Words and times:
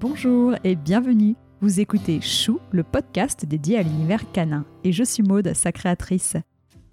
Bonjour 0.00 0.54
et 0.64 0.76
bienvenue. 0.76 1.34
Vous 1.60 1.78
écoutez 1.78 2.22
Chou, 2.22 2.58
le 2.70 2.82
podcast 2.82 3.44
dédié 3.44 3.76
à 3.76 3.82
l'univers 3.82 4.32
canin, 4.32 4.64
et 4.82 4.92
je 4.92 5.04
suis 5.04 5.22
Maude, 5.22 5.52
sa 5.52 5.72
créatrice. 5.72 6.38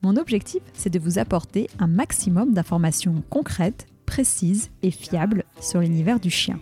Mon 0.04 0.18
objectif, 0.18 0.62
c'est 0.73 0.89
de 0.89 1.00
vous 1.00 1.18
apporter 1.18 1.70
un 1.80 1.88
maximum 1.88 2.54
d'informations 2.54 3.23
concrètes, 3.30 3.88
précises 4.05 4.71
et 4.84 4.91
fiables 4.91 5.46
sur 5.62 5.80
l'univers 5.80 6.20
du 6.20 6.30
chien. 6.30 6.59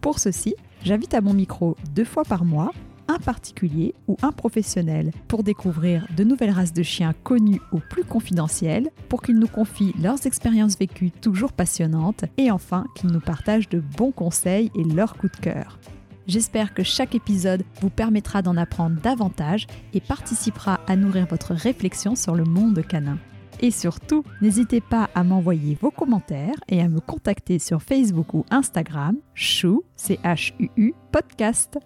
Pour 0.00 0.18
ceci, 0.18 0.56
j'invite 0.82 1.14
à 1.14 1.20
mon 1.20 1.32
micro 1.32 1.76
deux 1.94 2.04
fois 2.04 2.24
par 2.24 2.44
mois 2.44 2.72
un 3.14 3.18
particulier 3.18 3.94
ou 4.08 4.16
un 4.22 4.32
professionnel 4.32 5.12
pour 5.28 5.44
découvrir 5.44 6.06
de 6.16 6.24
nouvelles 6.24 6.50
races 6.50 6.72
de 6.72 6.82
chiens 6.82 7.14
connues 7.22 7.60
ou 7.72 7.78
plus 7.78 8.04
confidentielles, 8.04 8.90
pour 9.08 9.22
qu'ils 9.22 9.38
nous 9.38 9.48
confient 9.48 9.94
leurs 10.02 10.26
expériences 10.26 10.76
vécues 10.76 11.10
toujours 11.10 11.52
passionnantes 11.52 12.24
et 12.38 12.50
enfin 12.50 12.86
qu'ils 12.96 13.10
nous 13.10 13.20
partagent 13.20 13.68
de 13.68 13.80
bons 13.80 14.12
conseils 14.12 14.70
et 14.74 14.84
leurs 14.84 15.16
coups 15.16 15.38
de 15.38 15.44
cœur. 15.44 15.78
J'espère 16.26 16.72
que 16.72 16.82
chaque 16.82 17.14
épisode 17.14 17.64
vous 17.80 17.90
permettra 17.90 18.42
d'en 18.42 18.56
apprendre 18.56 19.00
davantage 19.00 19.66
et 19.92 20.00
participera 20.00 20.80
à 20.86 20.96
nourrir 20.96 21.26
votre 21.26 21.52
réflexion 21.52 22.14
sur 22.16 22.34
le 22.34 22.44
monde 22.44 22.82
canin. 22.86 23.18
Et 23.60 23.70
surtout, 23.70 24.24
n'hésitez 24.40 24.80
pas 24.80 25.10
à 25.14 25.22
m'envoyer 25.22 25.78
vos 25.80 25.90
commentaires 25.90 26.56
et 26.68 26.80
à 26.80 26.88
me 26.88 27.00
contacter 27.00 27.58
sur 27.58 27.82
Facebook 27.82 28.34
ou 28.34 28.44
Instagram, 28.50 29.16
chou, 29.34 29.84
C-H-U-U, 29.96 30.94
podcast. 31.12 31.78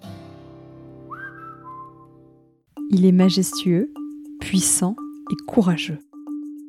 Il 2.90 3.04
est 3.04 3.12
majestueux, 3.12 3.92
puissant 4.40 4.96
et 5.30 5.36
courageux. 5.46 5.98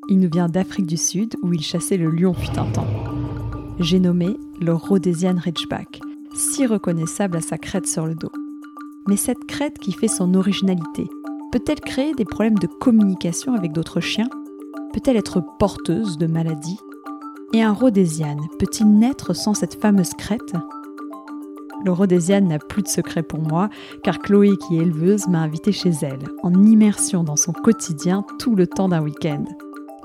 Il 0.10 0.20
nous 0.20 0.30
vient 0.30 0.50
d'Afrique 0.50 0.86
du 0.86 0.98
Sud 0.98 1.36
où 1.41 1.54
il 1.54 1.62
chassait 1.62 1.96
le 1.96 2.10
lion 2.10 2.34
fut 2.34 2.60
un 2.60 2.70
temps. 2.72 2.88
J'ai 3.80 4.02
nommé 4.02 4.38
le 4.60 4.74
Rhodesian 4.74 5.38
Ridgeback, 5.38 6.02
si 6.35 6.66
reconnaissable 6.66 7.38
à 7.38 7.41
sa 7.41 7.58
crête 7.58 7.88
sur 7.88 8.05
le 8.05 8.16
dos. 8.16 8.32
Mais 9.08 9.16
cette 9.16 9.46
crête 9.48 9.80
qui 9.80 9.93
fait 9.93 10.10
son 10.10 10.34
originalité, 10.34 11.08
peut-elle 11.54 11.80
créer 11.80 12.13
des 12.13 12.26
problèmes 12.26 12.60
de 12.60 12.68
communication 12.68 13.54
avec 13.54 13.71
d'autres 13.71 14.02
chiens? 14.02 14.30
Peut-elle 14.91 15.15
être 15.15 15.41
porteuse 15.58 16.18
de 16.18 16.27
maladies? 16.27 16.80
Et 17.54 17.62
un 17.62 17.71
Rhodesian 17.71 18.38
peut-il 18.60 18.91
naître 18.91 19.34
sans 19.34 19.54
cette 19.54 19.80
fameuse 19.80 20.12
crête? 20.18 20.54
Le 21.85 22.40
n'a 22.40 22.60
plus 22.60 22.84
de 22.84 22.88
secret 22.88 23.24
pour 23.24 23.40
moi, 23.40 23.70
car 24.04 24.20
Chloé, 24.20 24.58
qui 24.58 24.77
est 24.77 24.82
éleveuse, 24.82 25.27
m'a 25.27 25.40
invité 25.40 25.72
chez 25.72 25.91
elle, 26.02 26.20
en 26.44 26.54
immersion 26.54 27.24
dans 27.24 27.36
son 27.36 27.54
quotidien 27.54 28.26
tout 28.38 28.55
le 28.55 28.68
temps 28.68 28.90
d'un 28.90 29.02
week-end. 29.02 29.46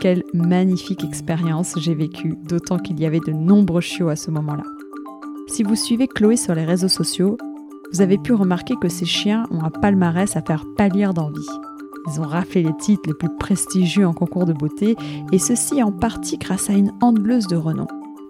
Quelle 0.01 0.25
magnifique 0.33 1.05
expérience 1.05 1.75
j'ai 1.79 1.95
vécue, 1.95 2.37
d'autant 2.49 2.79
qu'il 2.79 3.01
y 3.01 3.07
avait 3.07 3.21
de 3.21 3.33
nombreux 3.33 3.81
chiots 3.81 4.09
à 4.09 4.17
ce 4.17 4.31
moment-là. 4.31 4.65
Si 5.49 5.63
vous 5.63 5.77
suivez 5.77 6.09
Chloé 6.09 6.37
sur 6.37 6.55
les 6.55 6.65
réseaux 6.65 6.89
sociaux, 6.89 7.37
vous 7.93 8.01
avez 8.01 8.19
pu 8.19 8.33
remarquer 8.33 8.75
que 8.81 8.89
ces 8.89 9.05
chiens 9.05 9.47
ont 9.51 9.63
un 9.63 9.71
palmarès 9.71 10.37
à 10.37 10.43
faire 10.43 10.65
pâlir 10.77 11.15
d'envie. 11.15 11.49
Ils 12.07 12.21
ont 12.21 12.25
raflé 12.25 12.63
les 12.63 12.77
titres 12.77 13.05
les 13.07 13.15
plus 13.15 13.35
prestigieux 13.39 14.07
en 14.07 14.13
concours 14.13 14.45
de 14.45 14.53
beauté, 14.53 14.97
et 15.33 15.39
ceci 15.39 15.83
en 15.83 15.93
partie 15.93 16.39
grâce 16.39 16.71
à 16.71 16.75
une 16.75 16.93
handleuse 17.01 17.47
de 17.47 17.57
renom. 17.57 17.87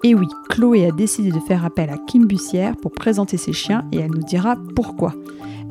Et 0.06 0.14
oui, 0.14 0.28
Chloé 0.50 0.86
a 0.86 0.90
décidé 0.90 1.32
de 1.32 1.40
faire 1.40 1.64
appel 1.64 1.88
à 1.88 1.96
Kim 1.96 2.26
Bussière 2.26 2.76
pour 2.76 2.90
présenter 2.90 3.38
ses 3.38 3.54
chiens 3.54 3.88
et 3.90 3.96
elle 3.96 4.10
nous 4.10 4.22
dira 4.22 4.54
pourquoi. 4.76 5.14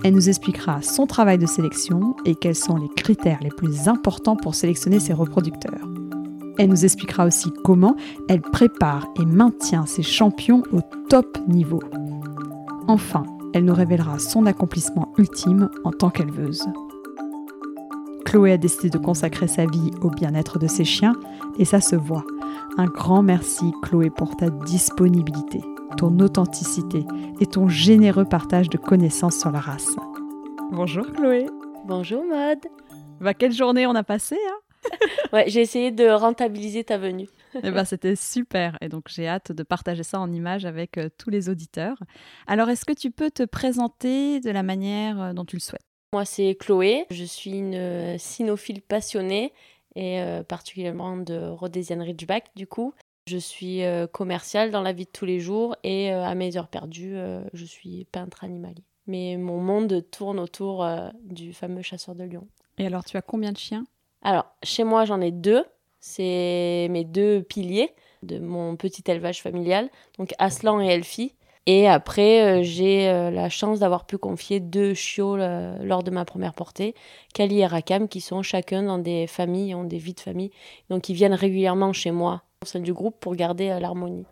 Elle 0.03 0.15
nous 0.15 0.27
expliquera 0.27 0.81
son 0.81 1.05
travail 1.05 1.37
de 1.37 1.45
sélection 1.45 2.15
et 2.25 2.33
quels 2.33 2.55
sont 2.55 2.77
les 2.77 2.89
critères 2.89 3.37
les 3.43 3.51
plus 3.51 3.87
importants 3.87 4.35
pour 4.35 4.55
sélectionner 4.55 4.99
ses 4.99 5.13
reproducteurs. 5.13 5.87
Elle 6.57 6.69
nous 6.69 6.83
expliquera 6.83 7.27
aussi 7.27 7.53
comment 7.63 7.95
elle 8.27 8.41
prépare 8.41 9.07
et 9.21 9.25
maintient 9.25 9.85
ses 9.85 10.01
champions 10.01 10.63
au 10.73 10.79
top 11.09 11.37
niveau. 11.47 11.83
Enfin, 12.87 13.23
elle 13.53 13.65
nous 13.65 13.75
révélera 13.75 14.17
son 14.17 14.47
accomplissement 14.47 15.13
ultime 15.19 15.69
en 15.83 15.91
tant 15.91 16.09
qu'éleveuse. 16.09 16.65
Chloé 18.25 18.53
a 18.53 18.57
décidé 18.57 18.89
de 18.89 18.97
consacrer 18.97 19.47
sa 19.47 19.67
vie 19.67 19.91
au 20.01 20.09
bien-être 20.09 20.57
de 20.57 20.65
ses 20.65 20.85
chiens 20.85 21.13
et 21.59 21.65
ça 21.65 21.81
se 21.81 21.95
voit. 21.95 22.25
Un 22.77 22.85
grand 22.85 23.21
merci 23.21 23.71
Chloé 23.83 24.09
pour 24.09 24.35
ta 24.35 24.49
disponibilité, 24.49 25.61
ton 25.97 26.19
authenticité 26.19 27.05
et 27.39 27.45
ton 27.45 27.67
généreux 27.67 28.25
partage 28.25 28.69
de 28.69 28.77
connaissances 28.77 29.39
sur 29.39 29.51
la 29.51 29.59
race. 29.59 29.95
Bonjour 30.71 31.05
Chloé. 31.11 31.45
Bonjour 31.85 32.23
Maude. 32.23 32.65
Bah, 33.21 33.33
quelle 33.33 33.51
journée 33.51 33.85
on 33.85 33.95
a 33.95 34.03
passé 34.03 34.37
hein? 34.49 34.89
Ouais, 35.33 35.45
j'ai 35.47 35.61
essayé 35.61 35.91
de 35.91 36.07
rentabiliser 36.09 36.83
ta 36.83 36.97
venue. 36.97 37.27
eh 37.55 37.71
ben, 37.71 37.85
c'était 37.85 38.15
super 38.15 38.77
et 38.81 38.89
donc 38.89 39.05
j'ai 39.07 39.27
hâte 39.27 39.51
de 39.51 39.63
partager 39.63 40.03
ça 40.03 40.19
en 40.19 40.31
images 40.31 40.65
avec 40.65 40.97
euh, 40.97 41.09
tous 41.17 41.29
les 41.29 41.49
auditeurs. 41.49 41.97
Alors 42.47 42.69
est-ce 42.69 42.85
que 42.85 42.93
tu 42.93 43.11
peux 43.11 43.29
te 43.31 43.43
présenter 43.43 44.39
de 44.39 44.49
la 44.49 44.63
manière 44.63 45.21
euh, 45.21 45.33
dont 45.33 45.45
tu 45.45 45.55
le 45.57 45.61
souhaites? 45.61 45.81
Moi 46.13 46.25
c'est 46.25 46.55
Chloé, 46.59 47.05
je 47.11 47.23
suis 47.23 47.51
une 47.51 47.75
euh, 47.75 48.17
cynophile 48.17 48.81
passionnée 48.81 49.53
et 49.95 50.21
euh, 50.21 50.43
particulièrement 50.43 51.17
de 51.17 51.47
Rhodesian 51.49 52.03
Ridgeback 52.03 52.51
du 52.55 52.67
coup. 52.67 52.93
Je 53.27 53.37
suis 53.37 53.83
euh, 53.83 54.05
commerciale 54.05 54.71
dans 54.71 54.81
la 54.81 54.91
vie 54.91 55.05
de 55.05 55.09
tous 55.11 55.25
les 55.25 55.39
jours 55.39 55.75
et 55.83 56.11
euh, 56.11 56.23
à 56.23 56.35
mes 56.35 56.57
heures 56.57 56.67
perdues, 56.67 57.15
je 57.53 57.65
suis 57.65 58.05
peintre 58.11 58.43
animalier. 58.43 58.83
Mais 59.07 59.37
mon 59.37 59.59
monde 59.59 60.05
tourne 60.11 60.39
autour 60.39 60.87
du 61.23 61.53
fameux 61.53 61.81
chasseur 61.81 62.15
de 62.15 62.23
lions. 62.23 62.47
Et 62.77 62.85
alors, 62.85 63.03
tu 63.03 63.17
as 63.17 63.21
combien 63.21 63.51
de 63.51 63.57
chiens? 63.57 63.85
Alors, 64.21 64.45
chez 64.63 64.85
moi, 64.85 65.03
j'en 65.03 65.19
ai 65.19 65.31
deux. 65.31 65.65
C'est 65.99 66.87
mes 66.89 67.03
deux 67.03 67.43
piliers 67.43 67.91
de 68.23 68.39
mon 68.39 68.75
petit 68.77 69.03
élevage 69.07 69.41
familial, 69.41 69.89
donc 70.17 70.33
Aslan 70.37 70.81
et 70.81 70.87
Elfie. 70.87 71.33
Et 71.65 71.87
après, 71.87 72.59
euh, 72.59 72.63
j'ai 72.63 73.07
euh, 73.07 73.31
la 73.31 73.49
chance 73.49 73.79
d'avoir 73.79 74.05
pu 74.05 74.17
confier 74.17 74.59
deux 74.59 74.93
chiots 74.93 75.37
euh, 75.37 75.77
lors 75.83 76.03
de 76.03 76.11
ma 76.11 76.25
première 76.25 76.53
portée, 76.53 76.93
Kali 77.33 77.59
et 77.59 77.65
Rakam, 77.65 78.09
qui 78.09 78.19
sont 78.19 78.41
chacun 78.41 78.83
dans 78.83 78.97
des 78.97 79.27
familles, 79.27 79.73
ont 79.73 79.85
des 79.85 79.97
vies 79.97 80.13
de 80.13 80.19
famille. 80.19 80.51
Donc, 80.89 81.07
ils 81.07 81.13
viennent 81.13 81.33
régulièrement 81.33 81.93
chez 81.93 82.11
moi, 82.11 82.43
au 82.63 82.65
sein 82.65 82.81
du 82.81 82.93
groupe, 82.93 83.19
pour 83.21 83.35
garder 83.35 83.77
l'harmonie. 83.79 84.25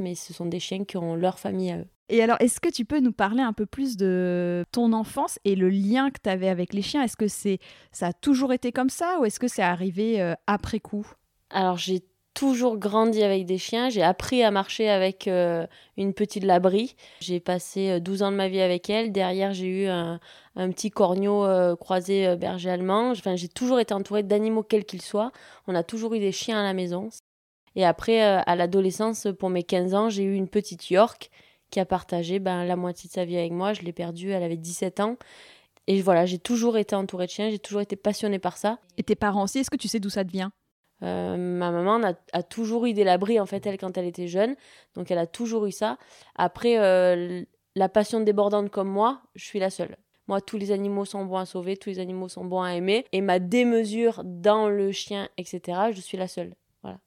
Mais 0.00 0.16
ce 0.16 0.32
sont 0.32 0.46
des 0.46 0.58
chiens 0.58 0.84
qui 0.84 0.96
ont 0.96 1.14
leur 1.14 1.38
famille 1.38 1.70
à 1.70 1.78
eux. 1.78 1.86
Et 2.08 2.20
alors, 2.20 2.36
est-ce 2.40 2.60
que 2.60 2.68
tu 2.68 2.84
peux 2.84 2.98
nous 2.98 3.12
parler 3.12 3.42
un 3.42 3.52
peu 3.52 3.64
plus 3.64 3.96
de 3.96 4.64
ton 4.72 4.92
enfance 4.92 5.38
et 5.44 5.54
le 5.54 5.70
lien 5.70 6.10
que 6.10 6.18
tu 6.22 6.28
avais 6.28 6.48
avec 6.48 6.74
les 6.74 6.82
chiens? 6.82 7.02
Est-ce 7.02 7.16
que 7.16 7.28
c'est 7.28 7.58
ça 7.92 8.08
a 8.08 8.12
toujours 8.12 8.52
été 8.52 8.72
comme 8.72 8.90
ça 8.90 9.18
ou 9.20 9.24
est-ce 9.24 9.38
que 9.38 9.48
c'est 9.48 9.62
arrivé 9.62 10.34
après 10.46 10.80
coup? 10.80 11.06
Alors, 11.48 11.78
j'ai 11.78 12.02
toujours 12.34 12.78
grandi 12.78 13.22
avec 13.22 13.46
des 13.46 13.58
chiens. 13.58 13.88
J'ai 13.88 14.02
appris 14.02 14.42
à 14.42 14.50
marcher 14.50 14.88
avec 14.88 15.28
euh, 15.28 15.66
une 15.96 16.14
petite 16.14 16.44
labrie. 16.44 16.96
J'ai 17.20 17.40
passé 17.40 18.00
12 18.00 18.22
ans 18.22 18.30
de 18.30 18.36
ma 18.36 18.48
vie 18.48 18.60
avec 18.60 18.88
elle. 18.90 19.12
Derrière, 19.12 19.52
j'ai 19.52 19.84
eu 19.84 19.86
un, 19.86 20.20
petit 20.54 20.90
corneau 20.90 21.44
euh, 21.44 21.76
croisé 21.76 22.26
euh, 22.26 22.36
berger 22.36 22.70
allemand. 22.70 23.10
Enfin, 23.10 23.36
j'ai 23.36 23.48
toujours 23.48 23.80
été 23.80 23.94
entourée 23.94 24.22
d'animaux 24.22 24.62
quels 24.62 24.84
qu'ils 24.84 25.02
soient. 25.02 25.32
On 25.66 25.74
a 25.74 25.82
toujours 25.82 26.14
eu 26.14 26.20
des 26.20 26.32
chiens 26.32 26.60
à 26.60 26.62
la 26.62 26.74
maison. 26.74 27.10
Et 27.74 27.84
après, 27.84 28.20
à 28.20 28.54
l'adolescence, 28.54 29.28
pour 29.38 29.48
mes 29.48 29.62
15 29.62 29.94
ans, 29.94 30.10
j'ai 30.10 30.24
eu 30.24 30.34
une 30.34 30.48
petite 30.48 30.90
York 30.90 31.30
qui 31.70 31.80
a 31.80 31.86
partagé 31.86 32.38
ben, 32.38 32.64
la 32.64 32.76
moitié 32.76 33.08
de 33.08 33.14
sa 33.14 33.24
vie 33.24 33.38
avec 33.38 33.52
moi. 33.52 33.72
Je 33.72 33.80
l'ai 33.80 33.94
perdue, 33.94 34.30
elle 34.30 34.42
avait 34.42 34.58
17 34.58 35.00
ans. 35.00 35.16
Et 35.86 36.02
voilà, 36.02 36.26
j'ai 36.26 36.38
toujours 36.38 36.76
été 36.76 36.94
entourée 36.94 37.26
de 37.26 37.30
chiens, 37.30 37.50
j'ai 37.50 37.58
toujours 37.58 37.80
été 37.80 37.96
passionnée 37.96 38.38
par 38.38 38.56
ça. 38.56 38.78
Et 38.98 39.02
tes 39.02 39.16
parents 39.16 39.44
aussi, 39.44 39.60
est-ce 39.60 39.70
que 39.70 39.76
tu 39.76 39.88
sais 39.88 40.00
d'où 40.00 40.10
ça 40.10 40.22
te 40.22 40.30
vient? 40.30 40.52
Euh, 41.02 41.36
ma 41.36 41.70
maman 41.70 42.00
a, 42.32 42.42
toujours 42.42 42.86
eu 42.86 42.92
des 42.92 43.04
labris, 43.04 43.40
en 43.40 43.46
fait, 43.46 43.66
elle, 43.66 43.78
quand 43.78 43.96
elle 43.98 44.06
était 44.06 44.28
jeune. 44.28 44.54
Donc, 44.94 45.10
elle 45.10 45.18
a 45.18 45.26
toujours 45.26 45.66
eu 45.66 45.72
ça. 45.72 45.98
Après, 46.36 46.78
euh, 46.78 47.42
la 47.74 47.88
passion 47.88 48.20
débordante 48.20 48.70
comme 48.70 48.88
moi, 48.88 49.22
je 49.34 49.44
suis 49.44 49.58
la 49.58 49.70
seule. 49.70 49.96
Moi, 50.28 50.40
tous 50.40 50.56
les 50.56 50.70
animaux 50.70 51.04
sont 51.04 51.24
bons 51.24 51.38
à 51.38 51.46
sauver, 51.46 51.76
tous 51.76 51.90
les 51.90 51.98
animaux 51.98 52.28
sont 52.28 52.44
bons 52.44 52.62
à 52.62 52.74
aimer. 52.74 53.04
Et 53.12 53.20
ma 53.20 53.38
démesure 53.40 54.22
dans 54.24 54.68
le 54.68 54.92
chien, 54.92 55.28
etc., 55.36 55.90
je 55.92 56.00
suis 56.00 56.16
la 56.16 56.28
seule. 56.28 56.54
Voilà. 56.82 56.98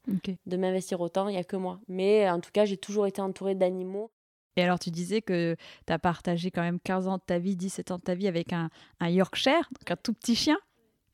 De 0.46 0.58
m'investir 0.58 1.02
autant, 1.02 1.28
il 1.28 1.34
n'y 1.34 1.38
a 1.38 1.44
que 1.44 1.56
moi. 1.56 1.80
Mais 1.88 2.30
en 2.30 2.40
tout 2.40 2.52
cas, 2.52 2.66
j'ai 2.66 2.78
toujours 2.78 3.08
été 3.08 3.22
entourée 3.22 3.56
d'animaux. 3.56 4.12
Et 4.58 4.64
alors, 4.64 4.80
tu 4.80 4.90
disais 4.90 5.22
que 5.22 5.56
tu 5.86 5.94
as 5.94 6.00
partagé 6.00 6.50
quand 6.50 6.62
même 6.62 6.80
15 6.80 7.08
ans 7.08 7.18
de 7.18 7.24
ta 7.26 7.40
vie, 7.40 7.56
17 7.56 7.92
ans 7.92 7.98
de 7.98 8.04
ta 8.04 8.16
vie 8.16 8.28
avec 8.28 8.54
un, 8.54 8.70
un 9.02 9.10
Yorkshire, 9.10 9.70
donc 9.80 9.92
un 9.92 9.98
tout 9.98 10.14
petit 10.14 10.36
chien. 10.36 10.58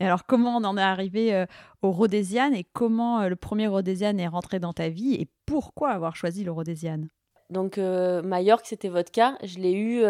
Et 0.01 0.03
alors, 0.03 0.25
comment 0.25 0.57
on 0.57 0.63
en 0.63 0.77
est 0.77 0.81
arrivé 0.81 1.31
euh, 1.31 1.45
au 1.83 1.91
Rhodesian 1.91 2.53
et 2.53 2.65
comment 2.73 3.21
euh, 3.21 3.29
le 3.29 3.35
premier 3.35 3.67
Rhodesian 3.67 4.17
est 4.17 4.27
rentré 4.27 4.59
dans 4.59 4.73
ta 4.73 4.89
vie 4.89 5.13
et 5.13 5.27
pourquoi 5.45 5.91
avoir 5.91 6.15
choisi 6.15 6.43
le 6.43 6.51
Rhodesian 6.51 7.01
Donc, 7.51 7.77
euh, 7.77 8.23
ma 8.23 8.41
York, 8.41 8.65
c'était 8.65 8.89
votre 8.89 9.11
cas. 9.11 9.37
Je 9.43 9.59
l'ai 9.59 9.73
eu 9.73 10.01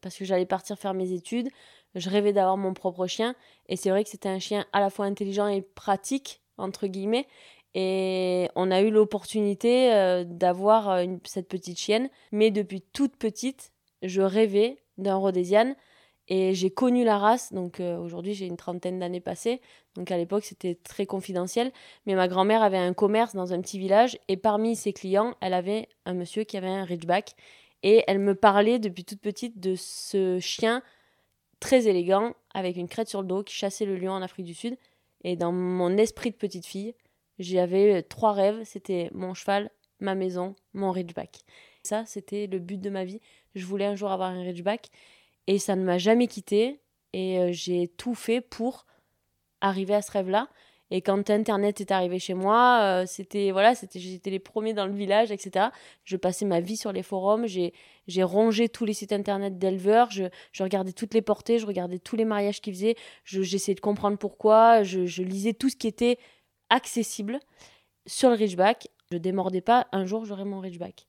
parce 0.00 0.16
que 0.16 0.24
j'allais 0.24 0.46
partir 0.46 0.78
faire 0.78 0.94
mes 0.94 1.10
études. 1.10 1.48
Je 1.96 2.08
rêvais 2.08 2.32
d'avoir 2.32 2.56
mon 2.56 2.72
propre 2.72 3.08
chien. 3.08 3.34
Et 3.68 3.74
c'est 3.74 3.90
vrai 3.90 4.04
que 4.04 4.10
c'était 4.10 4.28
un 4.28 4.38
chien 4.38 4.64
à 4.72 4.78
la 4.78 4.90
fois 4.90 5.06
intelligent 5.06 5.48
et 5.48 5.60
pratique, 5.60 6.40
entre 6.56 6.86
guillemets. 6.86 7.26
Et 7.74 8.48
on 8.54 8.70
a 8.70 8.80
eu 8.80 8.92
l'opportunité 8.92 10.24
d'avoir 10.24 11.04
cette 11.24 11.48
petite 11.48 11.80
chienne. 11.80 12.10
Mais 12.30 12.52
depuis 12.52 12.80
toute 12.92 13.16
petite, 13.16 13.72
je 14.02 14.22
rêvais 14.22 14.78
d'un 14.98 15.16
Rhodesian 15.16 15.74
et 16.28 16.54
j'ai 16.54 16.70
connu 16.70 17.04
la 17.04 17.18
race, 17.18 17.52
donc 17.52 17.80
euh, 17.80 17.96
aujourd'hui 17.98 18.34
j'ai 18.34 18.46
une 18.46 18.56
trentaine 18.56 18.98
d'années 18.98 19.20
passées, 19.20 19.60
donc 19.94 20.10
à 20.10 20.16
l'époque 20.16 20.44
c'était 20.44 20.74
très 20.76 21.06
confidentiel, 21.06 21.72
mais 22.06 22.14
ma 22.14 22.28
grand-mère 22.28 22.62
avait 22.62 22.78
un 22.78 22.94
commerce 22.94 23.34
dans 23.34 23.52
un 23.52 23.60
petit 23.60 23.78
village, 23.78 24.18
et 24.28 24.36
parmi 24.36 24.76
ses 24.76 24.92
clients, 24.92 25.34
elle 25.40 25.54
avait 25.54 25.88
un 26.04 26.14
monsieur 26.14 26.44
qui 26.44 26.56
avait 26.56 26.68
un 26.68 26.84
Ridgeback, 26.84 27.34
Et 27.82 28.04
elle 28.06 28.20
me 28.20 28.34
parlait 28.34 28.78
depuis 28.78 29.04
toute 29.04 29.20
petite 29.20 29.58
de 29.58 29.74
ce 29.74 30.38
chien 30.38 30.82
très 31.62 31.86
élégant, 31.86 32.34
avec 32.54 32.76
une 32.76 32.88
crête 32.88 33.08
sur 33.08 33.22
le 33.22 33.28
dos, 33.28 33.42
qui 33.42 33.54
chassait 33.54 33.86
le 33.86 33.96
lion 33.96 34.12
en 34.12 34.22
Afrique 34.22 34.46
du 34.46 34.54
Sud. 34.54 34.76
Et 35.24 35.36
dans 35.36 35.52
mon 35.52 35.96
esprit 35.96 36.30
de 36.30 36.36
petite 36.36 36.66
fille, 36.66 36.94
j'avais 37.38 38.02
trois 38.02 38.32
rêves. 38.32 38.62
C'était 38.64 39.10
mon 39.12 39.34
cheval, 39.34 39.70
ma 40.00 40.14
maison, 40.14 40.54
mon 40.74 40.90
Ridgeback. 40.90 41.40
Ça, 41.82 42.04
c'était 42.06 42.46
le 42.46 42.58
but 42.58 42.80
de 42.80 42.90
ma 42.90 43.04
vie. 43.04 43.20
Je 43.54 43.64
voulais 43.64 43.86
un 43.86 43.94
jour 43.94 44.10
avoir 44.10 44.30
un 44.30 44.42
Ridgeback. 44.42 44.90
Et 45.46 45.58
ça 45.58 45.76
ne 45.76 45.84
m'a 45.84 45.98
jamais 45.98 46.26
quitté. 46.26 46.80
Et 47.12 47.38
euh, 47.38 47.48
j'ai 47.52 47.88
tout 47.88 48.14
fait 48.14 48.40
pour 48.40 48.86
arriver 49.60 49.94
à 49.94 50.02
ce 50.02 50.10
rêve-là. 50.10 50.48
Et 50.94 51.00
quand 51.00 51.30
Internet 51.30 51.80
est 51.80 51.90
arrivé 51.90 52.18
chez 52.18 52.34
moi, 52.34 52.80
euh, 52.82 53.06
c'était 53.06 53.50
voilà, 53.50 53.74
c'était 53.74 53.98
j'étais 53.98 54.28
les 54.28 54.38
premiers 54.38 54.74
dans 54.74 54.84
le 54.84 54.92
village, 54.92 55.32
etc. 55.32 55.68
Je 56.04 56.18
passais 56.18 56.44
ma 56.44 56.60
vie 56.60 56.76
sur 56.76 56.92
les 56.92 57.02
forums, 57.02 57.46
j'ai 57.46 57.72
j'ai 58.08 58.22
rongé 58.22 58.68
tous 58.68 58.84
les 58.84 58.92
sites 58.92 59.12
internet 59.12 59.58
d'éleveurs, 59.58 60.10
je, 60.10 60.24
je, 60.52 60.62
regardais 60.62 60.92
toutes 60.92 61.14
les 61.14 61.22
portées, 61.22 61.58
je 61.58 61.64
regardais 61.64 61.98
tous 61.98 62.16
les 62.16 62.26
mariages 62.26 62.60
qu'ils 62.60 62.74
faisaient, 62.74 62.96
j'essayais 63.24 63.74
de 63.74 63.80
comprendre 63.80 64.18
pourquoi, 64.18 64.82
je, 64.82 65.06
je, 65.06 65.22
lisais 65.22 65.54
tout 65.54 65.70
ce 65.70 65.76
qui 65.76 65.86
était 65.86 66.18
accessible 66.68 67.40
sur 68.06 68.28
le 68.28 68.34
Ridgeback. 68.34 68.88
Je 69.10 69.16
démordais 69.16 69.62
pas, 69.62 69.86
un 69.92 70.04
jour 70.04 70.26
j'aurai 70.26 70.44
mon 70.44 70.60
Ridgeback. 70.60 71.06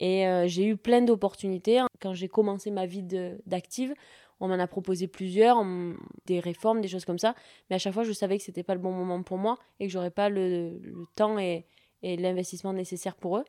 Et 0.00 0.26
euh, 0.26 0.46
j'ai 0.46 0.66
eu 0.66 0.76
plein 0.76 1.02
d'opportunités. 1.02 1.80
Quand 2.00 2.14
j'ai 2.14 2.28
commencé 2.28 2.70
ma 2.70 2.86
vie 2.86 3.02
d'active, 3.46 3.94
on 4.40 4.48
m'en 4.48 4.58
a 4.58 4.66
proposé 4.66 5.08
plusieurs, 5.08 5.64
des 6.26 6.40
réformes, 6.40 6.80
des 6.80 6.88
choses 6.88 7.04
comme 7.04 7.18
ça. 7.18 7.34
Mais 7.70 7.76
à 7.76 7.78
chaque 7.78 7.94
fois, 7.94 8.04
je 8.04 8.12
savais 8.12 8.36
que 8.36 8.44
c'était 8.44 8.62
pas 8.62 8.74
le 8.74 8.80
bon 8.80 8.92
moment 8.92 9.22
pour 9.22 9.38
moi 9.38 9.58
et 9.80 9.86
que 9.86 9.92
j'aurais 9.92 10.10
pas 10.10 10.28
le, 10.28 10.80
temps 11.16 11.38
et, 11.38 11.64
l'investissement 12.02 12.72
nécessaire 12.72 13.16
pour 13.16 13.38
eux. 13.38 13.44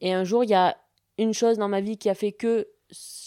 Et 0.00 0.12
un 0.12 0.24
jour, 0.24 0.44
il 0.44 0.50
y 0.50 0.54
a 0.54 0.76
une 1.18 1.34
chose 1.34 1.58
dans 1.58 1.68
ma 1.68 1.80
vie 1.80 1.98
qui 1.98 2.08
a 2.08 2.14
fait 2.14 2.32
que 2.32 2.68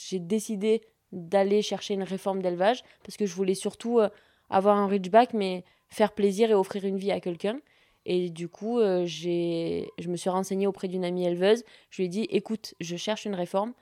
j'ai 0.09 0.19
décidé 0.19 0.81
d'aller 1.11 1.61
chercher 1.61 1.93
une 1.93 2.03
réforme 2.03 2.41
d'élevage 2.41 2.83
parce 3.03 3.17
que 3.17 3.25
je 3.25 3.35
voulais 3.35 3.53
surtout 3.53 3.99
euh, 3.99 4.09
avoir 4.49 4.77
un 4.77 4.87
ridgeback, 4.87 5.33
mais 5.33 5.65
faire 5.89 6.13
plaisir 6.13 6.49
et 6.49 6.53
offrir 6.53 6.85
une 6.85 6.97
vie 6.97 7.11
à 7.11 7.19
quelqu'un. 7.19 7.59
Et 8.05 8.29
du 8.29 8.49
coup, 8.49 8.79
euh, 8.79 9.05
je 9.05 10.09
me 10.09 10.15
suis 10.17 10.29
renseignée 10.29 10.67
auprès 10.67 10.87
d'une 10.87 11.05
amie 11.05 11.25
éleveuse. 11.25 11.63
Je 11.89 12.01
lui 12.01 12.05
ai 12.05 12.09
dit, 12.09 12.27
écoute, 12.29 12.73
je 12.79 12.95
cherche 12.95 13.25
une 13.25 13.35
réforme. 13.35 13.73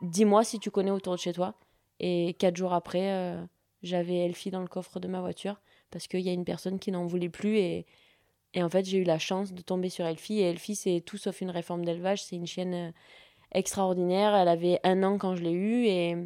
Dis-moi 0.00 0.44
si 0.44 0.58
tu 0.58 0.70
connais 0.70 0.90
autour 0.90 1.14
de 1.14 1.18
chez 1.18 1.32
toi. 1.32 1.54
Et 2.00 2.34
quatre 2.38 2.56
jours 2.56 2.72
après, 2.72 3.12
euh, 3.12 3.42
j'avais 3.82 4.18
Elfie 4.18 4.50
dans 4.50 4.60
le 4.60 4.68
coffre 4.68 5.00
de 5.00 5.08
ma 5.08 5.20
voiture 5.20 5.60
parce 5.90 6.06
qu'il 6.06 6.20
y 6.20 6.28
a 6.28 6.32
une 6.32 6.44
personne 6.44 6.78
qui 6.78 6.90
n'en 6.92 7.06
voulait 7.06 7.28
plus. 7.28 7.58
Et, 7.58 7.86
et 8.54 8.62
en 8.62 8.68
fait, 8.68 8.84
j'ai 8.84 8.98
eu 8.98 9.04
la 9.04 9.18
chance 9.18 9.52
de 9.52 9.60
tomber 9.60 9.90
sur 9.90 10.06
Elfie. 10.06 10.38
Et 10.40 10.50
Elfie, 10.50 10.76
c'est 10.76 11.02
tout 11.04 11.18
sauf 11.18 11.40
une 11.40 11.50
réforme 11.50 11.84
d'élevage. 11.84 12.22
C'est 12.22 12.36
une 12.36 12.46
chienne 12.46 12.74
euh, 12.74 12.90
extraordinaire. 13.52 14.34
Elle 14.34 14.48
avait 14.48 14.80
un 14.84 15.02
an 15.02 15.18
quand 15.18 15.34
je 15.34 15.42
l'ai 15.42 15.52
eue. 15.52 15.86
Et 15.86 16.16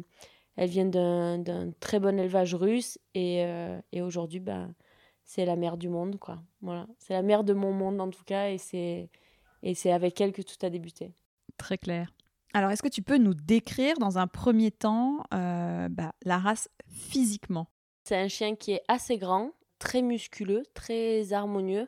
elle 0.55 0.69
vient 0.69 0.85
d'un 0.85 1.71
très 1.79 1.99
bon 1.99 2.17
élevage 2.17 2.53
russe. 2.55 2.99
Et, 3.15 3.43
et 3.91 4.01
aujourd'hui, 4.03 4.39
ben, 4.39 4.75
c'est 5.23 5.45
la 5.45 5.55
mère 5.55 5.77
du 5.77 5.89
monde. 5.89 6.19
quoi. 6.19 6.39
Voilà. 6.61 6.87
C'est 6.99 7.13
la 7.13 7.21
mère 7.21 7.43
de 7.43 7.53
mon 7.53 7.71
monde, 7.71 7.99
en 8.01 8.09
tout 8.09 8.23
cas. 8.23 8.49
Et 8.49 8.57
c'est 8.57 9.91
avec 9.91 10.19
elle 10.21 10.31
que 10.31 10.41
tout 10.41 10.63
a 10.65 10.69
débuté. 10.69 11.11
Très 11.57 11.77
clair. 11.77 12.13
Alors, 12.53 12.69
est-ce 12.69 12.83
que 12.83 12.87
tu 12.87 13.01
peux 13.01 13.17
nous 13.17 13.33
décrire 13.33 13.97
dans 13.97 14.19
un 14.19 14.27
premier 14.27 14.69
temps 14.69 15.23
euh, 15.33 15.89
bah, 15.89 16.13
la 16.23 16.37
race 16.37 16.69
physiquement? 16.87 17.67
C'est 18.03 18.17
un 18.17 18.27
chien 18.27 18.55
qui 18.55 18.73
est 18.73 18.83
assez 18.87 19.17
grand, 19.17 19.53
très 19.79 20.03
musculeux, 20.03 20.63
très 20.75 21.33
harmonieux, 21.33 21.87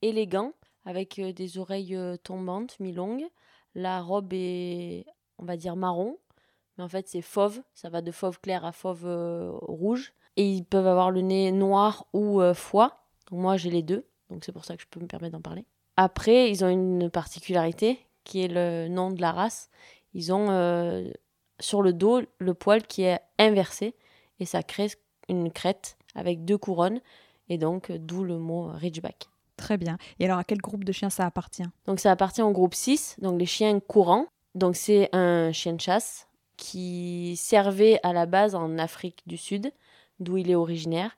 élégant, 0.00 0.54
avec 0.86 1.18
euh, 1.18 1.32
des 1.32 1.58
oreilles 1.58 1.94
euh, 1.94 2.16
tombantes, 2.16 2.80
mi-longues. 2.80 3.26
La 3.74 4.00
robe 4.00 4.32
est, 4.32 5.04
on 5.36 5.44
va 5.44 5.58
dire, 5.58 5.76
marron, 5.76 6.18
mais 6.78 6.84
en 6.84 6.88
fait 6.88 7.06
c'est 7.06 7.20
fauve, 7.20 7.60
ça 7.74 7.90
va 7.90 8.00
de 8.00 8.10
fauve 8.10 8.40
clair 8.40 8.64
à 8.64 8.72
fauve 8.72 9.04
rouge. 9.60 10.14
Et 10.38 10.48
ils 10.48 10.64
peuvent 10.64 10.86
avoir 10.86 11.10
le 11.10 11.20
nez 11.20 11.52
noir 11.52 12.06
ou 12.14 12.40
foie. 12.54 13.04
moi 13.30 13.56
j'ai 13.56 13.70
les 13.70 13.82
deux, 13.82 14.06
donc 14.30 14.44
c'est 14.44 14.52
pour 14.52 14.64
ça 14.64 14.76
que 14.76 14.82
je 14.82 14.86
peux 14.88 15.00
me 15.00 15.06
permettre 15.06 15.32
d'en 15.32 15.42
parler. 15.42 15.64
Après, 15.96 16.50
ils 16.50 16.64
ont 16.64 16.68
une 16.68 17.10
particularité 17.10 17.98
qui 18.24 18.42
est 18.44 18.48
le 18.48 18.88
nom 18.88 19.10
de 19.10 19.20
la 19.20 19.32
race 19.32 19.68
ils 20.14 20.32
ont 20.32 20.50
euh, 20.50 21.10
sur 21.60 21.82
le 21.82 21.92
dos 21.92 22.22
le 22.38 22.54
poil 22.54 22.82
qui 22.86 23.02
est 23.02 23.20
inversé 23.38 23.94
et 24.40 24.44
ça 24.44 24.62
crée 24.62 24.88
une 25.28 25.50
crête 25.50 25.96
avec 26.14 26.44
deux 26.44 26.58
couronnes 26.58 27.00
et 27.48 27.58
donc 27.58 27.90
euh, 27.90 27.98
d'où 27.98 28.24
le 28.24 28.38
mot 28.38 28.68
Ridgeback. 28.72 29.28
Très 29.56 29.76
bien. 29.76 29.98
Et 30.18 30.24
alors 30.24 30.38
à 30.38 30.44
quel 30.44 30.58
groupe 30.58 30.84
de 30.84 30.92
chiens 30.92 31.10
ça 31.10 31.26
appartient? 31.26 31.68
Donc 31.86 32.00
ça 32.00 32.10
appartient 32.10 32.42
au 32.42 32.52
groupe 32.52 32.74
6, 32.74 33.16
donc 33.20 33.38
les 33.38 33.46
chiens 33.46 33.78
courants. 33.80 34.26
Donc 34.54 34.76
c'est 34.76 35.08
un 35.12 35.52
chien 35.52 35.74
de 35.74 35.80
chasse 35.80 36.28
qui 36.56 37.36
servait 37.36 38.00
à 38.02 38.12
la 38.12 38.26
base 38.26 38.54
en 38.54 38.78
Afrique 38.78 39.22
du 39.26 39.36
Sud, 39.36 39.70
d'où 40.20 40.36
il 40.36 40.50
est 40.50 40.54
originaire, 40.54 41.16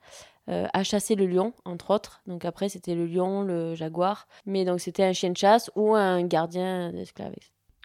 euh, 0.48 0.66
à 0.72 0.82
chasser 0.82 1.14
le 1.14 1.26
lion, 1.26 1.52
entre 1.64 1.90
autres. 1.90 2.22
Donc 2.26 2.44
après 2.44 2.68
c'était 2.68 2.94
le 2.94 3.06
lion, 3.06 3.42
le 3.42 3.74
jaguar. 3.74 4.26
Mais 4.46 4.64
donc 4.64 4.80
c'était 4.80 5.04
un 5.04 5.12
chien 5.12 5.30
de 5.30 5.36
chasse 5.36 5.70
ou 5.76 5.94
un 5.94 6.22
gardien 6.24 6.92
d'esclaves. 6.92 7.34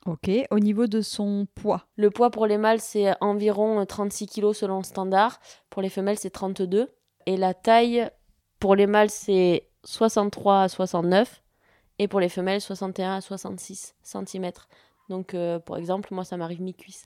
Ok, 0.06 0.30
au 0.52 0.60
niveau 0.60 0.86
de 0.86 1.02
son 1.02 1.48
poids? 1.56 1.88
Le 1.96 2.12
poids 2.12 2.30
pour 2.30 2.46
les 2.46 2.60
mâles, 2.60 2.80
c'est 2.80 3.16
environ 3.22 3.84
36 3.84 4.28
kg 4.28 4.54
selon 4.54 4.78
le 4.78 4.84
standard. 4.84 5.40
Pour 5.72 5.82
les 5.82 5.90
femelles, 5.90 6.20
c'est 6.20 6.30
32. 6.30 6.94
Et 7.26 7.38
la 7.38 7.56
taille, 7.56 8.08
pour 8.60 8.76
les 8.76 8.86
mâles, 8.86 9.10
c'est 9.10 9.68
63 9.84 10.62
à 10.62 10.68
69. 10.68 11.44
Et 11.98 12.08
pour 12.08 12.20
les 12.20 12.30
femelles, 12.30 12.62
61 12.62 13.16
à 13.16 13.22
66 13.22 13.96
cm. 14.04 14.52
Donc, 15.10 15.34
euh, 15.34 15.58
pour 15.58 15.78
exemple, 15.78 16.14
moi, 16.14 16.24
ça 16.24 16.38
m'arrive 16.38 16.62
mi-cuisse. 16.62 17.06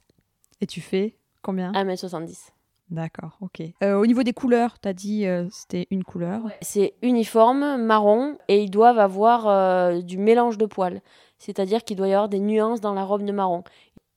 Et 0.59 0.67
tu 0.67 0.81
fais 0.81 1.15
combien? 1.41 1.71
1m70. 1.71 2.49
D'accord, 2.89 3.37
ok. 3.41 3.61
Euh, 3.83 3.95
au 3.95 4.05
niveau 4.05 4.23
des 4.23 4.33
couleurs, 4.33 4.79
tu 4.79 4.87
as 4.87 4.93
dit 4.93 5.27
euh, 5.27 5.47
c'était 5.51 5.87
une 5.91 6.03
couleur 6.03 6.41
C'est 6.61 6.95
uniforme, 7.01 7.77
marron, 7.77 8.37
et 8.47 8.63
ils 8.63 8.71
doivent 8.71 8.99
avoir 8.99 10.01
du 10.03 10.17
mélange 10.17 10.57
de 10.57 10.65
poils 10.65 11.01
c'est-à-dire 11.39 11.83
qu'il 11.83 11.97
doit 11.97 12.07
y 12.07 12.13
avoir 12.13 12.29
des 12.29 12.39
nuances 12.39 12.81
dans 12.81 12.93
la 12.93 13.03
robe 13.03 13.23
de 13.23 13.31
marron. 13.31 13.63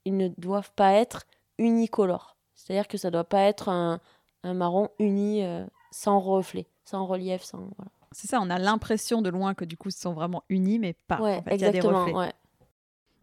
Ils 0.05 0.17
ne 0.17 0.29
doivent 0.37 0.73
pas 0.75 0.93
être 0.93 1.23
unicolores, 1.59 2.37
c'est-à-dire 2.55 2.89
que 2.89 2.99
ça 2.99 3.09
ne 3.09 3.13
doit 3.13 3.25
pas 3.25 3.43
être 3.43 3.69
un, 3.69 4.01
marron 4.45 4.91
uni 4.99 5.45
euh, 5.45 5.65
sans 5.93 6.19
reflet, 6.19 6.67
sans 6.85 7.07
relief, 7.07 7.43
sans 7.43 7.71
C'est 8.11 8.29
ça, 8.29 8.41
on 8.43 8.51
a 8.51 8.59
l'impression 8.59 9.23
de 9.23 9.31
loin 9.31 9.55
que 9.55 9.65
du 9.65 9.77
coup, 9.77 9.89
ils 9.89 9.93
sont 9.93 10.13
vraiment 10.13 10.43
unis, 10.49 10.81
mais 10.81 10.95
pas. 11.07 11.21
Ouais, 11.21 11.43
exactement. 11.46 12.29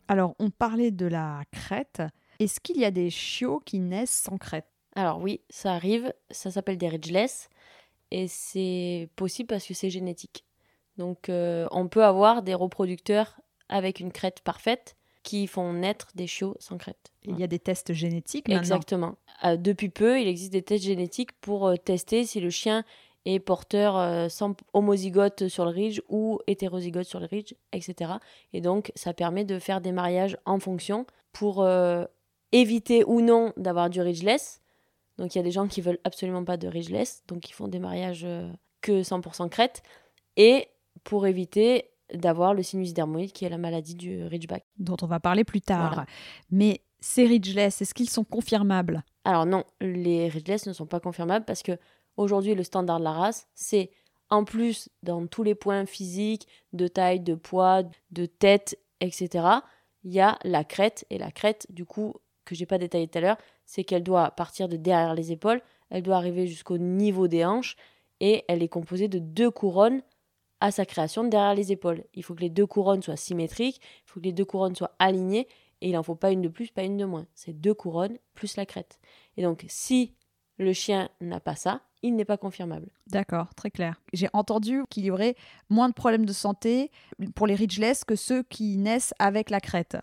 Alors, 0.07 0.33
on 0.39 0.49
parlait 0.49 0.91
de 0.91 1.05
la 1.05 1.43
crête. 1.51 2.01
Est-ce 2.39 2.59
qu'il 2.61 2.77
y 2.77 2.85
a 2.85 2.91
des 2.91 3.09
chiots 3.09 3.61
qui 3.63 3.79
naissent 3.79 4.23
sans 4.23 4.37
crête? 4.37 4.65
Alors 4.99 5.21
oui, 5.21 5.39
ça 5.49 5.71
arrive. 5.71 6.13
Ça 6.29 6.51
s'appelle 6.51 6.77
des 6.77 6.89
ridgeless. 6.89 7.49
Et 8.11 8.27
c'est 8.27 9.07
possible 9.15 9.47
parce 9.47 9.65
que 9.65 9.73
c'est 9.73 9.89
génétique. 9.89 10.43
Donc, 10.97 11.29
euh, 11.29 11.67
on 11.71 11.87
peut 11.87 12.03
avoir 12.03 12.43
des 12.43 12.53
reproducteurs 12.53 13.39
avec 13.69 14.01
une 14.01 14.11
crête 14.11 14.41
parfaite 14.41 14.97
qui 15.23 15.47
font 15.47 15.71
naître 15.71 16.09
des 16.15 16.27
chiots 16.27 16.57
sans 16.59 16.77
crête. 16.77 17.13
Il 17.23 17.39
y 17.39 17.43
a 17.43 17.47
des 17.47 17.59
tests 17.59 17.93
génétiques 17.93 18.49
Exactement. 18.49 19.15
Euh, 19.45 19.55
depuis 19.55 19.87
peu, 19.87 20.19
il 20.19 20.27
existe 20.27 20.51
des 20.51 20.63
tests 20.63 20.83
génétiques 20.83 21.31
pour 21.39 21.67
euh, 21.67 21.77
tester 21.77 22.25
si 22.25 22.41
le 22.41 22.49
chien 22.49 22.83
est 23.23 23.39
porteur 23.39 24.29
sans 24.31 24.55
homozygote 24.73 25.49
sur 25.49 25.65
le 25.65 25.71
ridge 25.71 26.01
ou 26.09 26.39
hétérozygote 26.47 27.05
sur 27.05 27.19
le 27.19 27.25
ridge, 27.25 27.53
etc. 27.73 28.13
Et 28.53 28.61
donc, 28.61 28.91
ça 28.95 29.13
permet 29.13 29.43
de 29.43 29.59
faire 29.59 29.81
des 29.81 29.91
mariages 29.91 30.37
en 30.45 30.57
fonction 30.59 31.05
pour 31.33 31.67
éviter 32.53 33.03
ou 33.03 33.19
non 33.19 33.51
d'avoir 33.57 33.89
du 33.89 34.01
ridgeless. 34.01 34.61
Donc, 35.19 35.35
il 35.35 35.37
y 35.37 35.41
a 35.41 35.43
des 35.43 35.51
gens 35.51 35.67
qui 35.67 35.81
veulent 35.81 35.99
absolument 36.03 36.43
pas 36.43 36.57
de 36.57 36.67
ridgeless, 36.67 37.23
donc 37.27 37.49
ils 37.49 37.53
font 37.53 37.67
des 37.67 37.79
mariages 37.79 38.25
que 38.81 39.03
100% 39.03 39.49
crête. 39.49 39.83
Et 40.37 40.67
pour 41.03 41.27
éviter 41.27 41.91
d'avoir 42.13 42.53
le 42.53 42.63
sinus 42.63 42.93
dermoïde 42.93 43.31
qui 43.31 43.45
est 43.45 43.49
la 43.49 43.57
maladie 43.57 43.95
du 43.95 44.23
Ridgeback. 44.25 44.65
Dont 44.77 44.97
on 45.01 45.07
va 45.07 45.19
parler 45.19 45.43
plus 45.43 45.61
tard. 45.61 46.05
Mais 46.49 46.81
ces 46.99 47.25
Ridgeless, 47.25 47.81
est-ce 47.81 47.93
qu'ils 47.93 48.09
sont 48.09 48.23
confirmables? 48.23 49.03
Alors 49.23 49.45
non, 49.45 49.63
les 49.79 50.27
Ridgeless 50.27 50.65
ne 50.65 50.73
sont 50.73 50.87
pas 50.87 50.99
confirmables 50.99 51.45
parce 51.45 51.61
que 51.61 51.77
aujourd'hui 52.17 52.55
le 52.55 52.63
standard 52.63 52.99
de 52.99 53.03
la 53.03 53.11
race, 53.11 53.47
c'est 53.53 53.91
en 54.29 54.43
plus 54.43 54.89
dans 55.03 55.25
tous 55.27 55.43
les 55.43 55.55
points 55.55 55.85
physiques, 55.85 56.47
de 56.73 56.87
taille, 56.87 57.19
de 57.19 57.35
poids, 57.35 57.83
de 58.11 58.25
tête, 58.25 58.79
etc. 59.01 59.47
Il 60.03 60.11
y 60.11 60.19
a 60.19 60.37
la 60.43 60.63
crête 60.63 61.05
et 61.09 61.17
la 61.17 61.31
crête 61.31 61.67
du 61.69 61.85
coup 61.85 62.15
que 62.49 62.55
j'ai 62.55 62.65
pas 62.65 62.77
détaillé 62.77 63.07
tout 63.07 63.17
à 63.17 63.21
l'heure, 63.21 63.37
c'est 63.65 63.83
qu'elle 63.83 64.03
doit 64.03 64.31
partir 64.31 64.67
de 64.67 64.77
derrière 64.77 65.13
les 65.13 65.31
épaules, 65.31 65.61
elle 65.89 66.03
doit 66.03 66.17
arriver 66.17 66.47
jusqu'au 66.47 66.77
niveau 66.77 67.27
des 67.27 67.45
hanches 67.45 67.75
et 68.19 68.43
elle 68.47 68.63
est 68.63 68.67
composée 68.67 69.07
de 69.07 69.19
deux 69.19 69.51
couronnes 69.51 70.01
à 70.59 70.71
sa 70.71 70.85
création 70.85 71.23
derrière 71.23 71.55
les 71.55 71.71
épaules. 71.71 72.03
Il 72.13 72.23
faut 72.23 72.35
que 72.35 72.41
les 72.41 72.49
deux 72.49 72.67
couronnes 72.67 73.01
soient 73.01 73.15
symétriques, 73.15 73.79
il 74.05 74.09
faut 74.09 74.19
que 74.19 74.25
les 74.25 74.33
deux 74.33 74.45
couronnes 74.45 74.75
soient 74.75 74.95
alignées, 74.99 75.47
et 75.81 75.89
il 75.89 75.93
n'en 75.93 76.03
faut 76.03 76.15
pas 76.15 76.31
une 76.31 76.41
de 76.41 76.49
plus, 76.49 76.71
pas 76.71 76.83
une 76.83 76.97
de 76.97 77.05
moins. 77.05 77.25
C'est 77.33 77.53
deux 77.53 77.73
couronnes 77.73 78.17
plus 78.33 78.57
la 78.57 78.65
crête. 78.65 78.99
Et 79.37 79.43
donc, 79.43 79.65
si 79.69 80.13
le 80.57 80.73
chien 80.73 81.09
n'a 81.21 81.39
pas 81.39 81.55
ça, 81.55 81.81
il 82.01 82.15
n'est 82.15 82.25
pas 82.25 82.37
confirmable. 82.37 82.89
D'accord, 83.07 83.53
très 83.55 83.71
clair. 83.71 84.01
J'ai 84.11 84.27
entendu 84.33 84.83
qu'il 84.89 85.05
y 85.05 85.11
aurait 85.11 85.35
moins 85.69 85.87
de 85.87 85.93
problèmes 85.93 86.25
de 86.25 86.33
santé 86.33 86.91
pour 87.35 87.47
les 87.47 87.55
ridgeless 87.55 88.03
que 88.03 88.15
ceux 88.15 88.43
qui 88.43 88.77
naissent 88.77 89.13
avec 89.19 89.49
la 89.49 89.61
crête. 89.61 89.97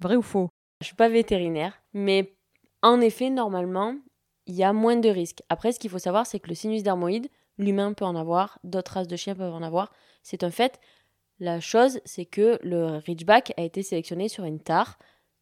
Vrai 0.00 0.16
ou 0.16 0.22
faux? 0.22 0.48
Je 0.80 0.86
suis 0.86 0.96
pas 0.96 1.08
vétérinaire, 1.08 1.80
mais 1.92 2.36
en 2.82 3.00
effet, 3.00 3.30
normalement, 3.30 3.96
il 4.46 4.54
y 4.54 4.62
a 4.62 4.72
moins 4.72 4.96
de 4.96 5.08
risques. 5.08 5.42
Après, 5.48 5.72
ce 5.72 5.78
qu'il 5.78 5.90
faut 5.90 5.98
savoir, 5.98 6.26
c'est 6.26 6.40
que 6.40 6.48
le 6.48 6.54
sinus 6.54 6.82
dermoïde, 6.82 7.28
l'humain 7.58 7.92
peut 7.92 8.04
en 8.04 8.16
avoir, 8.16 8.58
d'autres 8.64 8.92
races 8.92 9.08
de 9.08 9.16
chiens 9.16 9.34
peuvent 9.34 9.54
en 9.54 9.62
avoir. 9.62 9.92
C'est 10.22 10.44
un 10.44 10.50
fait. 10.50 10.80
La 11.40 11.60
chose, 11.60 12.00
c'est 12.04 12.24
que 12.24 12.58
le 12.62 12.98
Ridgeback 12.98 13.52
a 13.56 13.62
été 13.62 13.82
sélectionné 13.82 14.28
sur 14.28 14.44
une 14.44 14.60
tare, 14.60 14.98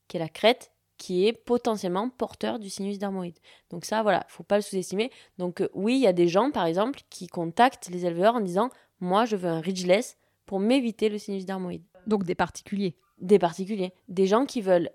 qui 0.09 0.16
est 0.16 0.21
la 0.21 0.28
crête, 0.28 0.73
qui 0.99 1.26
est 1.26 1.33
potentiellement 1.33 2.09
porteur 2.09 2.59
du 2.59 2.71
sinus 2.71 2.99
dermoïde. 2.99 3.38
Donc 3.71 3.85
ça, 3.85 4.02
voilà, 4.02 4.25
faut 4.28 4.43
pas 4.43 4.57
le 4.57 4.62
sous-estimer. 4.62 5.11
Donc 5.38 5.61
euh, 5.61 5.69
oui, 5.75 5.97
il 5.97 6.00
y 6.00 6.07
a 6.07 6.12
des 6.12 6.28
gens, 6.28 6.50
par 6.50 6.64
exemple, 6.64 7.00
qui 7.11 7.26
contactent 7.26 7.88
les 7.90 8.07
éleveurs 8.07 8.37
en 8.37 8.40
disant, 8.40 8.71
moi, 9.00 9.26
je 9.26 9.37
veux 9.37 9.49
un 9.49 9.61
ridgeless 9.61 10.16
pour 10.47 10.61
m'éviter 10.61 11.09
le 11.09 11.19
sinus 11.19 11.45
dermoïde. 11.45 11.85
Donc 12.07 12.25
des 12.25 12.35
particuliers. 12.35 12.97
Des 13.19 13.38
particuliers. 13.38 13.93
Des 14.09 14.26
gens 14.26 14.47
qui 14.47 14.62
veulent 14.62 14.90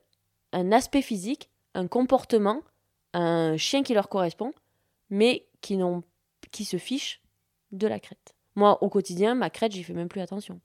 un 0.54 0.72
aspect 0.72 1.02
physique, 1.02 1.50
un 1.74 1.88
comportement, 1.88 2.62
un 3.14 3.58
chien 3.58 3.84
qui 3.84 3.94
leur 3.94 4.10
correspond, 4.10 4.54
mais 5.10 5.48
qui, 5.62 5.78
n'ont, 5.78 6.04
qui 6.52 6.66
se 6.66 6.78
fichent 6.78 7.22
de 7.72 7.88
la 7.88 8.00
crête. 8.00 8.36
Moi, 8.56 8.82
au 8.84 8.90
quotidien, 8.90 9.36
ma 9.36 9.50
crête, 9.50 9.72
j'y 9.72 9.84
fais 9.84 9.94
même 9.94 10.10
plus 10.10 10.22
attention. 10.22 10.60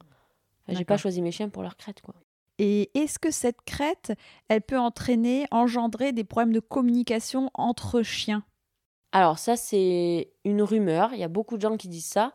Enfin, 0.62 0.78
j'ai 0.78 0.84
pas 0.84 0.96
choisi 0.96 1.22
mes 1.22 1.30
chiens 1.30 1.48
pour 1.48 1.62
leur 1.62 1.76
crête, 1.76 2.00
quoi. 2.02 2.14
Et 2.58 2.90
est-ce 2.94 3.18
que 3.18 3.30
cette 3.30 3.60
crête, 3.62 4.12
elle 4.48 4.62
peut 4.62 4.78
entraîner, 4.78 5.46
engendrer 5.50 6.12
des 6.12 6.24
problèmes 6.24 6.54
de 6.54 6.60
communication 6.60 7.50
entre 7.54 8.02
chiens? 8.02 8.44
Alors 9.12 9.38
ça, 9.38 9.56
c'est 9.56 10.32
une 10.44 10.62
rumeur. 10.62 11.12
Il 11.12 11.20
y 11.20 11.24
a 11.24 11.28
beaucoup 11.28 11.56
de 11.56 11.62
gens 11.62 11.76
qui 11.76 11.88
disent 11.88 12.06
ça. 12.06 12.32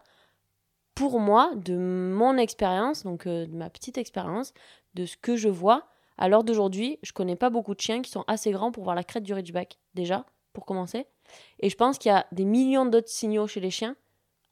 Pour 0.93 1.20
moi, 1.20 1.51
de 1.55 1.75
mon 1.75 2.38
expérience, 2.38 3.03
donc 3.03 3.25
euh, 3.25 3.48
de 3.48 3.55
ma 3.55 3.70
petite 3.70 3.98
expérience, 3.98 4.53
de 4.93 5.05
ce 5.05 5.17
que 5.17 5.36
je 5.36 5.50
vois, 5.50 5.88
à 6.17 6.29
l'heure 6.29 6.43
d'aujourd'hui, 6.43 6.99
je 7.03 7.13
connais 7.13 7.35
pas 7.35 7.49
beaucoup 7.49 7.75
de 7.75 7.81
chiens 7.81 8.01
qui 8.01 8.11
sont 8.11 8.23
assez 8.27 8.51
grands 8.51 8.71
pour 8.71 8.83
voir 8.83 8.95
la 8.95 9.03
crête 9.03 9.23
du 9.23 9.33
Ridgeback, 9.33 9.79
déjà, 9.93 10.25
pour 10.53 10.65
commencer. 10.65 11.07
Et 11.59 11.69
je 11.69 11.75
pense 11.75 11.97
qu'il 11.97 12.11
y 12.11 12.15
a 12.15 12.27
des 12.31 12.45
millions 12.45 12.85
d'autres 12.85 13.09
signaux 13.09 13.47
chez 13.47 13.59
les 13.59 13.71
chiens 13.71 13.95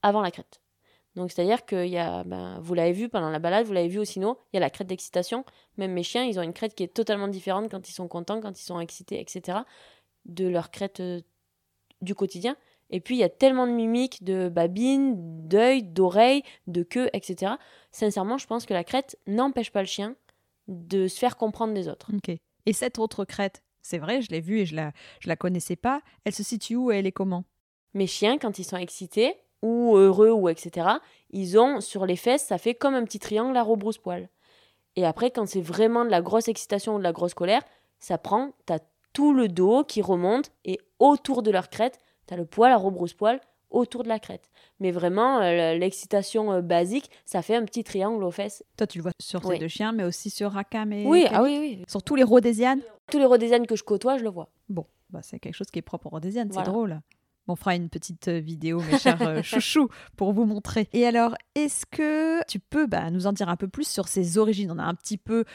avant 0.02 0.22
la 0.22 0.32
crête. 0.32 0.62
Donc 1.16 1.32
c'est-à-dire 1.32 1.66
que 1.66 1.86
y 1.86 1.98
a, 1.98 2.24
ben, 2.24 2.60
vous 2.62 2.74
l'avez 2.74 2.94
vu 2.94 3.10
pendant 3.10 3.30
la 3.30 3.40
balade, 3.40 3.66
vous 3.66 3.74
l'avez 3.74 3.88
vu 3.88 4.00
au 4.00 4.06
sinon, 4.06 4.38
il 4.54 4.56
y 4.56 4.58
a 4.58 4.60
la 4.62 4.70
crête 4.70 4.88
d'excitation. 4.88 5.44
Même 5.78 5.92
mes 5.92 6.04
chiens, 6.04 6.24
ils 6.24 6.40
ont 6.40 6.44
une 6.44 6.54
crête 6.54 6.76
qui 6.76 6.84
est 6.84 6.94
totalement 6.94 7.28
différente 7.28 7.70
quand 7.70 7.90
ils 7.90 7.94
sont 7.94 8.08
contents, 8.08 8.40
quand 8.42 8.58
ils 8.60 8.64
sont 8.64 8.80
excités, 8.80 9.20
etc. 9.20 9.60
de 10.26 10.48
leur 10.48 10.72
crête 10.72 11.00
euh, 11.00 11.22
du 12.02 12.16
quotidien. 12.16 12.56
Et 12.92 13.02
puis 13.02 13.16
il 13.16 13.20
y 13.20 13.24
a 13.24 13.30
tellement 13.30 13.68
de 13.68 13.72
mimiques, 13.72 14.24
de 14.24 14.50
babines, 14.50 15.48
d'œil, 15.48 15.84
d'oreilles, 15.84 16.44
de 16.68 16.84
queue, 16.84 17.10
etc. 17.14 17.54
Sincèrement, 17.92 18.38
je 18.38 18.48
pense 18.48 18.66
que 18.66 18.74
la 18.74 18.84
crête 18.84 19.18
n'empêche 19.28 19.72
pas 19.72 19.82
le 19.82 19.88
chien 19.88 20.16
de 20.70 21.08
se 21.08 21.18
faire 21.18 21.36
comprendre 21.36 21.74
des 21.74 21.90
autres. 21.90 22.12
Et 22.66 22.74
cette 22.74 23.00
autre 23.00 23.26
crête, 23.26 23.64
c'est 23.82 23.98
vrai, 23.98 24.22
je 24.22 24.30
l'ai 24.30 24.40
vue 24.40 24.60
et 24.60 24.66
je 24.66 24.76
la, 24.76 24.92
je 25.20 25.28
la 25.28 25.36
connaissais 25.36 25.76
pas. 25.76 26.02
Elle 26.24 26.34
se 26.34 26.44
situe 26.44 26.76
où 26.76 26.92
et 26.92 26.98
elle 26.98 27.08
est 27.08 27.12
comment? 27.12 27.44
Mes 27.94 28.08
chiens, 28.08 28.38
quand 28.38 28.60
ils 28.60 28.64
sont 28.64 28.78
excités, 28.78 29.34
ou 29.62 29.98
heureux, 29.98 30.32
ou 30.32 30.48
etc., 30.48 30.88
ils 31.32 31.58
ont 31.58 31.82
sur 31.82 32.06
les 32.06 32.16
fesses, 32.16 32.46
ça 32.46 32.58
fait 32.58 32.76
comme 32.76 32.94
un 32.94 33.04
petit 33.04 33.20
triangle 33.20 33.58
à 33.58 33.64
rebrousse-poil. 33.64 34.30
Et 34.96 35.06
après, 35.06 35.32
quand 35.32 35.48
c'est 35.48 35.62
vraiment 35.62 36.06
de 36.06 36.10
la 36.10 36.22
grosse 36.22 36.48
excitation 36.48 36.96
ou 36.96 36.98
de 37.00 37.04
la 37.04 37.12
grosse 37.12 37.34
colère, 37.34 37.64
ça 38.00 38.18
prend, 38.18 38.52
t'as 38.66 38.80
tout 39.14 39.34
le 39.34 39.48
dos 39.48 39.84
qui 39.84 40.02
remonte 40.02 40.52
et 40.66 40.80
autour 41.00 41.42
de 41.42 41.52
leur 41.52 41.70
crête, 41.70 42.00
t'as 42.28 42.36
le 42.36 42.46
poil 42.46 42.72
à 42.72 42.78
rebrousse-poil 42.78 43.42
autour 43.70 44.04
de 44.04 44.10
la 44.10 44.20
crête. 44.20 44.50
Mais 44.80 44.92
vraiment, 44.92 45.42
euh, 45.42 45.76
l'excitation 45.76 46.52
euh, 46.52 46.62
basique, 46.62 47.10
ça 47.26 47.42
fait 47.42 47.56
un 47.56 47.66
petit 47.66 47.84
triangle 47.84 48.24
aux 48.24 48.32
fesses. 48.32 48.64
Toi, 48.78 48.88
tu 48.88 48.98
le 48.98 49.04
vois 49.04 49.12
sur 49.20 49.44
ces 49.46 49.58
deux 49.58 49.68
chiens, 49.68 49.92
mais 49.92 50.04
aussi 50.04 50.30
sur 50.30 50.52
Rakam 50.52 50.92
et. 50.94 51.06
Oui, 51.06 51.26
ah 51.32 51.44
oui, 51.44 51.58
oui. 51.60 51.84
Sur 51.88 52.04
tous 52.04 52.16
les 52.16 52.24
rhodésianes 52.24 52.82
Tous 53.12 53.20
les 53.20 53.26
rhodésianes 53.26 53.68
que 53.68 53.76
je 53.76 53.84
côtoie, 53.84 54.18
je 54.18 54.24
le 54.24 54.30
vois. 54.30 54.50
Bon, 54.70 54.86
bah, 55.10 55.20
c'est 55.22 55.40
quelque 55.40 55.56
chose 55.56 55.70
qui 55.72 55.80
est 55.80 55.84
propre 55.84 56.08
aux 56.08 56.12
rhodésianes, 56.12 56.52
c'est 56.52 56.64
drôle. 56.64 57.02
On 57.48 57.56
fera 57.56 57.76
une 57.76 57.90
petite 57.90 58.28
euh, 58.28 58.40
vidéo, 58.40 58.80
mes 58.80 59.00
chers 59.00 59.18
chouchous, 59.44 59.90
pour 60.16 60.34
vous 60.34 60.46
montrer. 60.46 60.88
Et 60.94 61.06
alors, 61.06 61.36
est-ce 61.56 61.86
que 61.86 62.46
tu 62.48 62.60
peux 62.60 62.86
bah, 62.86 63.10
nous 63.10 63.26
en 63.26 63.34
dire 63.34 63.50
un 63.50 63.56
peu 63.56 63.68
plus 63.68 63.88
sur 63.88 64.08
ses 64.08 64.38
origines? 64.38 64.72
On 64.72 64.78
a 64.78 64.84
un 64.84 64.94
petit 64.94 65.18
peu 65.18 65.46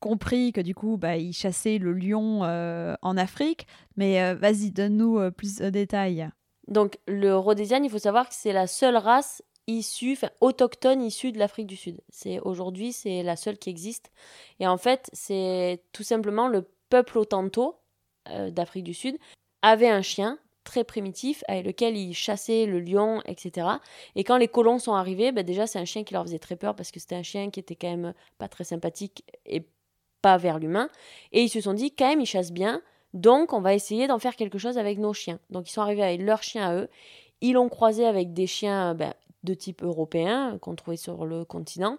compris 0.00 0.52
que 0.52 0.60
du 0.60 0.74
coup, 0.74 0.96
bah, 0.98 1.16
il 1.16 1.32
chassait 1.32 1.78
le 1.78 1.92
lion 1.92 2.42
en 2.42 3.16
Afrique, 3.16 3.66
mais 3.96 4.34
vas-y, 4.34 4.72
donne-nous 4.72 5.30
plus 5.30 5.56
de 5.58 5.70
détails. 5.70 6.28
Donc 6.68 6.98
le 7.06 7.36
rhodésian, 7.36 7.82
il 7.82 7.90
faut 7.90 7.98
savoir 7.98 8.28
que 8.28 8.34
c'est 8.34 8.52
la 8.52 8.66
seule 8.66 8.96
race 8.96 9.42
issue, 9.66 10.12
enfin 10.12 10.30
autochtone 10.40 11.02
issue 11.02 11.32
de 11.32 11.38
l'Afrique 11.38 11.66
du 11.66 11.76
Sud. 11.76 12.00
C'est 12.08 12.40
aujourd'hui, 12.40 12.92
c'est 12.92 13.22
la 13.22 13.36
seule 13.36 13.58
qui 13.58 13.70
existe. 13.70 14.10
Et 14.60 14.66
en 14.66 14.76
fait, 14.76 15.10
c'est 15.12 15.82
tout 15.92 16.02
simplement 16.02 16.48
le 16.48 16.68
peuple 16.88 17.18
Otanto 17.18 17.76
euh, 18.28 18.50
d'Afrique 18.50 18.84
du 18.84 18.94
Sud 18.94 19.16
avait 19.62 19.88
un 19.88 20.02
chien 20.02 20.38
très 20.64 20.84
primitif 20.84 21.44
avec 21.48 21.64
lequel 21.64 21.96
il 21.96 22.12
chassait 22.12 22.66
le 22.66 22.80
lion, 22.80 23.22
etc. 23.26 23.68
Et 24.16 24.24
quand 24.24 24.36
les 24.36 24.48
colons 24.48 24.78
sont 24.78 24.94
arrivés, 24.94 25.32
ben 25.32 25.44
déjà 25.44 25.66
c'est 25.66 25.78
un 25.78 25.84
chien 25.84 26.04
qui 26.04 26.12
leur 26.12 26.24
faisait 26.24 26.40
très 26.40 26.56
peur 26.56 26.74
parce 26.74 26.90
que 26.90 27.00
c'était 27.00 27.14
un 27.14 27.22
chien 27.22 27.50
qui 27.50 27.60
était 27.60 27.76
quand 27.76 27.90
même 27.90 28.14
pas 28.38 28.48
très 28.48 28.64
sympathique 28.64 29.24
et 29.46 29.68
pas 30.22 30.36
vers 30.36 30.58
l'humain. 30.58 30.90
Et 31.32 31.42
ils 31.42 31.48
se 31.48 31.60
sont 31.60 31.72
dit 31.72 31.94
quand 31.94 32.08
même 32.08 32.20
il 32.20 32.26
chasse 32.26 32.52
bien, 32.52 32.82
donc, 33.16 33.54
on 33.54 33.62
va 33.62 33.72
essayer 33.72 34.06
d'en 34.06 34.18
faire 34.18 34.36
quelque 34.36 34.58
chose 34.58 34.76
avec 34.76 34.98
nos 34.98 35.14
chiens. 35.14 35.40
Donc, 35.48 35.70
ils 35.70 35.72
sont 35.72 35.80
arrivés 35.80 36.02
avec 36.02 36.20
leurs 36.20 36.42
chiens 36.42 36.68
à 36.68 36.74
eux. 36.74 36.88
Ils 37.40 37.54
l'ont 37.54 37.70
croisé 37.70 38.04
avec 38.04 38.34
des 38.34 38.46
chiens 38.46 38.94
ben, 38.94 39.14
de 39.42 39.54
type 39.54 39.82
européen 39.82 40.58
qu'on 40.60 40.74
trouvait 40.74 40.98
sur 40.98 41.24
le 41.24 41.46
continent. 41.46 41.96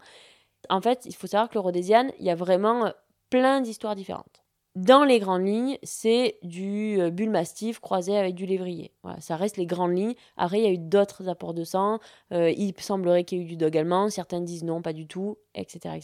En 0.69 0.79
fait, 0.79 1.05
il 1.05 1.15
faut 1.15 1.25
savoir 1.25 1.49
que 1.49 1.55
le 1.55 1.61
Rhodesian, 1.61 2.09
il 2.19 2.25
y 2.25 2.29
a 2.29 2.35
vraiment 2.35 2.85
euh, 2.85 2.91
plein 3.31 3.61
d'histoires 3.61 3.95
différentes. 3.95 4.43
Dans 4.75 5.03
les 5.03 5.17
grandes 5.17 5.47
lignes, 5.47 5.79
c'est 5.81 6.37
du 6.43 7.01
euh, 7.01 7.09
bull 7.09 7.31
mastiff 7.31 7.79
croisé 7.79 8.15
avec 8.15 8.35
du 8.35 8.45
lévrier. 8.45 8.93
Voilà, 9.01 9.19
ça 9.19 9.35
reste 9.37 9.57
les 9.57 9.65
grandes 9.65 9.97
lignes. 9.97 10.13
Après, 10.35 10.59
il 10.59 10.63
y 10.63 10.67
a 10.67 10.71
eu 10.71 10.77
d'autres 10.77 11.29
apports 11.29 11.55
de 11.55 11.63
sang. 11.63 11.97
Euh, 12.31 12.51
il 12.51 12.79
semblerait 12.79 13.23
qu'il 13.23 13.39
y 13.39 13.41
ait 13.41 13.43
eu 13.43 13.47
du 13.47 13.57
dog 13.57 13.75
allemand. 13.75 14.11
Certains 14.11 14.39
disent 14.39 14.63
non, 14.63 14.83
pas 14.83 14.93
du 14.93 15.07
tout, 15.07 15.39
etc.. 15.55 15.95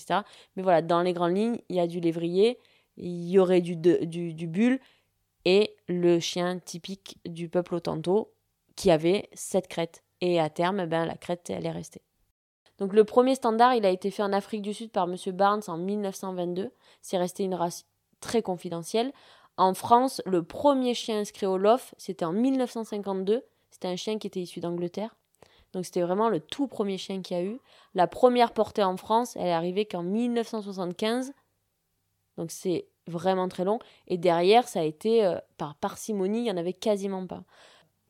Mais 0.56 0.64
voilà, 0.64 0.82
dans 0.82 1.04
les 1.04 1.14
grandes 1.14 1.36
lignes, 1.36 1.60
il 1.70 1.76
y 1.76 1.80
a 1.80 1.86
du 1.86 2.00
lévrier, 2.00 2.58
il 2.98 3.30
y 3.30 3.38
aurait 3.38 3.62
du, 3.62 3.76
du, 3.76 4.34
du 4.34 4.48
bull 4.48 4.80
et 5.46 5.76
le 5.88 6.20
chien 6.20 6.60
typique 6.60 7.18
du 7.26 7.50
peuple 7.50 7.76
Otanto 7.76 8.34
qui 8.76 8.92
avait 8.92 9.30
cette 9.34 9.68
crête. 9.68 10.04
Et 10.22 10.40
à 10.40 10.50
terme, 10.50 10.86
ben, 10.86 11.06
la 11.06 11.16
crête, 11.16 11.50
elle 11.50 11.66
est 11.66 11.72
restée. 11.72 12.02
Donc 12.78 12.94
le 12.94 13.04
premier 13.04 13.36
standard, 13.36 13.76
il 13.76 13.86
a 13.86 13.90
été 13.90 14.10
fait 14.10 14.24
en 14.24 14.34
Afrique 14.34 14.62
du 14.62 14.74
Sud 14.74 14.92
par 14.92 15.08
M. 15.08 15.16
Barnes 15.34 15.62
en 15.68 15.78
1922. 15.78 16.72
C'est 17.02 17.18
resté 17.18 17.44
une 17.44 17.56
race 17.56 17.86
très 18.20 18.42
confidentielle. 18.42 19.12
En 19.58 19.74
France, 19.74 20.22
le 20.26 20.44
premier 20.44 20.94
chien 20.94 21.20
inscrit 21.20 21.46
au 21.46 21.58
LOF, 21.58 21.94
c'était 21.98 22.26
en 22.26 22.34
1952. 22.34 23.44
C'était 23.70 23.88
un 23.88 23.96
chien 23.96 24.18
qui 24.18 24.28
était 24.28 24.40
issu 24.40 24.60
d'Angleterre. 24.60 25.16
Donc 25.74 25.86
c'était 25.86 26.02
vraiment 26.02 26.30
le 26.30 26.40
tout 26.40 26.68
premier 26.68 26.98
chien 26.98 27.22
qu'il 27.22 27.38
y 27.38 27.40
a 27.40 27.44
eu. 27.44 27.60
La 27.94 28.08
première 28.08 28.54
portée 28.54 28.84
en 28.84 28.98
France, 28.98 29.36
elle 29.36 29.48
est 29.48 29.52
arrivée 29.52 29.86
qu'en 29.86 30.04
1975. 30.04 31.34
Donc 32.38 32.52
c'est 32.52 32.88
vraiment 33.08 33.48
très 33.48 33.66
long. 33.66 33.80
Et 34.08 34.18
derrière, 34.18 34.68
ça 34.68 34.82
a 34.82 34.84
été 34.84 35.26
euh, 35.26 35.38
par 35.58 35.76
parcimonie, 35.76 36.40
il 36.40 36.44
n'y 36.44 36.52
en 36.52 36.58
avait 36.58 36.74
quasiment 36.74 37.26
pas. 37.28 37.44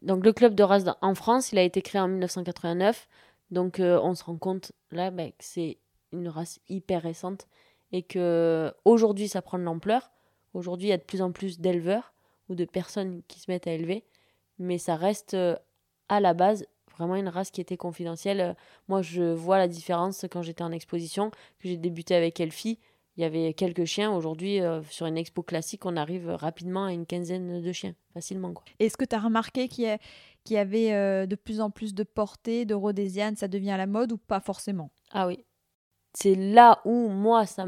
Donc 0.02 0.26
le 0.26 0.34
club 0.34 0.56
de 0.56 0.64
race 0.64 0.84
en 1.02 1.16
France, 1.16 1.52
il 1.52 1.58
a 1.58 1.64
été 1.64 1.82
créé 1.82 2.02
en 2.02 2.08
1989. 2.08 3.08
Donc 3.52 3.80
euh, 3.80 4.00
on 4.04 4.16
se 4.16 4.24
rend 4.24 4.38
compte 4.38 4.72
là 4.92 5.12
bah, 5.12 5.28
que 5.28 5.34
c'est 5.40 5.78
une 6.12 6.28
race 6.28 6.60
hyper 6.70 7.02
récente 7.02 7.48
et 7.92 8.04
que 8.04 8.74
aujourd'hui 8.86 9.28
ça 9.28 9.42
prend 9.42 9.58
de 9.58 9.64
l'ampleur. 9.64 10.12
Aujourd'hui, 10.54 10.88
il 10.88 10.92
y 10.92 10.94
a 10.94 10.98
de 10.98 11.04
plus 11.04 11.22
en 11.22 11.32
plus 11.32 11.60
d'éleveurs 11.60 12.14
ou 12.50 12.56
de 12.56 12.66
personnes 12.66 13.22
qui 13.28 13.40
se 13.40 13.50
mettent 13.50 13.66
à 13.66 13.72
élever, 13.72 14.04
mais 14.60 14.78
ça 14.78 14.96
reste 14.96 15.34
euh, 15.34 15.56
à 16.10 16.20
la 16.20 16.34
base 16.34 16.68
vraiment 16.96 17.16
une 17.16 17.30
race 17.30 17.50
qui 17.50 17.62
était 17.62 17.78
confidentielle. 17.78 18.56
Moi, 18.88 19.02
je 19.02 19.24
vois 19.24 19.58
la 19.58 19.68
différence 19.68 20.26
quand 20.30 20.44
j'étais 20.44 20.64
en 20.64 20.72
exposition, 20.72 21.32
que 21.32 21.68
j'ai 21.68 21.78
débuté 21.78 22.14
avec 22.14 22.40
Elfie 22.40 22.78
il 23.18 23.22
y 23.22 23.26
avait 23.26 23.54
quelques 23.54 23.86
chiens. 23.86 24.12
Aujourd'hui, 24.12 24.62
euh, 24.62 24.82
sur 24.90 25.06
une 25.06 25.18
expo 25.18 25.44
classique, 25.44 25.86
on 25.86 25.96
arrive 25.96 26.30
rapidement 26.30 26.86
à 26.86 26.94
une 26.94 27.06
quinzaine 27.06 27.62
de 27.62 27.72
chiens, 27.72 27.96
facilement. 28.14 28.54
Est-ce 28.80 28.98
que 28.98 29.06
tu 29.06 29.16
as 29.16 29.20
remarqué 29.20 29.68
qu'il 29.68 29.98
y, 30.50 30.58
avait 30.58 30.94
euh, 30.94 31.26
de 31.26 31.36
plus 31.36 31.62
en 31.62 31.70
plus 31.70 31.94
de 31.94 32.04
portées, 32.04 32.66
de 32.66 32.74
rhodésianes, 32.74 33.36
ça 33.36 33.48
devient 33.48 33.72
à 33.72 33.78
la 33.78 33.88
mode 33.88 34.12
ou 34.12 34.18
pas 34.18 34.40
forcément? 34.40 34.92
Ah 35.12 35.28
oui. 35.28 35.46
C'est 36.14 36.36
là 36.36 36.82
où, 36.86 37.10
moi, 37.10 37.46
ça 37.46 37.66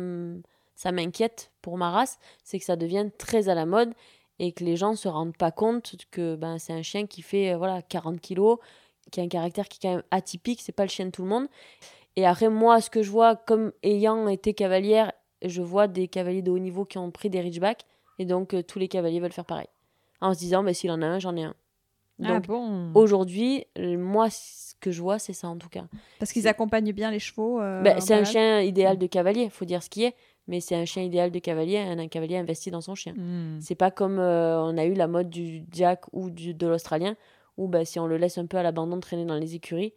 m'inquiète 0.92 1.52
pour 1.62 1.78
ma 1.78 1.92
race, 1.92 2.20
c'est 2.44 2.60
que 2.60 2.66
ça 2.66 2.76
devient 2.76 3.10
très 3.18 3.50
à 3.50 3.56
la 3.56 3.66
mode 3.66 3.94
et 4.40 4.52
que 4.52 4.64
les 4.64 4.76
gens 4.76 4.92
ne 4.92 4.98
se 4.98 5.08
rendent 5.08 5.38
pas 5.38 5.52
compte 5.52 5.96
que 6.12 6.36
ben, 6.36 6.60
c'est 6.60 6.74
un 6.74 6.82
chien 6.82 7.08
qui 7.08 7.22
fait 7.22 7.54
euh, 7.54 7.58
voilà 7.58 7.82
40 7.82 8.20
kilos, 8.20 8.60
qui 9.12 9.20
a 9.20 9.24
un 9.24 9.28
caractère 9.28 9.68
qui 9.68 9.78
est 9.78 9.90
quand 9.90 9.96
même 9.96 10.04
atypique, 10.12 10.62
c'est 10.62 10.72
pas 10.72 10.84
le 10.84 10.90
chien 10.90 11.06
de 11.06 11.12
tout 11.12 11.24
le 11.24 11.30
monde. 11.30 11.48
Et 12.16 12.26
après, 12.26 12.50
moi, 12.50 12.82
ce 12.82 12.90
que 12.90 13.04
je 13.04 13.12
vois, 13.12 13.36
comme 13.36 13.74
ayant 13.84 14.28
été 14.28 14.54
cavalière 14.54 15.12
je 15.50 15.62
vois 15.62 15.88
des 15.88 16.08
cavaliers 16.08 16.42
de 16.42 16.52
haut 16.52 16.60
niveau 16.60 16.86
qui 16.86 16.98
ont 16.98 17.12
pris 17.12 17.30
des 17.30 17.42
Ridgeback, 17.42 17.86
et 18.20 18.26
donc 18.26 18.54
euh, 18.54 18.64
tous 18.64 18.80
les 18.80 18.88
cavaliers 18.88 19.20
veulent 19.20 19.32
faire 19.32 19.46
pareil. 19.46 19.68
En 20.22 20.34
se 20.34 20.40
disant, 20.40 20.64
mais 20.64 20.74
s'il 20.74 20.92
en 20.92 21.02
a 21.02 21.06
un, 21.06 21.20
j'en 21.20 21.36
ai 21.36 21.44
un. 21.44 21.56
Ah 22.24 22.30
donc, 22.30 22.48
bon 22.48 22.94
aujourd'hui, 22.94 23.66
moi, 23.78 24.30
ce 24.30 24.74
que 24.80 24.92
je 24.92 25.02
vois, 25.02 25.20
c'est 25.20 25.34
ça 25.34 25.50
en 25.50 25.58
tout 25.58 25.68
cas. 25.68 25.86
Parce 26.20 26.32
qu'ils 26.32 26.48
accompagnent 26.48 26.94
bien 26.94 27.12
les 27.12 27.20
chevaux. 27.20 27.60
Euh, 27.60 27.82
ben, 27.82 28.00
c'est 28.00 28.14
un 28.14 28.24
chien 28.24 28.62
idéal 28.62 28.98
de 28.98 29.08
cavalier, 29.08 29.50
faut 29.50 29.66
dire 29.66 29.84
ce 29.84 29.90
qui 29.90 30.04
est. 30.04 30.16
mais 30.48 30.62
c'est 30.62 30.76
un 30.76 30.86
chien 30.86 31.04
idéal 31.04 31.32
de 31.32 31.40
cavalier, 31.40 31.78
un, 31.78 32.08
cavalier 32.08 32.38
investi 32.38 32.72
dans 32.72 32.82
son 32.82 32.96
chien. 32.96 33.14
Hmm. 33.18 33.60
C'est 33.60 33.76
pas 33.76 33.92
comme 33.92 34.20
euh, 34.20 34.62
on 34.62 34.78
a 34.78 34.86
eu 34.86 34.94
la 34.94 35.08
mode 35.08 35.30
du 35.30 35.66
Jack 35.72 36.06
ou 36.14 36.30
du, 36.30 36.54
de 36.54 36.68
l'Australien, 36.68 37.16
où 37.58 37.68
bah, 37.68 37.84
si 37.84 38.00
on 38.00 38.08
le 38.08 38.18
laisse 38.18 38.38
un 38.38 38.46
peu 38.46 38.58
à 38.58 38.64
l'abandon 38.64 39.00
traîner 39.00 39.26
dans 39.26 39.36
les 39.36 39.56
écuries, 39.56 39.94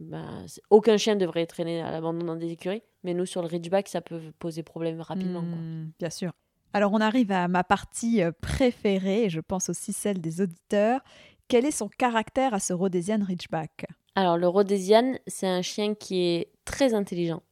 bah, 0.00 0.26
aucun 0.68 0.96
chien 0.96 1.16
devrait 1.16 1.46
traîner 1.46 1.80
à 1.80 1.90
l'abandon 1.90 2.26
dans 2.26 2.36
des 2.36 2.50
écuries, 2.50 2.82
mais 3.04 3.14
nous 3.14 3.26
sur 3.26 3.42
le 3.42 3.48
Ridgeback, 3.48 3.88
ça 3.88 4.00
peut 4.00 4.20
poser 4.38 4.62
problème 4.62 5.00
rapidement. 5.00 5.42
Hmm, 5.42 5.90
bien 5.98 6.10
sûr. 6.10 6.32
Alors 6.72 6.92
on 6.92 7.00
arrive 7.00 7.32
à 7.32 7.48
ma 7.48 7.64
partie 7.64 8.22
euh, 8.22 8.32
préférée, 8.40 9.24
et 9.24 9.30
je 9.30 9.40
pense 9.40 9.68
aussi 9.68 9.92
celle 9.92 10.20
des 10.20 10.40
auditeurs. 10.40 11.00
Quel 11.48 11.66
est 11.66 11.70
son 11.70 11.88
caractère 11.88 12.54
à 12.54 12.60
ce 12.60 12.72
Rhodesian 12.72 13.22
Ridgeback? 13.22 13.86
Alors 14.14 14.38
le 14.38 14.48
Rhodesian, 14.48 15.14
c'est 15.26 15.46
un 15.46 15.62
chien 15.62 15.94
qui 15.94 16.20
est 16.20 16.52
très 16.64 16.94
intelligent, 16.94 17.42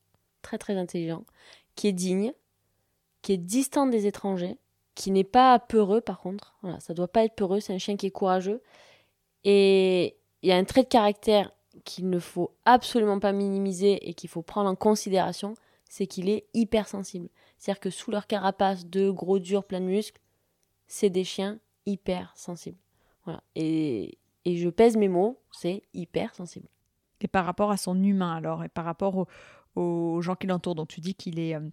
très 0.42 0.59
très 0.59 0.76
intelligent, 0.76 1.25
qui 1.75 1.88
est 1.88 1.92
digne, 1.92 2.33
qui 3.23 3.33
est 3.33 3.38
distant 3.38 3.87
des 3.87 4.07
étrangers, 4.07 4.57
qui 4.95 5.11
n'est 5.11 5.25
pas 5.25 5.59
peureux 5.59 6.00
par 6.00 6.21
contre. 6.21 6.54
Voilà, 6.62 6.80
ça 6.80 6.95
doit 6.95 7.09
pas 7.09 7.25
être 7.25 7.35
peureux, 7.35 7.61
c'est 7.61 7.75
un 7.75 7.78
chien 7.78 7.97
qui 7.97 8.07
est 8.07 8.11
courageux. 8.11 8.62
Et 9.45 10.16
il 10.42 10.49
y 10.49 10.52
a 10.52 10.57
un 10.57 10.64
trait 10.64 10.83
de 10.83 10.88
caractère 10.88 11.50
qu'il 11.85 12.11
ne 12.11 12.19
faut 12.19 12.53
absolument 12.65 13.21
pas 13.21 13.33
minimiser 13.33 14.09
et 14.09 14.15
qu'il 14.15 14.29
faut 14.29 14.43
prendre 14.43 14.69
en 14.69 14.75
considération, 14.75 15.55
c'est 15.89 16.07
qu'il 16.07 16.29
est 16.29 16.47
hypersensible. 16.55 17.29
C'est-à-dire 17.59 17.81
que 17.81 17.91
sous 17.91 18.11
leur 18.11 18.27
carapace 18.27 18.87
de 18.87 19.11
gros 19.11 19.39
durs 19.39 19.65
plein 19.65 19.81
de 19.81 19.87
muscles, 19.87 20.21
c'est 20.87 21.11
des 21.11 21.25
chiens 21.25 21.59
hyper 21.87 22.33
sensibles. 22.37 22.79
Voilà. 23.25 23.43
Et, 23.55 24.19
et 24.45 24.57
je 24.57 24.69
pèse 24.69 24.97
mes 24.97 25.09
mots, 25.09 25.39
c'est 25.53 25.83
hyper 25.95 26.35
sensible. 26.35 26.69
Et 27.21 27.29
par 27.29 27.45
rapport 27.45 27.71
à 27.71 27.77
son 27.77 28.03
humain 28.03 28.35
alors, 28.35 28.65
et 28.65 28.69
par 28.69 28.85
rapport 28.85 29.27
aux 29.77 30.21
gens 30.23 30.35
qui 30.35 30.47
l'entourent, 30.47 30.75
dont 30.75 30.87
tu 30.87 31.00
dis 31.00 31.15
qu'il 31.15 31.39
est, 31.39 31.55
euh, 31.55 31.69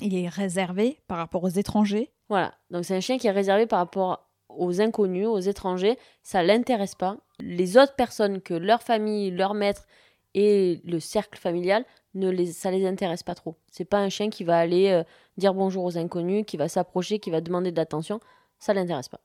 il 0.00 0.16
est 0.16 0.28
réservé 0.28 1.00
par 1.06 1.18
rapport 1.18 1.42
aux 1.42 1.48
étrangers 1.48 2.12
Voilà, 2.28 2.54
donc 2.70 2.84
c'est 2.84 2.96
un 2.96 3.00
chien 3.00 3.18
qui 3.18 3.26
est 3.26 3.32
réservé 3.32 3.66
par 3.66 3.80
rapport 3.80 4.23
aux 4.56 4.80
inconnus, 4.80 5.26
aux 5.26 5.38
étrangers, 5.38 5.98
ça 6.22 6.42
l'intéresse 6.42 6.94
pas. 6.94 7.16
Les 7.40 7.76
autres 7.76 7.94
personnes 7.94 8.40
que 8.40 8.54
leur 8.54 8.82
famille, 8.82 9.30
leur 9.30 9.54
maître 9.54 9.86
et 10.34 10.80
le 10.84 11.00
cercle 11.00 11.38
familial, 11.38 11.84
ne 12.14 12.30
les, 12.30 12.46
ça 12.46 12.70
les 12.70 12.86
intéresse 12.86 13.22
pas 13.22 13.34
trop. 13.34 13.56
C'est 13.70 13.84
pas 13.84 13.98
un 13.98 14.08
chien 14.08 14.30
qui 14.30 14.44
va 14.44 14.58
aller 14.58 14.90
euh, 14.90 15.02
dire 15.36 15.54
bonjour 15.54 15.84
aux 15.84 15.98
inconnus, 15.98 16.44
qui 16.46 16.56
va 16.56 16.68
s'approcher, 16.68 17.18
qui 17.18 17.30
va 17.30 17.40
demander 17.40 17.72
de 17.72 17.76
l'attention, 17.76 18.20
ça 18.58 18.72
l'intéresse 18.74 19.08
pas. 19.08 19.20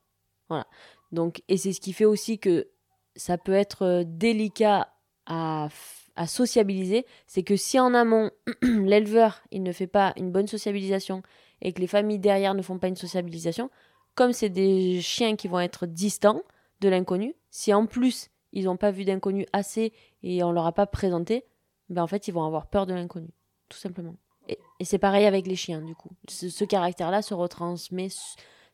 Voilà. 0.48 0.66
Donc 1.12 1.42
et 1.48 1.56
c'est 1.56 1.72
ce 1.72 1.80
qui 1.80 1.92
fait 1.92 2.04
aussi 2.04 2.38
que 2.38 2.68
ça 3.16 3.38
peut 3.38 3.52
être 3.52 3.82
euh, 3.82 4.04
délicat 4.04 4.92
à, 5.26 5.68
à 6.16 6.26
sociabiliser, 6.26 7.06
c'est 7.26 7.42
que 7.42 7.56
si 7.56 7.78
en 7.78 7.94
amont 7.94 8.30
l'éleveur 8.62 9.42
il 9.50 9.62
ne 9.62 9.72
fait 9.72 9.86
pas 9.86 10.12
une 10.16 10.32
bonne 10.32 10.48
sociabilisation 10.48 11.22
et 11.62 11.72
que 11.72 11.80
les 11.80 11.86
familles 11.86 12.18
derrière 12.18 12.54
ne 12.54 12.62
font 12.62 12.78
pas 12.78 12.88
une 12.88 12.96
sociabilisation, 12.96 13.70
comme 14.14 14.32
c'est 14.32 14.48
des 14.48 15.00
chiens 15.00 15.36
qui 15.36 15.48
vont 15.48 15.60
être 15.60 15.86
distants 15.86 16.42
de 16.80 16.88
l'inconnu, 16.88 17.34
si 17.50 17.72
en 17.72 17.86
plus 17.86 18.30
ils 18.52 18.64
n'ont 18.64 18.76
pas 18.76 18.90
vu 18.90 19.04
d'inconnu 19.04 19.46
assez 19.52 19.92
et 20.22 20.42
on 20.42 20.52
leur 20.52 20.66
a 20.66 20.72
pas 20.72 20.86
présenté, 20.86 21.44
ben 21.88 22.02
en 22.02 22.06
fait 22.06 22.28
ils 22.28 22.34
vont 22.34 22.44
avoir 22.44 22.66
peur 22.66 22.86
de 22.86 22.94
l'inconnu, 22.94 23.28
tout 23.68 23.78
simplement. 23.78 24.16
Et, 24.48 24.58
c'est 24.84 24.98
pareil 24.98 25.26
avec 25.26 25.46
les 25.46 25.56
chiens 25.56 25.80
du 25.80 25.94
coup. 25.94 26.10
Ce, 26.28 26.64
caractère-là 26.64 27.22
se 27.22 27.34
retransmet 27.34 28.08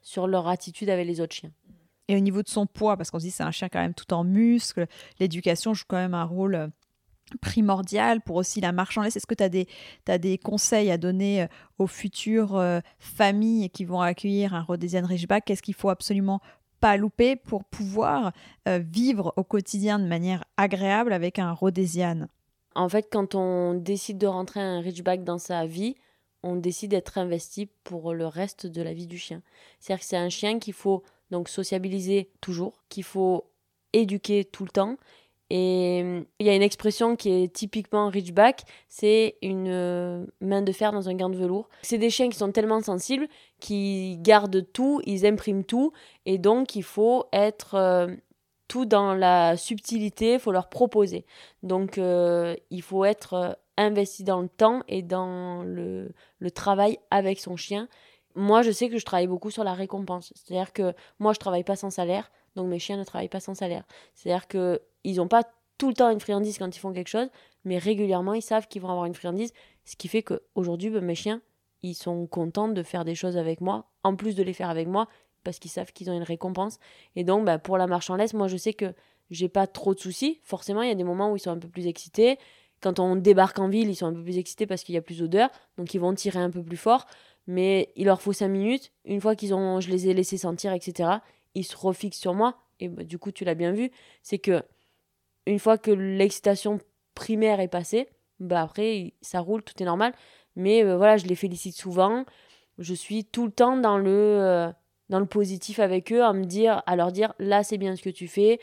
sur 0.01 0.27
leur 0.27 0.49
attitude 0.49 0.89
avec 0.89 1.07
les 1.07 1.21
autres 1.21 1.35
chiens. 1.35 1.53
Et 2.09 2.17
au 2.17 2.21
niveau 2.21 2.43
de 2.43 2.49
son 2.49 2.67
poids, 2.67 2.97
parce 2.97 3.11
qu'on 3.11 3.19
se 3.19 3.25
dit 3.25 3.31
c'est 3.31 3.43
un 3.43 3.51
chien 3.51 3.69
quand 3.69 3.81
même 3.81 3.95
tout 3.95 4.13
en 4.15 4.25
muscles, 4.25 4.87
l'éducation 5.19 5.75
joue 5.75 5.85
quand 5.89 5.97
même 5.97 6.15
un 6.15 6.25
rôle 6.25 6.55
euh, 6.55 6.69
primordial 7.41 8.21
pour 8.21 8.37
aussi 8.37 8.61
la 8.61 8.73
laisse. 8.73 9.17
Est-ce 9.17 9.27
que 9.27 9.35
tu 9.35 9.43
as 9.43 9.49
des, 9.49 9.67
des 10.19 10.39
conseils 10.39 10.91
à 10.91 10.99
donner 10.99 11.43
euh, 11.43 11.47
aux 11.79 11.87
futures 11.87 12.57
euh, 12.57 12.81
familles 12.99 13.71
qui 13.71 13.85
vont 13.85 14.01
accueillir 14.01 14.55
un 14.55 14.63
Rhodesian 14.63 15.05
Ridgeback? 15.05 15.45
Qu'est-ce 15.45 15.63
qu'il 15.63 15.75
faut 15.75 15.91
absolument 15.91 16.41
pas 16.81 16.97
louper 16.97 17.37
pour 17.37 17.65
pouvoir 17.65 18.33
vivre 18.67 19.33
au 19.37 19.45
quotidien 19.45 19.99
de 19.99 20.05
manière 20.05 20.45
agréable 20.59 21.15
avec 21.15 21.39
un 21.39 21.53
Rhodesian 21.53 22.27
En 22.75 22.89
fait, 22.91 23.09
quand 23.11 23.35
on 23.35 23.73
décide 23.73 24.19
de 24.19 24.27
rentrer 24.27 24.61
un 24.61 24.81
Ridgeback 24.81 25.25
dans 25.25 25.39
sa 25.39 25.65
vie, 25.65 25.95
on 26.43 26.57
décide 26.57 26.91
d'être 26.91 27.19
investi 27.19 27.67
pour 27.85 28.13
le 28.13 28.27
reste 28.27 28.67
de 28.67 28.83
la 28.83 28.93
vie 28.93 29.07
du 29.07 29.19
chien. 29.19 29.43
C'est-à-dire 29.81 30.01
que 30.01 30.07
c'est 30.07 30.17
un 30.17 30.29
chien 30.29 30.59
qu'il 30.59 30.75
faut 30.75 31.03
donc 31.31 31.49
sociabiliser 31.49 32.31
toujours, 32.41 32.85
qu'il 32.89 33.05
faut 33.05 33.45
éduquer 33.93 34.45
tout 34.45 34.65
le 34.65 34.71
temps. 34.71 34.97
Et 35.51 36.01
hum, 36.03 36.25
il 36.39 36.47
y 36.47 36.51
a 36.51 36.55
une 36.55 36.63
expression 36.63 37.17
qui 37.17 37.31
est 37.31 37.53
typiquement 37.53 38.09
Ridgeback, 38.09 38.63
c'est 38.89 39.37
une 39.43 39.69
euh, 39.69 40.27
main 40.41 40.63
de 40.63 40.73
fer 40.73 40.93
dans 40.93 41.09
un 41.09 41.15
gant 41.15 41.31
de 41.31 41.37
velours. 41.37 41.69
C'est 41.83 41.99
des 41.99 42.11
chiens 42.11 42.29
qui 42.29 42.39
sont 42.39 42.53
tellement 42.53 42.81
sensibles, 42.81 43.29
qui 43.61 44.19
gardent 44.21 44.67
tout, 44.73 45.01
ils 45.05 45.27
impriment 45.27 45.65
tout, 45.65 45.93
et 46.25 46.39
donc 46.39 46.75
il 46.75 46.83
faut 46.83 47.27
être 47.33 47.75
euh, 47.75 48.09
tout 48.67 48.87
dans 48.87 49.15
la 49.15 49.57
subtilité, 49.57 50.35
il 50.35 50.41
faut 50.41 50.53
leur 50.53 50.69
proposer. 50.69 51.25
Donc 51.63 51.99
euh, 51.99 52.57
il 52.71 52.83
faut 52.83 53.05
être 53.05 53.59
investi 53.77 54.25
dans 54.25 54.41
le 54.41 54.49
temps 54.49 54.83
et 54.89 55.03
dans 55.03 55.63
le 55.63 56.11
travail 56.55 56.99
avec 57.11 57.39
son 57.39 57.57
chien 57.57 57.89
moi, 58.37 58.63
je 58.63 58.71
sais 58.71 58.89
que 58.89 58.99
je 58.99 59.05
travaille 59.05 59.27
beaucoup 59.27 59.51
sur 59.51 59.65
la 59.65 59.75
récompense. 59.75 60.33
C'est-à-dire 60.37 60.73
que 60.73 60.95
moi, 61.19 61.33
je 61.33 61.39
travaille 61.39 61.65
pas 61.65 61.77
sans 61.77 61.91
salaire, 61.91 62.31
donc 62.55 62.69
mes 62.69 62.79
chiens 62.79 62.97
ne 62.97 63.05
travaillent 63.05 63.29
pas 63.29 63.41
sans 63.41 63.55
salaire. 63.55 63.85
C'est-à-dire 64.15 64.47
qu'ils 64.47 65.17
n'ont 65.17 65.29
pas 65.29 65.43
tout 65.79 65.89
le 65.89 65.95
temps 65.95 66.11
une 66.11 66.21
friandise 66.21 66.59
quand 66.59 66.75
ils 66.75 66.79
font 66.79 66.93
quelque 66.93 67.09
chose, 67.09 67.29
mais 67.65 67.79
régulièrement, 67.79 68.35
ils 68.35 68.43
savent 68.43 68.69
qu'ils 68.69 68.83
vont 68.83 68.91
avoir 68.91 69.07
une 69.07 69.15
friandise. 69.15 69.53
Ce 69.85 69.97
qui 69.97 70.09
fait 70.09 70.23
qu'aujourd'hui, 70.23 70.91
ben, 70.91 71.05
mes 71.05 71.15
chiens, 71.15 71.41
ils 71.83 71.95
sont 71.95 72.27
contents 72.27 72.69
de 72.69 72.83
faire 72.83 73.05
des 73.05 73.15
choses 73.15 73.37
avec 73.37 73.61
moi, 73.61 73.91
en 74.05 74.17
plus 74.17 74.35
de 74.35 74.43
les 74.43 74.53
faire 74.53 74.71
avec 74.71 74.89
moi, 74.89 75.09
parce 75.45 75.59
qu'ils 75.59 75.71
savent 75.71 75.93
qu'ils 75.93 76.11
ont 76.11 76.17
une 76.17 76.23
récompense. 76.23 76.79
Et 77.15 77.25
donc, 77.25 77.45
ben, 77.45 77.59
pour 77.59 77.79
la 77.79 77.87
marche 77.87 78.11
en 78.11 78.17
laisse, 78.17 78.35
moi, 78.35 78.49
je 78.49 78.57
sais 78.57 78.73
que 78.73 78.93
j'ai 79.31 79.49
pas 79.49 79.67
trop 79.67 79.95
de 79.95 80.01
soucis. 80.01 80.41
Forcément, 80.43 80.83
il 80.83 80.89
y 80.89 80.93
a 80.93 80.95
des 80.95 81.05
moments 81.05 81.33
où 81.33 81.37
ils 81.37 81.41
sont 81.41 81.51
un 81.51 81.59
peu 81.59 81.69
plus 81.69 81.87
excités. 81.87 82.39
Quand 82.81 82.99
on 82.99 83.17
débarque 83.17 83.59
en 83.59 83.69
ville, 83.69 83.89
ils 83.89 83.97
sont 83.97 84.07
un 84.07 84.13
peu 84.13 84.23
plus 84.23 84.39
excités 84.39 84.67
parce 84.67 84.83
qu'il 84.83 84.95
y 84.95 84.99
a 84.99 85.03
plus 85.03 85.19
d'odeur, 85.19 85.51
donc 85.79 85.95
ils 85.95 85.99
vont 85.99 86.15
tirer 86.15 86.39
un 86.39 86.51
peu 86.51 86.63
plus 86.63 86.77
fort 86.77 87.07
mais 87.47 87.93
il 87.97 88.07
leur 88.07 88.21
faut 88.21 88.33
5 88.33 88.49
minutes. 88.49 88.93
Une 89.05 89.21
fois 89.21 89.37
qu'ils 89.37 89.55
ont, 89.55 89.81
je 89.81 89.91
les 89.91 90.09
ai 90.09 90.15
laissés 90.15 90.39
sentir, 90.39 90.73
etc., 90.73 91.11
ils 91.55 91.65
se 91.65 91.77
refixent 91.77 92.19
sur 92.19 92.35
moi. 92.35 92.59
Et 92.81 92.89
bah, 92.89 93.05
du 93.05 93.19
coup, 93.19 93.33
tu 93.33 93.45
l'as 93.45 93.55
bien 93.55 93.73
vu, 93.73 93.91
c'est 94.23 94.39
que 94.39 94.63
une 95.47 95.59
fois 95.59 95.79
que 95.79 95.91
l'excitation 95.91 96.79
primaire 97.15 97.61
est 97.61 97.69
passée, 97.69 98.09
bah 98.41 98.63
après, 98.63 99.15
ça 99.23 99.41
roule, 99.41 99.63
tout 99.63 99.81
est 99.83 99.87
normal. 99.87 100.13
Mais 100.57 100.85
euh, 100.85 100.97
voilà, 100.97 101.17
je 101.17 101.27
les 101.27 101.35
félicite 101.37 101.77
souvent. 101.77 102.25
Je 102.79 102.95
suis 102.95 103.25
tout 103.25 103.47
le 103.47 103.53
temps 103.53 103.77
dans 103.77 103.99
le, 103.99 104.11
euh, 104.11 104.73
dans 105.09 105.21
le 105.21 105.27
positif 105.27 105.79
avec 105.79 106.13
eux, 106.13 106.23
à 106.23 106.33
me 106.33 106.45
dire, 106.45 106.83
à 106.87 106.97
leur 106.97 107.13
dire, 107.13 107.33
là, 107.39 107.63
c'est 107.63 107.79
bien 107.79 107.97
ce 107.97 108.03
que 108.03 108.11
tu 108.11 108.29
fais. 108.29 108.61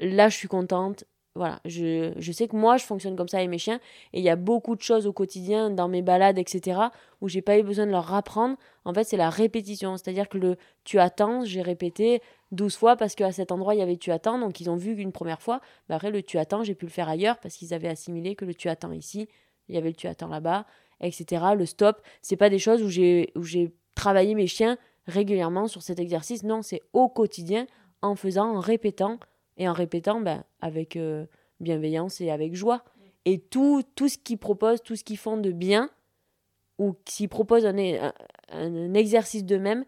Là, 0.00 0.28
je 0.28 0.36
suis 0.36 0.48
contente. 0.48 1.04
Voilà, 1.34 1.60
je, 1.64 2.12
je, 2.16 2.32
sais 2.32 2.48
que 2.48 2.56
moi, 2.56 2.78
je 2.78 2.84
fonctionne 2.84 3.14
comme 3.14 3.28
ça 3.28 3.36
avec 3.36 3.48
mes 3.48 3.58
chiens. 3.58 3.80
Et 4.12 4.18
il 4.18 4.24
y 4.24 4.28
a 4.28 4.36
beaucoup 4.36 4.74
de 4.74 4.82
choses 4.82 5.06
au 5.06 5.12
quotidien, 5.12 5.70
dans 5.70 5.86
mes 5.86 6.02
balades, 6.02 6.38
etc., 6.38 6.80
où 7.20 7.28
j'ai 7.28 7.42
pas 7.42 7.58
eu 7.58 7.62
besoin 7.62 7.86
de 7.86 7.92
leur 7.92 8.12
apprendre. 8.12 8.56
En 8.84 8.92
fait, 8.92 9.04
c'est 9.04 9.16
la 9.16 9.30
répétition. 9.30 9.96
C'est-à-dire 9.96 10.28
que 10.28 10.38
le 10.38 10.56
tu 10.84 10.98
attends, 10.98 11.44
j'ai 11.44 11.62
répété 11.62 12.22
12 12.50 12.76
fois 12.76 12.96
parce 12.96 13.14
qu'à 13.14 13.30
cet 13.30 13.52
endroit, 13.52 13.74
il 13.74 13.78
y 13.78 13.82
avait 13.82 13.96
tu 13.96 14.10
attends. 14.10 14.38
Donc, 14.38 14.60
ils 14.60 14.68
ont 14.68 14.76
vu 14.76 14.96
qu'une 14.96 15.12
première 15.12 15.40
fois. 15.40 15.60
Bah, 15.88 15.96
après, 15.96 16.10
le 16.10 16.22
tu 16.22 16.38
attends, 16.38 16.64
j'ai 16.64 16.74
pu 16.74 16.86
le 16.86 16.90
faire 16.90 17.08
ailleurs 17.08 17.38
parce 17.38 17.54
qu'ils 17.56 17.72
avaient 17.72 17.88
assimilé 17.88 18.34
que 18.34 18.44
le 18.44 18.54
tu 18.54 18.68
attends 18.68 18.92
ici, 18.92 19.28
il 19.68 19.74
y 19.74 19.78
avait 19.78 19.90
le 19.90 19.94
tu 19.94 20.08
attends 20.08 20.28
là-bas, 20.28 20.66
etc. 21.00 21.44
Le 21.56 21.66
stop, 21.66 22.00
c'est 22.20 22.36
pas 22.36 22.50
des 22.50 22.58
choses 22.58 22.82
où 22.82 22.88
j'ai, 22.88 23.32
où 23.36 23.42
j'ai 23.42 23.72
travaillé 23.94 24.34
mes 24.34 24.46
chiens 24.46 24.76
régulièrement 25.06 25.68
sur 25.68 25.82
cet 25.82 26.00
exercice. 26.00 26.42
Non, 26.42 26.62
c'est 26.62 26.82
au 26.92 27.08
quotidien, 27.08 27.66
en 28.02 28.16
faisant, 28.16 28.56
en 28.56 28.60
répétant 28.60 29.18
et 29.58 29.68
en 29.68 29.72
répétant 29.72 30.20
ben, 30.20 30.44
avec 30.60 30.96
euh, 30.96 31.26
bienveillance 31.60 32.20
et 32.20 32.30
avec 32.30 32.54
joie. 32.54 32.84
Et 33.24 33.38
tout, 33.38 33.82
tout 33.94 34.08
ce 34.08 34.16
qu'ils 34.16 34.38
proposent, 34.38 34.82
tout 34.82 34.96
ce 34.96 35.04
qu'ils 35.04 35.18
font 35.18 35.36
de 35.36 35.52
bien, 35.52 35.90
ou 36.78 36.94
s'ils 37.06 37.28
proposent 37.28 37.66
un, 37.66 37.76
un, 38.50 38.94
exercice 38.94 39.44
d'eux-mêmes, 39.44 39.84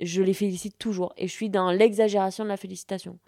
je 0.00 0.22
les 0.22 0.34
félicite 0.34 0.76
toujours. 0.78 1.14
Et 1.16 1.28
je 1.28 1.32
suis 1.32 1.48
dans 1.48 1.70
l'exagération 1.70 2.44
de 2.44 2.48
la 2.48 2.56
félicitation. 2.56 3.18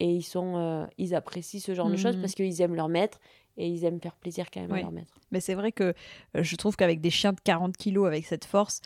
Et 0.00 0.10
ils, 0.10 0.22
sont, 0.22 0.56
euh, 0.56 0.86
ils 0.98 1.14
apprécient 1.14 1.60
ce 1.60 1.74
genre 1.74 1.88
de 1.88 1.96
choses 1.96 2.16
mmh. 2.16 2.20
parce 2.20 2.34
qu'ils 2.34 2.60
aiment 2.62 2.74
leur 2.74 2.88
maître 2.88 3.20
et 3.56 3.68
ils 3.68 3.84
aiment 3.84 4.00
faire 4.00 4.16
plaisir 4.16 4.50
quand 4.50 4.60
même 4.60 4.72
à 4.72 4.80
leur 4.80 4.90
maître. 4.90 5.14
Mais 5.30 5.40
c'est 5.40 5.54
vrai 5.54 5.70
que 5.70 5.94
euh, 6.36 6.42
je 6.42 6.56
trouve 6.56 6.74
qu'avec 6.74 7.00
des 7.00 7.10
chiens 7.10 7.32
de 7.32 7.40
40 7.40 7.76
kilos, 7.76 8.06
avec 8.06 8.26
cette 8.26 8.44
force, 8.44 8.80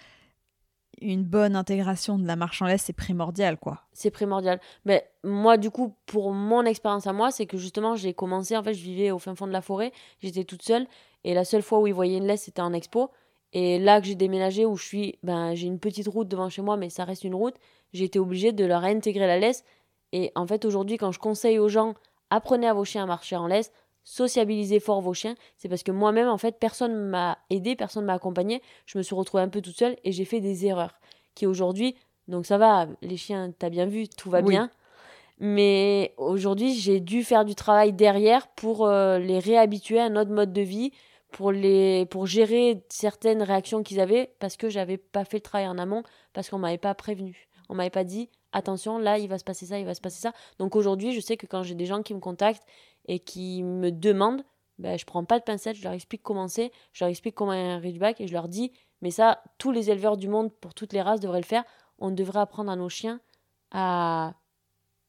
une 1.00 1.24
bonne 1.24 1.56
intégration 1.56 2.18
de 2.18 2.26
la 2.26 2.36
marche 2.36 2.62
en 2.62 2.66
laisse, 2.66 2.82
c'est 2.82 2.92
primordial, 2.92 3.58
quoi. 3.58 3.82
C'est 3.92 4.10
primordial. 4.10 4.60
Mais 4.84 5.10
moi, 5.24 5.56
du 5.56 5.70
coup, 5.70 5.94
pour 6.06 6.32
mon 6.32 6.64
expérience 6.64 7.06
à 7.06 7.12
moi, 7.12 7.30
c'est 7.30 7.46
que 7.46 7.56
justement, 7.56 7.96
j'ai 7.96 8.14
commencé, 8.14 8.56
en 8.56 8.62
fait, 8.62 8.74
je 8.74 8.82
vivais 8.82 9.10
au 9.10 9.18
fin 9.18 9.34
fond 9.34 9.46
de 9.46 9.52
la 9.52 9.62
forêt, 9.62 9.92
j'étais 10.20 10.44
toute 10.44 10.62
seule, 10.62 10.86
et 11.24 11.34
la 11.34 11.44
seule 11.44 11.62
fois 11.62 11.80
où 11.80 11.86
ils 11.86 11.94
voyaient 11.94 12.18
une 12.18 12.26
laisse, 12.26 12.42
c'était 12.42 12.62
en 12.62 12.72
expo. 12.72 13.10
Et 13.52 13.78
là 13.78 14.00
que 14.00 14.06
j'ai 14.06 14.14
déménagé, 14.14 14.66
où 14.66 14.76
je 14.76 14.84
suis, 14.84 15.18
ben, 15.22 15.54
j'ai 15.54 15.66
une 15.66 15.78
petite 15.78 16.08
route 16.08 16.28
devant 16.28 16.48
chez 16.48 16.62
moi, 16.62 16.76
mais 16.76 16.90
ça 16.90 17.04
reste 17.04 17.24
une 17.24 17.34
route, 17.34 17.54
j'ai 17.92 18.04
été 18.04 18.18
obligée 18.18 18.52
de 18.52 18.64
leur 18.64 18.82
réintégrer 18.82 19.26
la 19.26 19.38
laisse. 19.38 19.64
Et 20.12 20.32
en 20.34 20.46
fait, 20.46 20.64
aujourd'hui, 20.64 20.98
quand 20.98 21.12
je 21.12 21.18
conseille 21.18 21.58
aux 21.58 21.68
gens, 21.68 21.94
apprenez 22.30 22.66
à 22.66 22.74
vos 22.74 22.84
chiens 22.84 23.04
à 23.04 23.06
marcher 23.06 23.36
en 23.36 23.46
laisse, 23.46 23.72
sociabiliser 24.08 24.80
fort 24.80 25.02
vos 25.02 25.12
chiens, 25.12 25.34
c'est 25.58 25.68
parce 25.68 25.82
que 25.82 25.92
moi-même, 25.92 26.28
en 26.28 26.38
fait, 26.38 26.58
personne 26.58 26.94
m'a 26.94 27.36
aidé, 27.50 27.76
personne 27.76 28.06
m'a 28.06 28.14
accompagné. 28.14 28.62
Je 28.86 28.96
me 28.96 29.02
suis 29.02 29.14
retrouvée 29.14 29.42
un 29.42 29.50
peu 29.50 29.60
toute 29.60 29.76
seule 29.76 29.96
et 30.02 30.12
j'ai 30.12 30.24
fait 30.24 30.40
des 30.40 30.64
erreurs 30.64 30.98
qui 31.34 31.46
aujourd'hui, 31.46 31.94
donc 32.26 32.46
ça 32.46 32.56
va, 32.56 32.86
les 33.02 33.18
chiens, 33.18 33.52
t'as 33.58 33.68
bien 33.68 33.84
vu, 33.84 34.08
tout 34.08 34.30
va 34.30 34.40
bien. 34.40 34.70
Mais 35.40 36.14
aujourd'hui, 36.16 36.72
j'ai 36.74 37.00
dû 37.00 37.22
faire 37.22 37.44
du 37.44 37.54
travail 37.54 37.92
derrière 37.92 38.48
pour 38.48 38.86
euh, 38.86 39.18
les 39.18 39.38
réhabituer 39.38 40.00
à 40.00 40.06
un 40.06 40.16
autre 40.16 40.30
mode 40.30 40.54
de 40.54 40.62
vie, 40.62 40.90
pour, 41.30 41.52
les, 41.52 42.06
pour 42.06 42.26
gérer 42.26 42.82
certaines 42.88 43.42
réactions 43.42 43.82
qu'ils 43.82 44.00
avaient 44.00 44.32
parce 44.38 44.56
que 44.56 44.70
j'avais 44.70 44.96
pas 44.96 45.26
fait 45.26 45.36
le 45.36 45.42
travail 45.42 45.68
en 45.68 45.76
amont, 45.76 46.02
parce 46.32 46.48
qu'on 46.48 46.58
m'avait 46.58 46.78
pas 46.78 46.94
prévenu. 46.94 47.46
On 47.68 47.74
m'avait 47.74 47.90
pas 47.90 48.04
dit 48.04 48.30
attention, 48.52 48.96
là, 48.96 49.18
il 49.18 49.28
va 49.28 49.38
se 49.38 49.44
passer 49.44 49.66
ça, 49.66 49.78
il 49.78 49.84
va 49.84 49.94
se 49.94 50.00
passer 50.00 50.20
ça. 50.20 50.32
Donc 50.58 50.76
aujourd'hui, 50.76 51.12
je 51.12 51.20
sais 51.20 51.36
que 51.36 51.46
quand 51.46 51.62
j'ai 51.62 51.74
des 51.74 51.84
gens 51.84 52.02
qui 52.02 52.14
me 52.14 52.20
contactent 52.20 52.64
et 53.08 53.18
qui 53.18 53.62
me 53.62 53.90
demandent, 53.90 54.44
ben, 54.78 54.96
je 54.96 55.04
prends 55.04 55.24
pas 55.24 55.38
de 55.38 55.44
pincette, 55.44 55.76
je 55.76 55.82
leur 55.82 55.92
explique 55.92 56.22
comment 56.22 56.46
c'est, 56.46 56.70
je 56.92 57.04
leur 57.04 57.10
explique 57.10 57.34
comment 57.34 57.50
un 57.50 57.78
ridgeback 57.78 58.20
et 58.20 58.28
je 58.28 58.32
leur 58.32 58.48
dis, 58.48 58.70
mais 59.02 59.10
ça, 59.10 59.42
tous 59.58 59.70
les 59.72 59.90
éleveurs 59.90 60.16
du 60.16 60.28
monde, 60.28 60.52
pour 60.52 60.74
toutes 60.74 60.92
les 60.92 61.02
races, 61.02 61.20
devraient 61.20 61.40
le 61.40 61.46
faire. 61.46 61.64
On 61.98 62.10
devrait 62.10 62.40
apprendre 62.40 62.70
à 62.70 62.76
nos 62.76 62.88
chiens 62.88 63.20
à 63.70 64.34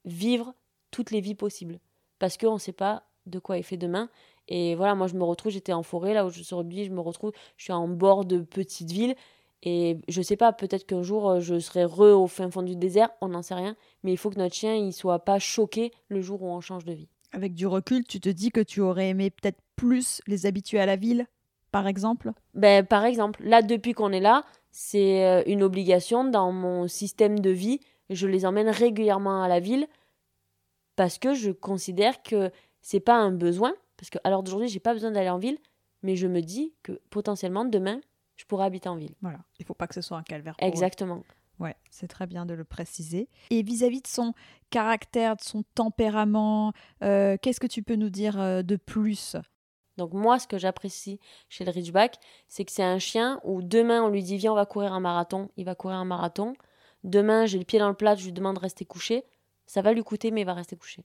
vivre 0.04 0.54
toutes 0.90 1.10
les 1.10 1.20
vies 1.20 1.34
possibles. 1.34 1.78
Parce 2.18 2.36
qu'on 2.36 2.54
ne 2.54 2.58
sait 2.58 2.72
pas 2.72 3.04
de 3.26 3.38
quoi 3.38 3.58
est 3.58 3.62
fait 3.62 3.76
demain. 3.76 4.08
Et 4.48 4.74
voilà, 4.74 4.94
moi 4.94 5.06
je 5.06 5.14
me 5.14 5.24
retrouve, 5.24 5.52
j'étais 5.52 5.72
en 5.72 5.82
forêt, 5.82 6.14
là 6.14 6.26
où 6.26 6.30
je 6.30 6.90
me 6.90 7.00
retrouve, 7.00 7.32
je 7.56 7.64
suis 7.64 7.72
en 7.72 7.88
bord 7.88 8.24
de 8.24 8.38
petite 8.40 8.90
ville. 8.90 9.14
Et 9.62 9.98
je 10.08 10.22
sais 10.22 10.36
pas, 10.36 10.52
peut-être 10.52 10.86
qu'un 10.86 11.02
jour 11.02 11.28
euh, 11.28 11.40
je 11.40 11.58
serai 11.58 11.84
re 11.84 12.18
au 12.18 12.26
fin 12.26 12.50
fond 12.50 12.62
du 12.62 12.76
désert, 12.76 13.10
on 13.20 13.28
n'en 13.28 13.42
sait 13.42 13.54
rien. 13.54 13.76
Mais 14.02 14.12
il 14.12 14.16
faut 14.16 14.30
que 14.30 14.38
notre 14.38 14.54
chien 14.54 14.74
il 14.74 14.92
soit 14.92 15.18
pas 15.18 15.38
choqué 15.38 15.92
le 16.08 16.22
jour 16.22 16.42
où 16.42 16.46
on 16.46 16.60
change 16.60 16.84
de 16.84 16.94
vie. 16.94 17.08
Avec 17.32 17.54
du 17.54 17.66
recul, 17.66 18.04
tu 18.04 18.20
te 18.20 18.28
dis 18.28 18.50
que 18.50 18.60
tu 18.60 18.80
aurais 18.80 19.10
aimé 19.10 19.30
peut-être 19.30 19.60
plus 19.76 20.20
les 20.26 20.46
habituer 20.46 20.80
à 20.80 20.86
la 20.86 20.96
ville, 20.96 21.26
par 21.70 21.86
exemple? 21.86 22.32
Ben, 22.54 22.84
Par 22.84 23.04
exemple, 23.04 23.42
là 23.44 23.62
depuis 23.62 23.92
qu'on 23.92 24.12
est 24.12 24.20
là, 24.20 24.44
c'est 24.70 25.24
euh, 25.24 25.42
une 25.46 25.62
obligation 25.62 26.24
dans 26.24 26.52
mon 26.52 26.88
système 26.88 27.38
de 27.38 27.50
vie. 27.50 27.80
Je 28.08 28.26
les 28.26 28.44
emmène 28.44 28.68
régulièrement 28.68 29.42
à 29.42 29.48
la 29.48 29.60
ville 29.60 29.86
parce 30.96 31.18
que 31.18 31.34
je 31.34 31.50
considère 31.50 32.22
que 32.22 32.50
c'est 32.82 33.00
pas 33.00 33.16
un 33.16 33.30
besoin. 33.32 33.72
Parce 33.96 34.10
que, 34.10 34.18
alors 34.24 34.42
d'aujourd'hui, 34.42 34.68
j'ai 34.68 34.80
pas 34.80 34.92
besoin 34.92 35.10
d'aller 35.10 35.30
en 35.30 35.38
ville, 35.38 35.58
mais 36.02 36.16
je 36.16 36.26
me 36.26 36.40
dis 36.40 36.74
que 36.82 37.00
potentiellement 37.10 37.64
demain, 37.64 38.00
je 38.36 38.44
pourrais 38.46 38.64
habiter 38.64 38.88
en 38.88 38.96
ville. 38.96 39.14
Voilà, 39.20 39.38
il 39.58 39.64
faut 39.64 39.74
pas 39.74 39.86
que 39.86 39.94
ce 39.94 40.00
soit 40.00 40.16
un 40.16 40.22
calvaire. 40.22 40.54
Exactement. 40.58 41.22
Ouais, 41.60 41.76
c'est 41.90 42.08
très 42.08 42.26
bien 42.26 42.46
de 42.46 42.54
le 42.54 42.64
préciser. 42.64 43.28
Et 43.50 43.62
vis-à-vis 43.62 44.00
de 44.00 44.06
son 44.06 44.32
caractère, 44.70 45.36
de 45.36 45.42
son 45.42 45.62
tempérament, 45.74 46.72
euh, 47.04 47.36
qu'est-ce 47.40 47.60
que 47.60 47.66
tu 47.66 47.82
peux 47.82 47.96
nous 47.96 48.08
dire 48.08 48.40
euh, 48.40 48.62
de 48.62 48.76
plus? 48.76 49.36
Donc 49.98 50.14
moi, 50.14 50.38
ce 50.38 50.46
que 50.48 50.56
j'apprécie 50.56 51.20
chez 51.50 51.66
le 51.66 51.70
Ridgeback, 51.70 52.16
c'est 52.48 52.64
que 52.64 52.72
c'est 52.72 52.82
un 52.82 52.98
chien 52.98 53.38
où 53.44 53.60
demain 53.60 54.02
on 54.02 54.08
lui 54.08 54.22
dit 54.22 54.38
viens 54.38 54.52
on 54.52 54.56
va 54.56 54.64
courir 54.64 54.94
un 54.94 55.00
marathon, 55.00 55.50
il 55.58 55.66
va 55.66 55.74
courir 55.74 55.98
un 55.98 56.06
marathon. 56.06 56.54
Demain 57.04 57.44
j'ai 57.44 57.58
le 57.58 57.66
pied 57.66 57.78
dans 57.78 57.90
le 57.90 57.94
plat, 57.94 58.14
je 58.14 58.24
lui 58.24 58.32
demande 58.32 58.56
de 58.56 58.60
rester 58.60 58.86
couché, 58.86 59.24
ça 59.66 59.82
va 59.82 59.92
lui 59.92 60.02
coûter 60.02 60.30
mais 60.30 60.40
il 60.40 60.46
va 60.46 60.54
rester 60.54 60.76
couché. 60.76 61.04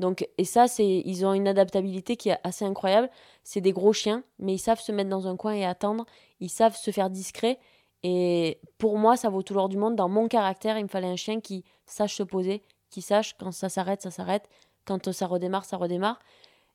Donc 0.00 0.28
et 0.38 0.44
ça 0.44 0.66
c'est 0.66 1.02
ils 1.04 1.24
ont 1.24 1.34
une 1.34 1.46
adaptabilité 1.46 2.16
qui 2.16 2.30
est 2.30 2.38
assez 2.42 2.64
incroyable. 2.64 3.08
C'est 3.44 3.60
des 3.60 3.72
gros 3.72 3.92
chiens, 3.92 4.24
mais 4.40 4.54
ils 4.54 4.58
savent 4.58 4.80
se 4.80 4.90
mettre 4.90 5.10
dans 5.10 5.28
un 5.28 5.36
coin 5.36 5.52
et 5.52 5.64
attendre, 5.64 6.04
ils 6.40 6.50
savent 6.50 6.76
se 6.76 6.90
faire 6.90 7.10
discret 7.10 7.60
et 8.08 8.60
pour 8.78 8.98
moi, 8.98 9.16
ça 9.16 9.30
vaut 9.30 9.42
tout 9.42 9.52
l'or 9.52 9.68
du 9.68 9.76
monde. 9.76 9.96
Dans 9.96 10.08
mon 10.08 10.28
caractère, 10.28 10.78
il 10.78 10.84
me 10.84 10.88
fallait 10.88 11.08
un 11.08 11.16
chien 11.16 11.40
qui 11.40 11.64
sache 11.86 12.14
se 12.14 12.22
poser, 12.22 12.62
qui 12.88 13.02
sache 13.02 13.34
quand 13.36 13.50
ça 13.50 13.68
s'arrête, 13.68 14.00
ça 14.00 14.12
s'arrête, 14.12 14.48
quand 14.84 15.10
ça 15.10 15.26
redémarre, 15.26 15.64
ça 15.64 15.76
redémarre. 15.76 16.20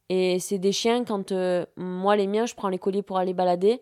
Et 0.09 0.39
c'est 0.39 0.57
des 0.57 0.73
chiens, 0.73 1.05
quand 1.05 1.31
euh, 1.31 1.65
moi, 1.77 2.17
les 2.17 2.27
miens, 2.27 2.45
je 2.45 2.53
prends 2.53 2.67
les 2.67 2.79
colliers 2.79 3.01
pour 3.01 3.17
aller 3.17 3.33
balader. 3.33 3.81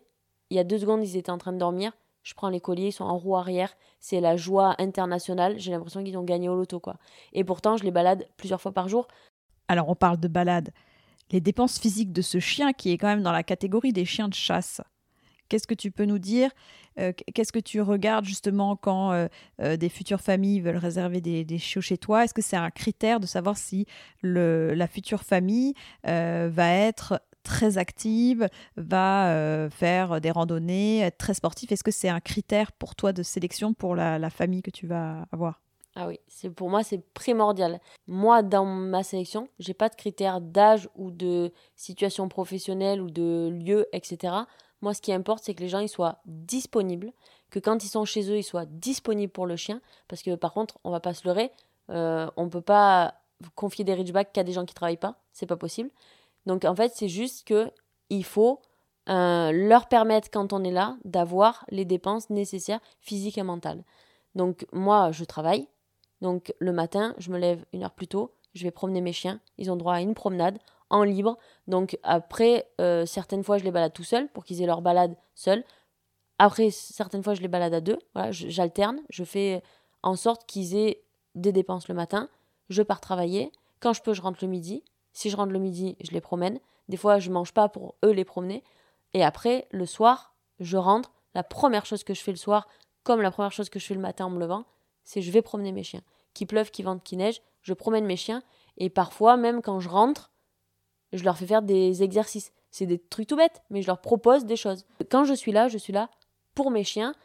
Il 0.52 0.58
y 0.58 0.60
a 0.60 0.64
deux 0.64 0.78
secondes, 0.78 1.04
ils 1.04 1.18
étaient 1.18 1.32
en 1.32 1.40
train 1.40 1.52
de 1.52 1.58
dormir. 1.58 1.92
Je 2.22 2.36
prends 2.36 2.50
les 2.50 2.60
colliers, 2.60 2.90
ils 2.90 2.92
sont 2.92 3.04
en 3.04 3.18
roue 3.18 3.36
arrière. 3.36 3.74
C'est 4.00 4.22
la 4.22 4.38
joie 4.38 4.76
internationale. 4.78 5.58
J'ai 5.58 5.72
l'impression 5.72 6.04
qu'ils 6.04 6.20
ont 6.20 6.24
gagné 6.24 6.50
au 6.50 6.56
loto, 6.56 6.80
quoi. 6.80 6.98
Et 7.34 7.44
pourtant, 7.44 7.78
je 7.78 7.84
les 7.84 7.90
balade 7.90 8.28
plusieurs 8.38 8.62
fois 8.62 8.74
par 8.74 8.90
jour. 8.90 9.08
Alors, 9.68 9.90
on 9.90 9.96
parle 9.96 10.20
de 10.20 10.28
balade. 10.28 10.70
Les 11.32 11.42
dépenses 11.42 11.80
physiques 11.80 12.14
de 12.14 12.22
ce 12.22 12.38
chien, 12.38 12.74
qui 12.74 12.92
est 12.92 13.00
quand 13.00 13.08
même 13.08 13.24
dans 13.24 13.32
la 13.32 13.42
catégorie 13.42 13.92
des 13.92 14.06
chiens 14.06 14.28
de 14.28 14.36
chasse. 14.36 14.82
Qu'est-ce 15.50 15.68
que 15.68 15.74
tu 15.74 15.92
peux 15.92 16.06
nous 16.06 16.20
dire 16.20 16.52
euh, 17.00 17.12
Qu'est-ce 17.34 17.52
que 17.52 17.60
tu 17.60 17.82
regardes 17.82 18.26
justement 18.26 18.76
quand 18.76 19.12
euh, 19.12 19.28
euh, 19.62 19.78
des 19.78 19.90
futures 19.90 20.22
familles 20.22 20.62
veulent 20.62 20.78
réserver 20.78 21.22
des, 21.22 21.58
chiots 21.58 21.82
chez 21.82 21.98
toi? 21.98 22.24
Est-ce 22.24 22.34
que 22.34 22.42
c'est 22.42 22.56
un 22.56 22.70
critère 22.70 23.20
de 23.20 23.26
savoir 23.26 23.58
si 23.58 23.86
la 24.24 24.88
future 24.88 25.24
famille 25.24 25.74
va 26.04 26.72
être 26.74 27.22
très 27.44 27.78
active, 27.78 28.48
va 28.78 29.70
faire 29.72 30.22
des 30.22 30.32
randonnées, 30.32 31.00
être 31.00 31.18
très 31.18 31.34
sportif 31.34 31.72
Est-ce 31.72 31.84
que 31.84 31.92
c'est 31.92 32.10
un 32.10 32.20
critère 32.20 32.72
pour 32.72 32.96
toi 32.96 33.12
de 33.12 33.24
sélection 33.24 33.74
pour 33.74 33.96
la, 33.96 34.30
famille 34.30 34.62
que 34.62 34.72
tu 34.72 34.88
vas 34.88 35.26
avoir? 35.32 35.62
Ah 35.96 36.08
oui, 36.08 36.20
pour 36.56 36.70
moi 36.70 36.84
c'est 36.84 37.00
primordial. 37.14 37.80
Moi 38.08 38.44
dans 38.44 38.66
ma 38.66 39.04
sélection, 39.04 39.50
j'ai 39.58 39.74
pas 39.74 39.90
de 39.90 39.96
critères 39.96 40.40
d'âge 40.40 40.88
ou 40.96 41.12
de 41.12 41.52
situation 41.76 42.30
professionnelle 42.30 43.02
ou 43.02 43.10
de 43.10 43.50
lieu, 43.50 43.88
etc. 43.92 44.34
Moi, 44.82 44.94
ce 44.94 45.02
qui 45.02 45.12
importe, 45.12 45.44
c'est 45.44 45.54
que 45.54 45.62
les 45.62 45.70
gens 45.70 45.86
soient 45.88 46.20
disponibles, 46.26 47.12
que 47.50 47.60
quand 47.60 47.84
ils 47.84 47.90
sont 47.90 48.06
chez 48.06 48.30
eux, 48.32 48.38
ils 48.38 48.44
soient 48.44 48.66
disponibles 48.66 49.32
pour 49.32 49.46
le 49.46 49.56
chien. 49.56 49.82
Parce 50.08 50.22
que 50.22 50.36
par 50.36 50.54
contre, 50.54 50.80
on 50.84 50.92
va 50.92 51.00
pas 51.00 51.14
se 51.14 51.28
leurrer, 51.28 51.52
euh, 51.90 52.30
on 52.38 52.50
peut 52.50 52.62
pas 52.62 53.16
confier 53.56 53.84
des 53.84 53.94
ridgebacks 53.94 54.32
qu'à 54.32 54.44
des 54.44 54.52
gens 54.52 54.66
qui 54.66 54.74
travaillent 54.74 54.98
pas, 54.98 55.16
c'est 55.32 55.46
pas 55.46 55.58
possible. 55.58 55.90
Donc 56.46 56.66
en 56.66 56.76
fait, 56.76 56.92
c'est 56.96 57.10
juste 57.10 57.48
que 57.48 57.72
il 58.10 58.24
faut 58.24 58.62
euh, 59.10 59.52
leur 59.52 59.88
permettre 59.88 60.30
quand 60.32 60.54
on 60.54 60.64
est 60.64 60.72
là 60.72 60.98
d'avoir 61.04 61.66
les 61.70 61.86
dépenses 61.86 62.30
nécessaires 62.30 62.80
physiques 63.00 63.38
et 63.38 63.44
mentales. 63.44 63.84
Donc 64.36 64.66
moi, 64.72 65.12
je 65.12 65.24
travaille. 65.24 65.68
Donc 66.22 66.54
le 66.60 66.72
matin, 66.72 67.16
je 67.18 67.32
me 67.32 67.38
lève 67.38 67.66
une 67.74 67.84
heure 67.84 67.94
plus 67.94 68.08
tôt, 68.08 68.34
je 68.54 68.64
vais 68.64 68.72
promener 68.72 69.02
mes 69.02 69.14
chiens. 69.14 69.40
Ils 69.58 69.72
ont 69.72 69.76
droit 69.76 69.96
à 69.96 70.02
une 70.02 70.14
promenade 70.14 70.60
en 70.90 71.04
libre. 71.04 71.38
Donc 71.68 71.98
après, 72.04 72.70
euh, 72.82 73.06
certaines 73.06 73.44
fois, 73.44 73.58
je 73.58 73.64
les 73.64 73.72
balade 73.72 73.94
tout 73.94 74.04
seul 74.04 74.28
pour 74.30 74.44
qu'ils 74.44 74.62
aient 74.62 74.66
leur 74.66 74.82
balade 74.82 75.16
seul. 75.36 75.64
Après, 76.38 76.72
certaines 76.72 77.24
fois, 77.24 77.34
je 77.34 77.42
les 77.42 77.48
balade 77.48 77.74
à 77.74 77.82
deux. 77.82 78.00
Voilà, 78.14 78.32
j'alterne. 78.32 79.00
Je 79.10 79.24
fais 79.24 79.62
en 80.04 80.16
sorte 80.16 80.46
qu'ils 80.46 80.76
aient 80.76 81.04
des 81.36 81.52
dépenses 81.52 81.88
le 81.88 81.96
matin. 81.96 82.30
Je 82.70 82.82
pars 82.82 83.02
travailler. 83.02 83.52
Quand 83.80 83.94
je 83.94 84.02
peux, 84.02 84.14
je 84.14 84.22
rentre 84.22 84.40
le 84.42 84.48
midi. 84.48 84.84
Si 85.14 85.30
je 85.30 85.36
rentre 85.36 85.52
le 85.52 85.60
midi, 85.60 85.98
je 86.02 86.12
les 86.12 86.22
promène. 86.22 86.60
Des 86.88 86.98
fois, 86.98 87.20
je 87.20 87.30
mange 87.30 87.54
pas 87.54 87.70
pour 87.70 87.96
eux 88.06 88.12
les 88.12 88.26
promener. 88.26 88.64
Et 89.14 89.24
après, 89.24 89.68
le 89.72 89.86
soir, 89.86 90.34
je 90.60 90.78
rentre. 90.78 91.12
La 91.36 91.44
première 91.44 91.86
chose 91.86 92.04
que 92.04 92.14
je 92.14 92.22
fais 92.22 92.32
le 92.32 92.38
soir, 92.38 92.68
comme 93.04 93.22
la 93.22 93.32
première 93.32 93.52
chose 93.52 93.70
que 93.70 93.80
je 93.80 93.86
fais 93.86 93.94
le 93.94 94.00
matin 94.00 94.26
en 94.26 94.30
me 94.30 94.40
levant, 94.40 94.66
c'est 95.04 95.22
je 95.22 95.32
vais 95.32 95.42
promener 95.42 95.72
mes 95.72 95.84
chiens. 95.84 96.02
Qu'il 96.34 96.48
pleuve, 96.48 96.72
qu'il 96.72 96.86
vente, 96.86 97.04
qu'il 97.04 97.20
neige, 97.20 97.42
je 97.62 97.74
promène 97.74 98.06
mes 98.06 98.16
chiens. 98.16 98.42
Et 98.78 98.90
parfois, 98.90 99.38
même 99.38 99.62
quand 99.62 99.80
je 99.80 99.90
rentre, 99.90 100.32
je 101.14 101.24
leur 101.24 101.38
fais 101.38 101.48
faire 101.48 101.62
des 101.62 102.04
exercices. 102.04 102.52
C'est 102.72 102.86
des 102.86 103.00
trucs 103.00 103.28
tout 103.28 103.36
bêtes, 103.36 103.62
mais 103.70 103.82
je 103.82 103.88
leur 103.88 104.02
propose 104.02 104.46
des 104.46 104.56
choses. 104.56 104.86
Quand 105.10 105.24
je 105.24 105.34
suis 105.34 105.52
là, 105.52 105.68
je 105.68 105.78
suis 105.78 105.94
là 105.94 106.10
pour 106.54 106.72
mes 106.72 106.84
chiens 106.84 107.16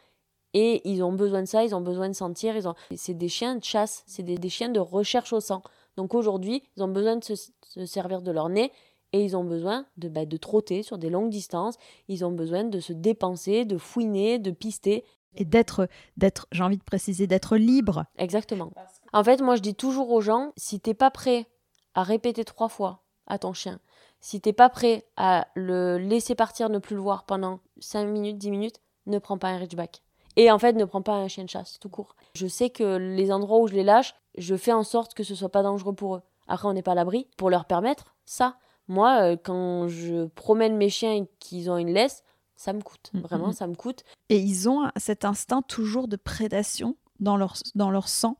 et 0.53 0.89
ils 0.89 1.03
ont 1.03 1.13
besoin 1.13 1.41
de 1.41 1.47
ça, 1.47 1.63
ils 1.63 1.75
ont 1.75 1.81
besoin 1.81 2.09
de 2.09 2.15
sentir. 2.15 2.55
Ils 2.55 2.67
ont... 2.67 2.75
C'est 2.95 3.13
des 3.13 3.29
chiens 3.29 3.55
de 3.55 3.63
chasse, 3.63 4.03
c'est 4.07 4.23
des, 4.23 4.49
chiens 4.49 4.69
de 4.69 4.79
recherche 4.79 5.33
au 5.33 5.39
sang. 5.39 5.61
Donc 5.97 6.15
aujourd'hui, 6.15 6.63
ils 6.75 6.83
ont 6.83 6.87
besoin 6.87 7.17
de 7.17 7.23
se, 7.23 7.85
servir 7.85 8.21
de 8.21 8.31
leur 8.31 8.49
nez 8.49 8.71
et 9.13 9.23
ils 9.23 9.37
ont 9.37 9.43
besoin 9.43 9.85
de, 9.97 10.09
bah, 10.09 10.25
de 10.25 10.37
trotter 10.37 10.81
sur 10.81 10.97
des 10.97 11.09
longues 11.09 11.29
distances. 11.29 11.75
Ils 12.07 12.25
ont 12.25 12.31
besoin 12.31 12.63
de 12.63 12.79
se 12.79 12.93
dépenser, 12.93 13.65
de 13.65 13.77
fouiner, 13.77 14.39
de 14.39 14.51
pister. 14.51 15.03
Et 15.35 15.45
d'être, 15.45 15.87
d'être, 16.17 16.47
j'ai 16.51 16.63
envie 16.63 16.77
de 16.77 16.83
préciser, 16.83 17.27
d'être 17.27 17.57
libre. 17.57 18.05
Exactement. 18.17 18.71
En 19.11 19.23
fait, 19.23 19.41
moi, 19.41 19.57
je 19.57 19.61
dis 19.61 19.75
toujours 19.75 20.09
aux 20.11 20.21
gens, 20.21 20.53
si 20.55 20.79
t'es 20.79 20.93
pas 20.93 21.11
prêt 21.11 21.45
à 21.93 22.03
répéter 22.03 22.45
trois 22.45 22.69
fois 22.69 23.04
à 23.27 23.37
ton 23.39 23.53
chien. 23.53 23.79
Si 24.21 24.41
t'es 24.41 24.53
pas 24.53 24.69
prêt 24.69 25.05
à 25.17 25.47
le 25.55 25.97
laisser 25.97 26.35
partir, 26.35 26.69
ne 26.69 26.79
plus 26.79 26.95
le 26.95 27.01
voir 27.01 27.25
pendant 27.25 27.59
5 27.79 28.05
minutes, 28.05 28.37
10 28.37 28.51
minutes, 28.51 28.81
ne 29.05 29.19
prends 29.19 29.37
pas 29.37 29.49
un 29.49 29.57
ridgeback. 29.57 30.01
Et 30.35 30.51
en 30.51 30.59
fait, 30.59 30.73
ne 30.73 30.85
prends 30.85 31.01
pas 31.01 31.13
un 31.13 31.27
chien 31.27 31.43
de 31.43 31.49
chasse, 31.49 31.79
tout 31.79 31.89
court. 31.89 32.15
Je 32.33 32.47
sais 32.47 32.69
que 32.69 32.97
les 32.97 33.31
endroits 33.31 33.59
où 33.59 33.67
je 33.67 33.73
les 33.73 33.83
lâche, 33.83 34.15
je 34.37 34.55
fais 34.55 34.73
en 34.73 34.83
sorte 34.83 35.13
que 35.13 35.23
ce 35.23 35.35
soit 35.35 35.49
pas 35.49 35.63
dangereux 35.63 35.93
pour 35.93 36.15
eux. 36.15 36.21
Après, 36.47 36.67
on 36.67 36.73
n'est 36.73 36.81
pas 36.81 36.91
à 36.91 36.95
l'abri 36.95 37.27
pour 37.37 37.49
leur 37.49 37.65
permettre 37.65 38.15
ça. 38.25 38.57
Moi, 38.87 39.21
euh, 39.21 39.37
quand 39.41 39.87
je 39.87 40.25
promène 40.25 40.75
mes 40.75 40.89
chiens 40.89 41.13
et 41.13 41.27
qu'ils 41.39 41.71
ont 41.71 41.77
une 41.77 41.93
laisse, 41.93 42.23
ça 42.55 42.73
me 42.73 42.81
coûte. 42.81 43.11
Mm, 43.13 43.19
Vraiment, 43.21 43.47
mm, 43.47 43.49
mm. 43.49 43.53
ça 43.53 43.67
me 43.67 43.75
coûte. 43.75 44.03
Et 44.29 44.37
ils 44.37 44.69
ont 44.69 44.89
cet 44.97 45.25
instinct 45.25 45.61
toujours 45.61 46.07
de 46.07 46.15
prédation 46.15 46.95
dans 47.19 47.37
leur, 47.37 47.55
dans 47.75 47.89
leur 47.89 48.07
sang, 48.07 48.37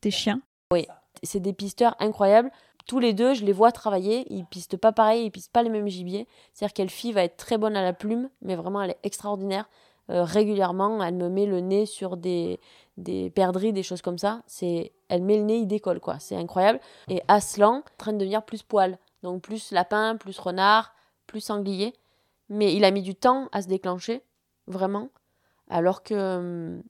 tes 0.00 0.10
chiens? 0.10 0.40
Oui, 0.72 0.86
c'est 1.22 1.40
des 1.40 1.52
pisteurs 1.52 1.94
incroyables 2.00 2.50
tous 2.86 2.98
les 2.98 3.12
deux, 3.12 3.34
je 3.34 3.44
les 3.44 3.52
vois 3.52 3.72
travailler. 3.72 4.26
Ils 4.32 4.44
pistent 4.44 4.76
pas 4.76 4.92
pareil, 4.92 5.26
ils 5.26 5.30
pistent 5.30 5.52
pas 5.52 5.62
les 5.62 5.70
mêmes 5.70 5.88
gibiers. 5.88 6.26
C'est-à-dire 6.52 6.74
qu'elle 6.74 6.90
fille 6.90 7.12
va 7.12 7.24
être 7.24 7.36
très 7.36 7.58
bonne 7.58 7.76
à 7.76 7.82
la 7.82 7.92
plume, 7.92 8.28
mais 8.42 8.56
vraiment 8.56 8.82
elle 8.82 8.90
est 8.90 9.00
extraordinaire. 9.02 9.68
Euh, 10.10 10.22
régulièrement, 10.22 11.02
elle 11.02 11.14
me 11.14 11.30
met 11.30 11.46
le 11.46 11.60
nez 11.60 11.86
sur 11.86 12.18
des, 12.18 12.60
des 12.98 13.30
perdrix, 13.30 13.72
des 13.72 13.82
choses 13.82 14.02
comme 14.02 14.18
ça. 14.18 14.42
C'est, 14.46 14.92
elle 15.08 15.22
met 15.22 15.38
le 15.38 15.44
nez, 15.44 15.58
il 15.58 15.66
décolle 15.66 16.00
quoi. 16.00 16.18
C'est 16.18 16.36
incroyable. 16.36 16.80
Et 17.08 17.22
Aslan, 17.28 17.78
en 17.78 17.82
train 17.96 18.12
de 18.12 18.18
devenir 18.18 18.44
plus 18.44 18.62
poil. 18.62 18.98
Donc 19.22 19.42
plus 19.42 19.70
lapin, 19.70 20.16
plus 20.16 20.38
renard, 20.38 20.94
plus 21.26 21.40
sanglier. 21.40 21.94
Mais 22.50 22.74
il 22.74 22.84
a 22.84 22.90
mis 22.90 23.02
du 23.02 23.14
temps 23.14 23.48
à 23.52 23.62
se 23.62 23.68
déclencher, 23.68 24.22
vraiment. 24.66 25.08
Alors 25.70 26.02
que 26.02 26.14
hum, 26.14 26.82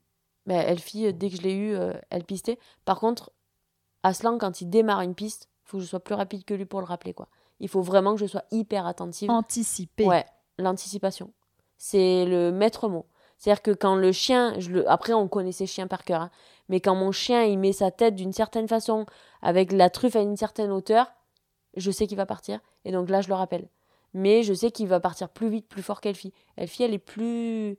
ben, 0.45 0.59
Elfie, 0.59 1.13
dès 1.13 1.29
que 1.29 1.37
je 1.37 1.41
l'ai 1.41 1.53
eu, 1.53 1.75
euh, 1.75 1.93
elle 2.09 2.25
pistait. 2.25 2.59
Par 2.83 2.99
contre, 2.99 3.31
Aslan, 4.03 4.37
quand 4.37 4.61
il 4.61 4.69
démarre 4.69 5.01
une 5.01 5.15
piste, 5.15 5.49
faut 5.65 5.77
que 5.77 5.83
je 5.83 5.89
sois 5.89 5.99
plus 5.99 6.15
rapide 6.15 6.45
que 6.45 6.53
lui 6.53 6.65
pour 6.65 6.79
le 6.79 6.85
rappeler. 6.85 7.13
quoi. 7.13 7.27
Il 7.59 7.67
faut 7.69 7.81
vraiment 7.81 8.13
que 8.15 8.19
je 8.21 8.25
sois 8.25 8.43
hyper 8.51 8.85
attentive. 8.87 9.29
Anticiper. 9.29 10.05
Ouais, 10.05 10.25
l'anticipation. 10.57 11.31
C'est 11.77 12.25
le 12.25 12.51
maître 12.51 12.87
mot. 12.87 13.05
C'est-à-dire 13.37 13.61
que 13.61 13.71
quand 13.71 13.95
le 13.95 14.11
chien, 14.13 14.57
je 14.59 14.69
le... 14.71 14.89
après 14.89 15.11
on 15.13 15.27
connaît 15.27 15.51
ses 15.51 15.65
chiens 15.67 15.87
par 15.87 16.05
cœur, 16.05 16.21
hein, 16.21 16.31
mais 16.69 16.79
quand 16.79 16.95
mon 16.95 17.11
chien 17.11 17.43
il 17.43 17.59
met 17.59 17.73
sa 17.73 17.91
tête 17.91 18.15
d'une 18.15 18.31
certaine 18.31 18.67
façon, 18.69 19.05
avec 19.41 19.71
la 19.73 19.89
truffe 19.89 20.15
à 20.15 20.21
une 20.21 20.37
certaine 20.37 20.71
hauteur, 20.71 21.11
je 21.75 21.91
sais 21.91 22.07
qu'il 22.07 22.15
va 22.17 22.25
partir. 22.25 22.59
Et 22.85 22.91
donc 22.93 23.09
là, 23.09 23.19
je 23.21 23.27
le 23.27 23.33
rappelle. 23.33 23.67
Mais 24.13 24.43
je 24.43 24.53
sais 24.53 24.71
qu'il 24.71 24.87
va 24.87 25.01
partir 25.01 25.27
plus 25.27 25.49
vite, 25.49 25.67
plus 25.67 25.83
fort 25.83 25.99
qu'Elfie. 25.99 26.31
Elfie, 26.55 26.83
elle 26.83 26.93
est 26.93 26.97
plus 26.99 27.77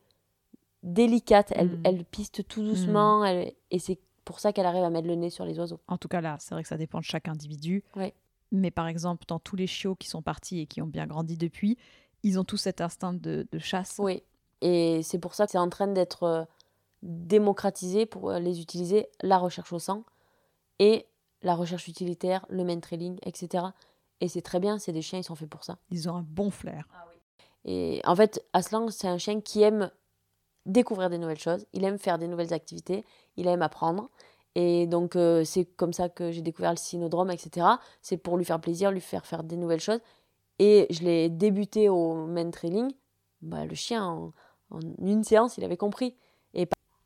délicate. 0.83 1.53
Elle, 1.57 1.69
Mm. 1.69 1.81
elle 1.85 2.05
piste 2.05 2.47
tout 2.47 2.63
doucement. 2.63 3.25
elle- 3.25 3.53
Et 3.71 3.79
c'est 3.79 3.99
pour 4.27 4.41
ça 4.41 4.53
qu'elle 4.53 4.67
arrive 4.67 4.83
à 4.83 4.91
mettre 4.91 5.07
le 5.07 5.15
nez 5.15 5.31
sur 5.31 5.47
les 5.47 5.59
oiseaux. 5.59 5.81
En 5.89 5.97
tout 5.97 6.09
cas, 6.09 6.21
là, 6.21 6.37
c'est 6.41 6.55
vrai 6.55 6.63
que 6.63 6.69
ça 6.69 6.77
dépend 6.77 6.99
de 6.99 7.05
chaque 7.05 7.29
individu. 7.29 7.83
Ouais. 7.95 8.13
Mais 8.53 8.71
par 8.71 8.89
exemple, 8.89 9.25
dans 9.27 9.39
tous 9.39 9.57
les 9.57 9.67
chiots 9.67 9.95
qui 9.95 10.09
sont 10.09 10.21
partis 10.21 10.61
et 10.61 10.67
qui 10.67 10.83
ont 10.83 10.87
bien 10.87 11.07
grandi 11.07 11.39
depuis, 11.39 11.79
ils 12.23 12.39
ont 12.39 12.45
tous 12.45 12.59
cet 12.59 12.81
instinct 12.81 13.15
de, 13.15 13.47
de 13.51 13.59
chasse. 13.59 13.97
Oui. 13.99 14.23
Et 14.61 15.03
c'est 15.03 15.19
pour 15.19 15.35
ça 15.35 15.47
que 15.47 15.53
c'est 15.53 15.59
en 15.59 15.69
train 15.69 15.87
d'être 15.87 16.25
euh, 16.25 16.45
démocratisé 17.03 18.05
pour 18.05 18.31
euh, 18.31 18.39
les 18.41 18.61
utiliser, 18.61 19.09
la 19.23 19.39
recherche 19.39 19.73
au 19.73 19.79
sang 19.79 20.05
et 20.81 21.07
la 21.43 21.55
recherche 21.55 21.87
utilitaire, 21.87 22.45
le 22.49 22.65
main 22.65 22.81
trailing, 22.81 23.19
etc. 23.23 23.67
Et 24.21 24.29
c'est 24.29 24.43
très 24.43 24.59
bien, 24.59 24.79
c'est 24.79 24.93
des 24.93 25.03
chiens, 25.03 25.21
ils 25.21 25.25
sont 25.25 25.37
faits 25.37 25.49
pour 25.49 25.63
ça. 25.63 25.79
Ils 25.91 26.09
ont 26.09 26.17
un 26.17 26.23
bon 26.23 26.51
flair. 26.51 26.89
Et 27.65 28.01
en 28.05 28.17
fait, 28.17 28.45
Aslan, 28.53 28.89
c'est 28.91 29.09
un 29.09 29.19
chien 29.19 29.41
qui 29.41 29.63
aime 29.63 29.91
découvrir 30.65 31.11
des 31.11 31.19
nouvelles 31.19 31.39
choses, 31.39 31.65
il 31.73 31.85
aime 31.85 31.99
faire 31.99 32.19
des 32.19 32.27
nouvelles 32.27 32.53
activités, 32.53 33.05
il 33.37 33.47
aime 33.49 33.63
apprendre. 33.63 34.11
Et 34.55 34.87
donc, 34.87 35.17
euh, 35.17 35.45
c'est 35.45 35.65
comme 35.65 35.93
ça 35.93 36.09
que 36.09 36.31
j'ai 36.31 36.41
découvert 36.43 36.71
le 36.71 36.77
cynodrome, 36.79 37.31
etc. 37.31 37.67
C'est 38.01 38.17
pour 38.17 38.37
lui 38.39 38.45
faire 38.45 38.61
plaisir, 38.61 38.91
lui 38.91 39.01
faire 39.03 39.27
faire 39.27 39.43
des 39.45 39.57
nouvelles 39.57 39.81
choses. 39.81 40.01
Et 40.59 40.87
je 40.91 41.03
l'ai 41.03 41.29
débuté 41.29 41.89
au 41.91 42.15
main 42.27 42.51
trailing. 42.51 42.91
Bah, 43.43 43.67
le 43.67 43.75
chien, 43.75 44.05
en, 44.07 44.33
en 44.71 44.81
une 45.05 45.23
séance, 45.25 45.59
il 45.59 45.65
avait 45.65 45.77
compris. 45.77 46.15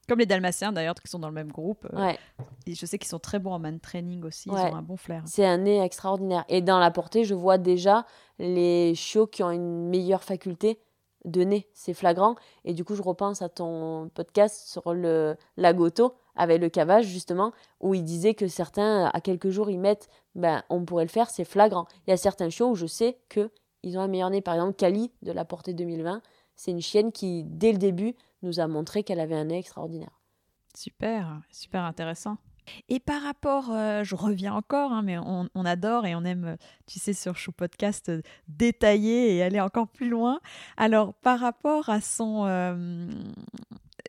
Comme 0.09 0.19
les 0.19 0.27
Dalmatiens 0.27 0.73
d'ailleurs, 0.73 0.97
qui 0.97 1.07
sont 1.09 1.21
dans 1.21 1.29
le 1.29 1.35
même 1.35 1.53
groupe. 1.53 1.87
euh, 1.93 1.97
Ouais, 2.07 2.19
Et 2.67 2.75
je 2.75 2.85
sais 2.85 2.99
qu'ils 2.99 3.09
sont 3.09 3.21
très 3.21 3.39
bons 3.39 3.53
en 3.53 3.61
man 3.61 3.79
training 3.79 4.25
aussi. 4.25 4.49
Ils 4.49 4.53
ont 4.73 4.75
un 4.75 4.83
bon 4.83 4.97
flair. 4.97 5.23
c'est 5.27 5.47
un 5.47 5.59
nez 5.59 5.81
extraordinaire. 5.81 6.45
Et 6.49 6.63
dans 6.63 6.81
la 6.81 6.91
portée, 6.91 7.23
je 7.23 7.33
vois 7.35 7.59
déjà 7.59 8.05
les 8.41 8.93
chiots 8.97 9.29
qui 9.29 9.45
ont 9.45 9.53
une 9.53 9.89
meilleure 9.89 10.25
faculté 10.25 10.81
de 11.27 11.45
nez. 11.45 11.69
C'est 11.75 11.95
flagrant. 11.95 12.35
Et 12.65 12.75
du 12.75 12.83
coup, 12.85 12.97
je 12.97 13.03
repense 13.03 13.41
à 13.41 13.49
ton 13.49 14.09
podcast 14.13 14.67
sur 14.69 14.95
le 14.95 15.37
lagoto 15.57 16.15
avec 16.37 16.61
le 16.61 16.69
cavage, 16.69 17.07
justement, 17.07 17.53
où 17.81 17.95
il 17.95 18.05
disait 18.05 18.35
que 18.35 18.49
certains, 18.49 19.11
à 19.13 19.21
quelques 19.21 19.51
jours, 19.51 19.71
ils 19.71 19.79
mettent, 19.79 20.09
ben, 20.35 20.63
on 20.71 20.85
pourrait 20.85 21.05
le 21.05 21.11
faire, 21.11 21.31
c'est 21.31 21.45
flagrant. 21.45 21.87
Il 22.07 22.11
y 22.11 22.13
a 22.13 22.17
certains 22.17 22.51
chiots 22.51 22.71
où 22.71 22.75
je 22.75 22.87
sais 22.87 23.19
que 23.29 23.51
ils 23.83 23.97
ont 23.99 24.03
un 24.03 24.09
meilleur 24.09 24.31
nez. 24.31 24.41
Par 24.41 24.55
exemple, 24.55 24.75
Kali, 24.75 25.11
de 25.23 25.33
la 25.33 25.45
portée 25.45 25.73
2020, 25.73 26.23
c'est 26.55 26.71
une 26.71 26.83
chienne 26.83 27.13
qui, 27.13 27.45
dès 27.45 27.73
le 27.73 27.79
début, 27.79 28.15
nous 28.43 28.61
a 28.61 28.67
montré 28.67 29.03
qu'elle 29.03 29.21
avait 29.21 29.35
un 29.35 29.47
nez 29.47 29.59
extraordinaire. 29.59 30.21
Super, 30.75 31.41
super 31.51 31.83
intéressant. 31.85 32.37
Et 32.89 33.01
par 33.01 33.23
rapport, 33.23 33.71
euh, 33.71 34.05
je 34.05 34.15
reviens 34.15 34.55
encore, 34.55 34.93
hein, 34.93 35.03
mais 35.03 35.19
on, 35.19 35.49
adore 35.65 36.07
et 36.07 36.15
on 36.15 36.25
aime, 36.25 36.45
euh, 36.45 36.57
tu 36.87 36.99
sais, 36.99 37.13
sur 37.13 37.37
Chou 37.37 37.53
Podcast, 37.53 38.09
euh, 38.11 38.23
détailler 38.49 39.35
et 39.35 39.43
aller 39.43 39.61
encore 39.61 39.89
plus 39.89 40.09
loin. 40.09 40.41
Alors, 40.77 41.15
par 41.15 41.41
rapport 41.41 41.89
à 41.89 42.01
son... 42.01 42.45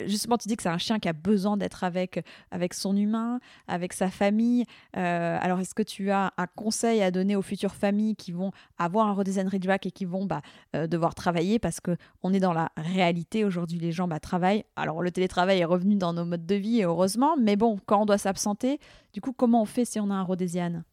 justement, 0.06 0.38
tu 0.38 0.48
dis 0.48 0.56
que 0.56 0.64
c'est 0.64 0.70
un 0.70 0.78
chien 0.78 1.00
qui 1.00 1.10
a 1.10 1.14
besoin 1.14 1.58
d'être 1.58 1.84
avec, 1.84 2.24
avec 2.52 2.74
son 2.74 2.96
humain, 2.96 3.40
avec 3.68 3.94
sa 3.94 4.10
famille. 4.10 4.66
Euh, 4.98 5.38
alors, 5.42 5.60
est-ce 5.60 5.76
que 5.76 5.84
tu 5.84 6.12
as 6.12 6.34
un 6.38 6.48
conseil 6.48 7.02
à 7.02 7.12
donner 7.12 7.36
aux 7.36 7.42
futures 7.42 7.76
familles 7.76 8.16
qui 8.16 8.32
vont 8.32 8.52
avoir 8.78 9.08
un 9.08 9.14
Rhodesian 9.14 9.48
Ridgeback 9.48 9.86
et 9.86 9.92
qui 9.92 10.06
vont 10.06 10.26
bah, 10.26 10.42
euh, 10.76 10.88
devoir 10.88 11.16
travailler? 11.16 11.60
Parce 11.60 11.80
que 11.80 11.98
on 12.24 12.34
est 12.34 12.40
dans 12.40 12.54
la 12.54 12.72
réalité 12.78 13.46
aujourd'hui 13.46 13.80
les 13.80 13.92
gens 13.92 14.08
bah, 14.08 14.20
travaillent 14.20 14.66
alors 14.76 15.02
le 15.02 15.12
télétravail 15.12 15.60
est 15.60 15.66
revenu 15.66 15.96
dans 15.96 16.14
nos 16.14 16.26
modes 16.26 16.46
de 16.46 16.56
vie 16.56 16.80
et 16.80 16.86
heureusement 16.86 17.36
mais 17.40 17.56
bon 17.56 17.80
quand 17.86 18.02
on 18.02 18.06
doit 18.06 18.18
s'absenter 18.18 18.80
du 19.14 19.22
coup 19.22 19.34
comment 19.34 19.62
on 19.62 19.66
fait 19.66 19.86
si 19.86 20.00
on 20.00 20.10
a 20.10 20.14
un 20.14 20.24
Rhodesian? 20.24 20.84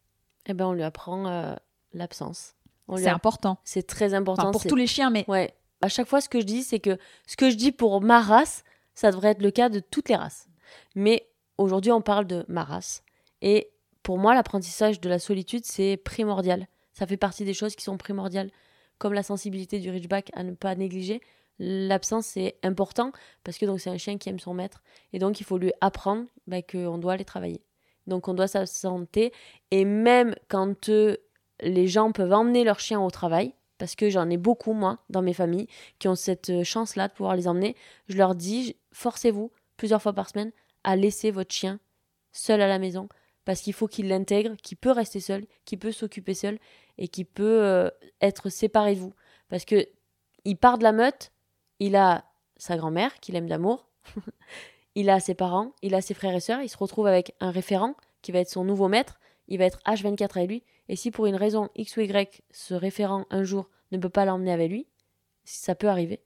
Eh 0.45 0.53
ben, 0.53 0.65
on 0.65 0.73
lui 0.73 0.83
apprend 0.83 1.27
euh, 1.27 1.55
l'absence. 1.93 2.55
C'est 2.95 3.07
important 3.07 3.59
C'est 3.63 3.85
très 3.85 4.15
important. 4.15 4.43
Enfin, 4.43 4.51
pour 4.51 4.65
tous 4.65 4.75
les 4.75 4.87
chiens 4.87 5.09
mais 5.09 5.25
Ouais. 5.27 5.53
À 5.81 5.87
chaque 5.87 6.07
fois, 6.07 6.19
ce 6.19 6.27
que 6.27 6.41
je 6.41 6.45
dis, 6.45 6.63
c'est 6.63 6.79
que 6.79 6.97
ce 7.25 7.37
que 7.37 7.49
je 7.49 7.55
dis 7.55 7.71
pour 7.71 8.01
ma 8.01 8.19
race, 8.19 8.63
ça 8.99 9.11
devrait 9.11 9.29
être 9.29 9.41
le 9.41 9.51
cas 9.51 9.69
de 9.69 9.79
toutes 9.79 10.09
les 10.09 10.17
races. 10.17 10.49
Mais 10.93 11.29
aujourd'hui, 11.57 11.93
on 11.93 12.01
parle 12.01 12.27
de 12.27 12.43
ma 12.49 12.65
race. 12.65 13.01
Et 13.41 13.71
pour 14.03 14.17
moi, 14.17 14.35
l'apprentissage 14.35 14.99
de 14.99 15.07
la 15.07 15.19
solitude, 15.19 15.63
c'est 15.63 15.95
primordial. 15.95 16.67
Ça 16.91 17.07
fait 17.07 17.15
partie 17.15 17.45
des 17.45 17.53
choses 17.53 17.77
qui 17.77 17.85
sont 17.85 17.97
primordiales. 17.97 18.51
Comme 18.97 19.13
la 19.13 19.23
sensibilité 19.23 19.79
du 19.79 19.89
Ridgeback 19.89 20.31
à 20.33 20.43
ne 20.43 20.51
pas 20.51 20.75
négliger. 20.75 21.21
L'absence, 21.59 22.25
c'est 22.25 22.57
important 22.61 23.13
parce 23.45 23.57
que 23.57 23.65
donc 23.65 23.79
c'est 23.79 23.89
un 23.89 23.97
chien 23.97 24.17
qui 24.17 24.27
aime 24.27 24.39
son 24.39 24.53
maître. 24.53 24.83
Et 25.13 25.19
donc, 25.19 25.39
il 25.39 25.45
faut 25.45 25.57
lui 25.57 25.71
apprendre 25.79 26.25
bah, 26.45 26.61
qu'on 26.61 26.97
doit 26.97 27.13
aller 27.13 27.23
travailler. 27.23 27.61
Donc, 28.05 28.27
on 28.27 28.33
doit 28.33 28.49
s'absenter. 28.49 29.31
Et 29.71 29.85
même 29.85 30.35
quand 30.49 30.89
euh, 30.89 31.15
les 31.61 31.87
gens 31.87 32.11
peuvent 32.11 32.33
emmener 32.33 32.65
leur 32.65 32.81
chien 32.81 32.99
au 32.99 33.09
travail, 33.09 33.53
parce 33.79 33.95
que 33.95 34.09
j'en 34.09 34.29
ai 34.29 34.37
beaucoup, 34.37 34.73
moi, 34.73 34.99
dans 35.09 35.23
mes 35.23 35.33
familles, 35.33 35.67
qui 35.97 36.07
ont 36.07 36.15
cette 36.15 36.51
euh, 36.51 36.63
chance-là 36.63 37.07
de 37.07 37.13
pouvoir 37.13 37.35
les 37.35 37.47
emmener. 37.47 37.75
Je 38.07 38.17
leur 38.17 38.35
dis, 38.35 38.75
forcez-vous, 38.91 39.51
plusieurs 39.77 40.01
fois 40.01 40.13
par 40.13 40.29
semaine, 40.29 40.51
à 40.83 40.95
laisser 40.95 41.31
votre 41.31 41.53
chien 41.55 41.79
seul 42.31 42.61
à 42.61 42.67
la 42.67 42.77
maison, 42.77 43.09
parce 43.45 43.61
qu'il 43.61 43.73
faut 43.73 43.87
qu'il 43.87 44.09
l'intègre, 44.09 44.55
qu'il 44.61 44.77
peut 44.77 44.91
rester 44.91 45.19
seul, 45.19 45.47
qu'il 45.65 45.79
peut 45.79 45.93
s'occuper 45.93 46.35
seul, 46.35 46.59
et 46.97 47.07
qu'il 47.07 47.25
peut 47.25 47.63
euh, 47.63 47.89
être 48.21 48.49
séparé 48.49 48.93
de 48.93 48.99
vous. 48.99 49.13
Parce 49.47 49.65
que 49.65 49.87
il 50.45 50.57
part 50.57 50.77
de 50.77 50.83
la 50.83 50.91
meute, 50.91 51.31
il 51.79 51.95
a 51.95 52.25
sa 52.57 52.75
grand-mère, 52.77 53.19
qu'il 53.21 53.35
aime 53.35 53.47
d'amour, 53.47 53.87
il 54.95 55.09
a 55.09 55.21
ses 55.21 55.35
parents, 55.35 55.73
il 55.81 55.95
a 55.95 56.01
ses 56.01 56.13
frères 56.13 56.35
et 56.35 56.41
sœurs, 56.41 56.61
il 56.61 56.69
se 56.69 56.77
retrouve 56.77 57.07
avec 57.07 57.33
un 57.39 57.49
référent, 57.49 57.95
qui 58.21 58.33
va 58.33 58.39
être 58.39 58.49
son 58.49 58.65
nouveau 58.65 58.89
maître, 58.89 59.19
il 59.47 59.57
va 59.57 59.65
être 59.65 59.79
H24 59.85 60.37
avec 60.37 60.49
lui, 60.49 60.63
et 60.89 60.95
si 60.95 61.11
pour 61.11 61.27
une 61.27 61.35
raison 61.35 61.69
X 61.75 61.95
ou 61.95 62.01
Y, 62.01 62.41
ce 62.51 62.73
référent 62.73 63.25
un 63.29 63.43
jour 63.43 63.69
ne 63.91 63.97
peut 63.97 64.09
pas 64.09 64.25
l'emmener 64.25 64.51
avec 64.51 64.69
lui, 64.69 64.87
ça 65.45 65.75
peut 65.75 65.87
arriver. 65.87 66.21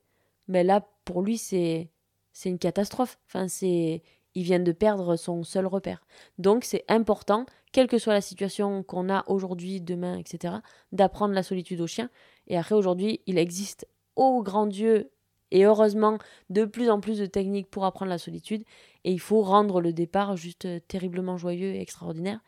Mais 0.48 0.64
là, 0.64 0.86
pour 1.04 1.22
lui, 1.22 1.38
c'est 1.38 1.90
c'est 2.32 2.48
une 2.48 2.58
catastrophe. 2.58 3.18
Enfin, 3.26 3.46
c'est 3.46 4.02
il 4.34 4.42
vient 4.42 4.58
de 4.58 4.72
perdre 4.72 5.16
son 5.16 5.44
seul 5.44 5.66
repère. 5.66 6.04
Donc, 6.38 6.64
c'est 6.64 6.84
important, 6.88 7.46
quelle 7.72 7.86
que 7.86 7.98
soit 7.98 8.14
la 8.14 8.20
situation 8.20 8.82
qu'on 8.82 9.08
a 9.08 9.24
aujourd'hui, 9.28 9.80
demain, 9.80 10.18
etc., 10.18 10.54
d'apprendre 10.92 11.34
la 11.34 11.44
solitude 11.44 11.80
au 11.80 11.86
chien. 11.86 12.10
Et 12.48 12.58
après, 12.58 12.74
aujourd'hui, 12.74 13.20
il 13.26 13.38
existe, 13.38 13.86
ô 14.16 14.42
grand 14.42 14.66
Dieu, 14.66 15.12
et 15.52 15.64
heureusement, 15.64 16.18
de 16.50 16.64
plus 16.64 16.90
en 16.90 17.00
plus 17.00 17.18
de 17.18 17.26
techniques 17.26 17.70
pour 17.70 17.84
apprendre 17.84 18.10
la 18.10 18.18
solitude. 18.18 18.64
Et 19.04 19.12
il 19.12 19.20
faut 19.20 19.42
rendre 19.42 19.80
le 19.80 19.92
départ 19.92 20.36
juste 20.36 20.66
terriblement 20.88 21.36
joyeux 21.36 21.74
et 21.74 21.80
extraordinaire. 21.80 22.40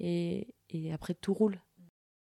Et, 0.00 0.48
et 0.70 0.92
après, 0.92 1.14
tout 1.14 1.34
roule. 1.34 1.60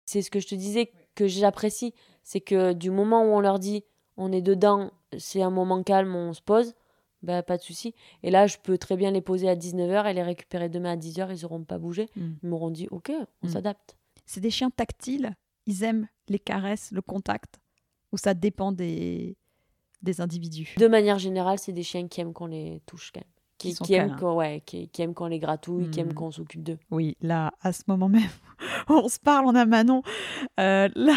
C'est 0.06 0.22
ce 0.22 0.32
que 0.32 0.40
je 0.40 0.48
te 0.48 0.56
disais 0.56 0.92
que 1.16 1.28
j'apprécie. 1.28 1.94
C'est 2.24 2.42
que 2.42 2.74
du 2.74 2.90
moment 2.92 3.24
où 3.24 3.28
on 3.36 3.40
leur 3.40 3.60
dit 3.60 3.84
on 4.18 4.32
est 4.32 4.42
dedans, 4.42 4.92
c'est 5.18 5.42
un 5.42 5.50
moment 5.50 5.82
calme, 5.84 6.14
on 6.16 6.34
se 6.34 6.42
pose, 6.42 6.74
bah 7.22 7.42
pas 7.44 7.58
de 7.58 7.62
souci. 7.64 7.94
Et 8.24 8.32
là, 8.32 8.48
je 8.48 8.58
peux 8.62 8.78
très 8.78 8.98
bien 8.98 9.12
les 9.12 9.22
poser 9.22 9.48
à 9.50 9.56
19h 9.56 10.08
et 10.10 10.14
les 10.14 10.24
récupérer 10.24 10.68
demain 10.70 10.94
à 10.94 10.98
10h, 10.98 11.36
ils 11.38 11.42
n'auront 11.44 11.64
pas 11.64 11.78
bougé. 11.78 12.10
Mm. 12.16 12.32
Ils 12.44 12.50
m'auront 12.50 12.70
dit 12.72 12.88
ok, 12.92 13.12
on 13.44 13.48
Mm. 13.48 13.52
s'adapte. 13.52 13.98
c'est 14.26 14.42
des 14.42 14.52
chiens 14.52 14.70
tactiles 14.70 15.36
ils 15.66 15.84
aiment 15.84 16.08
les 16.28 16.40
caresses 16.40 16.92
le 16.92 17.02
contact 17.02 17.60
ou 18.12 18.18
ça 18.18 18.34
dépend 18.34 18.72
des 18.72 19.38
des 20.02 20.22
individus 20.22 20.76
De 20.78 20.88
manière 20.88 21.20
générale, 21.20 21.60
c'est 21.60 21.74
des 21.74 21.84
chiens 21.84 22.08
qui 22.08 22.22
aiment 22.22 22.34
qu'on 22.34 22.46
les 22.48 22.82
touche 22.86 23.12
quand 23.12 23.20
même. 23.22 23.30
Qui 23.60 23.76
Qui, 23.76 23.94
aiment 23.94 24.16
qu'on 24.16 24.36
ouais, 24.36 24.64
qui, 24.66 24.88
qui 24.88 25.02
aiment 25.02 25.14
les 25.30 25.38
gratouille, 25.38 25.90
qui 25.92 26.00
aiment 26.00 26.14
qu'on 26.14 26.32
s'occupe 26.32 26.64
d'eux. 26.64 26.80
Oui, 26.92 27.18
là, 27.22 27.52
à 27.62 27.74
ce 27.74 27.84
moment 27.88 28.08
même, 28.08 28.30
on 28.90 29.08
se 29.10 29.20
parle, 29.20 29.46
on 29.46 29.54
a 29.54 29.66
Manon, 29.66 30.02
euh, 30.60 30.88
la, 30.96 31.14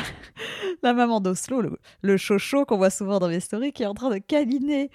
la 0.83 0.92
maman 0.92 1.20
d'Oslo, 1.20 1.61
le, 1.61 1.78
le 2.02 2.16
chocho 2.16 2.64
qu'on 2.66 2.76
voit 2.76 2.90
souvent 2.90 3.20
dans 3.20 3.28
mes 3.28 3.40
stories, 3.40 3.72
qui 3.72 3.85
est 3.85 3.87
en 3.87 3.94
train 3.94 4.11
de 4.11 4.18
câliner 4.18 4.90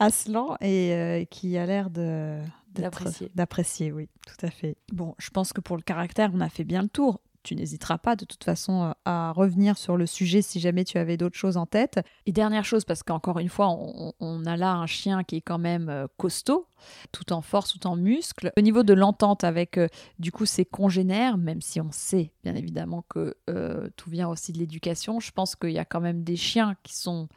Aslan 0.00 0.56
et 0.60 0.92
euh, 0.92 1.24
qui 1.24 1.56
a 1.56 1.64
l'air 1.64 1.90
de 1.90 2.40
D'apprécier. 2.74 3.30
D'apprécier, 3.34 3.92
oui, 3.92 4.08
tout 4.26 4.46
à 4.46 4.50
fait. 4.50 4.76
Bon, 4.92 5.14
je 5.18 5.30
pense 5.30 5.52
que 5.52 5.60
pour 5.60 5.76
le 5.76 5.82
caractère, 5.82 6.30
on 6.34 6.40
a 6.40 6.48
fait 6.48 6.64
bien 6.64 6.82
le 6.82 6.88
tour. 6.88 7.20
Tu 7.42 7.56
n'hésiteras 7.56 7.98
pas 7.98 8.16
de 8.16 8.24
toute 8.24 8.44
façon 8.44 8.84
euh, 8.84 8.92
à 9.04 9.32
revenir 9.32 9.78
sur 9.78 9.96
le 9.96 10.06
sujet 10.06 10.42
si 10.42 10.60
jamais 10.60 10.84
tu 10.84 10.98
avais 10.98 11.16
d'autres 11.16 11.36
choses 11.36 11.56
en 11.56 11.66
tête. 11.66 12.00
Et 12.26 12.32
dernière 12.32 12.64
chose, 12.64 12.84
parce 12.84 13.02
qu'encore 13.02 13.38
une 13.38 13.48
fois, 13.48 13.68
on, 13.68 14.46
a 14.46 14.56
là 14.56 14.74
un 14.74 14.86
chien 14.86 15.24
qui 15.24 15.36
est 15.36 15.40
quand 15.40 15.58
même 15.58 15.88
euh, 15.88 16.06
costaud, 16.16 16.66
tout 17.12 17.32
en 17.32 17.40
force, 17.40 17.72
tout 17.72 17.86
en 17.86 17.96
muscle. 17.96 18.52
Au 18.56 18.60
niveau 18.60 18.82
de 18.82 18.94
l'entente 18.94 19.44
avec 19.44 19.78
euh, 19.78 19.88
du 20.18 20.32
coup 20.32 20.46
ses 20.46 20.64
congénères, 20.64 21.38
même 21.38 21.60
si 21.60 21.80
on 21.80 21.90
sait 21.90 22.32
bien 22.42 22.54
évidemment 22.54 23.04
que 23.08 23.36
tout 23.96 24.10
vient 24.10 24.28
aussi 24.28 24.52
de 24.52 24.58
l'éducation, 24.58 25.20
je 25.20 25.30
pense 25.32 25.56
qu'il 25.56 25.72
y 25.72 25.78
a 25.78 25.84
quand 25.84 26.00
même 26.00 26.22
des 26.22 26.36
chiens 26.36 26.74
qui 26.82 26.96
sont 26.96 27.28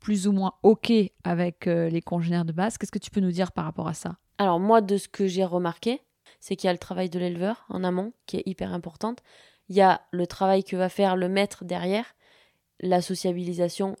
plus 0.00 0.26
ou 0.26 0.32
moins 0.32 0.52
OK 0.62 0.92
avec 1.24 1.66
les 1.66 2.02
congénères 2.02 2.44
de 2.44 2.52
base. 2.52 2.78
Qu'est-ce 2.78 2.92
que 2.92 2.98
tu 2.98 3.10
peux 3.10 3.20
nous 3.20 3.32
dire 3.32 3.52
par 3.52 3.64
rapport 3.64 3.88
à 3.88 3.94
ça? 3.94 4.16
Alors 4.38 4.60
moi, 4.60 4.80
de 4.80 4.96
ce 4.96 5.08
que 5.08 5.26
j'ai 5.26 5.44
remarqué, 5.44 6.00
c'est 6.44 6.56
qu'il 6.56 6.66
y 6.66 6.68
a 6.68 6.74
le 6.74 6.78
travail 6.78 7.08
de 7.08 7.18
l'éleveur 7.18 7.64
en 7.70 7.82
amont 7.84 8.12
qui 8.26 8.36
est 8.36 8.42
hyper 8.44 8.74
importante. 8.74 9.22
Il 9.70 9.76
y 9.76 9.80
a 9.80 10.02
le 10.10 10.26
travail 10.26 10.62
que 10.62 10.76
va 10.76 10.90
faire 10.90 11.16
le 11.16 11.30
maître 11.30 11.64
derrière. 11.64 12.04
La 12.80 13.00
sociabilisation 13.00 13.96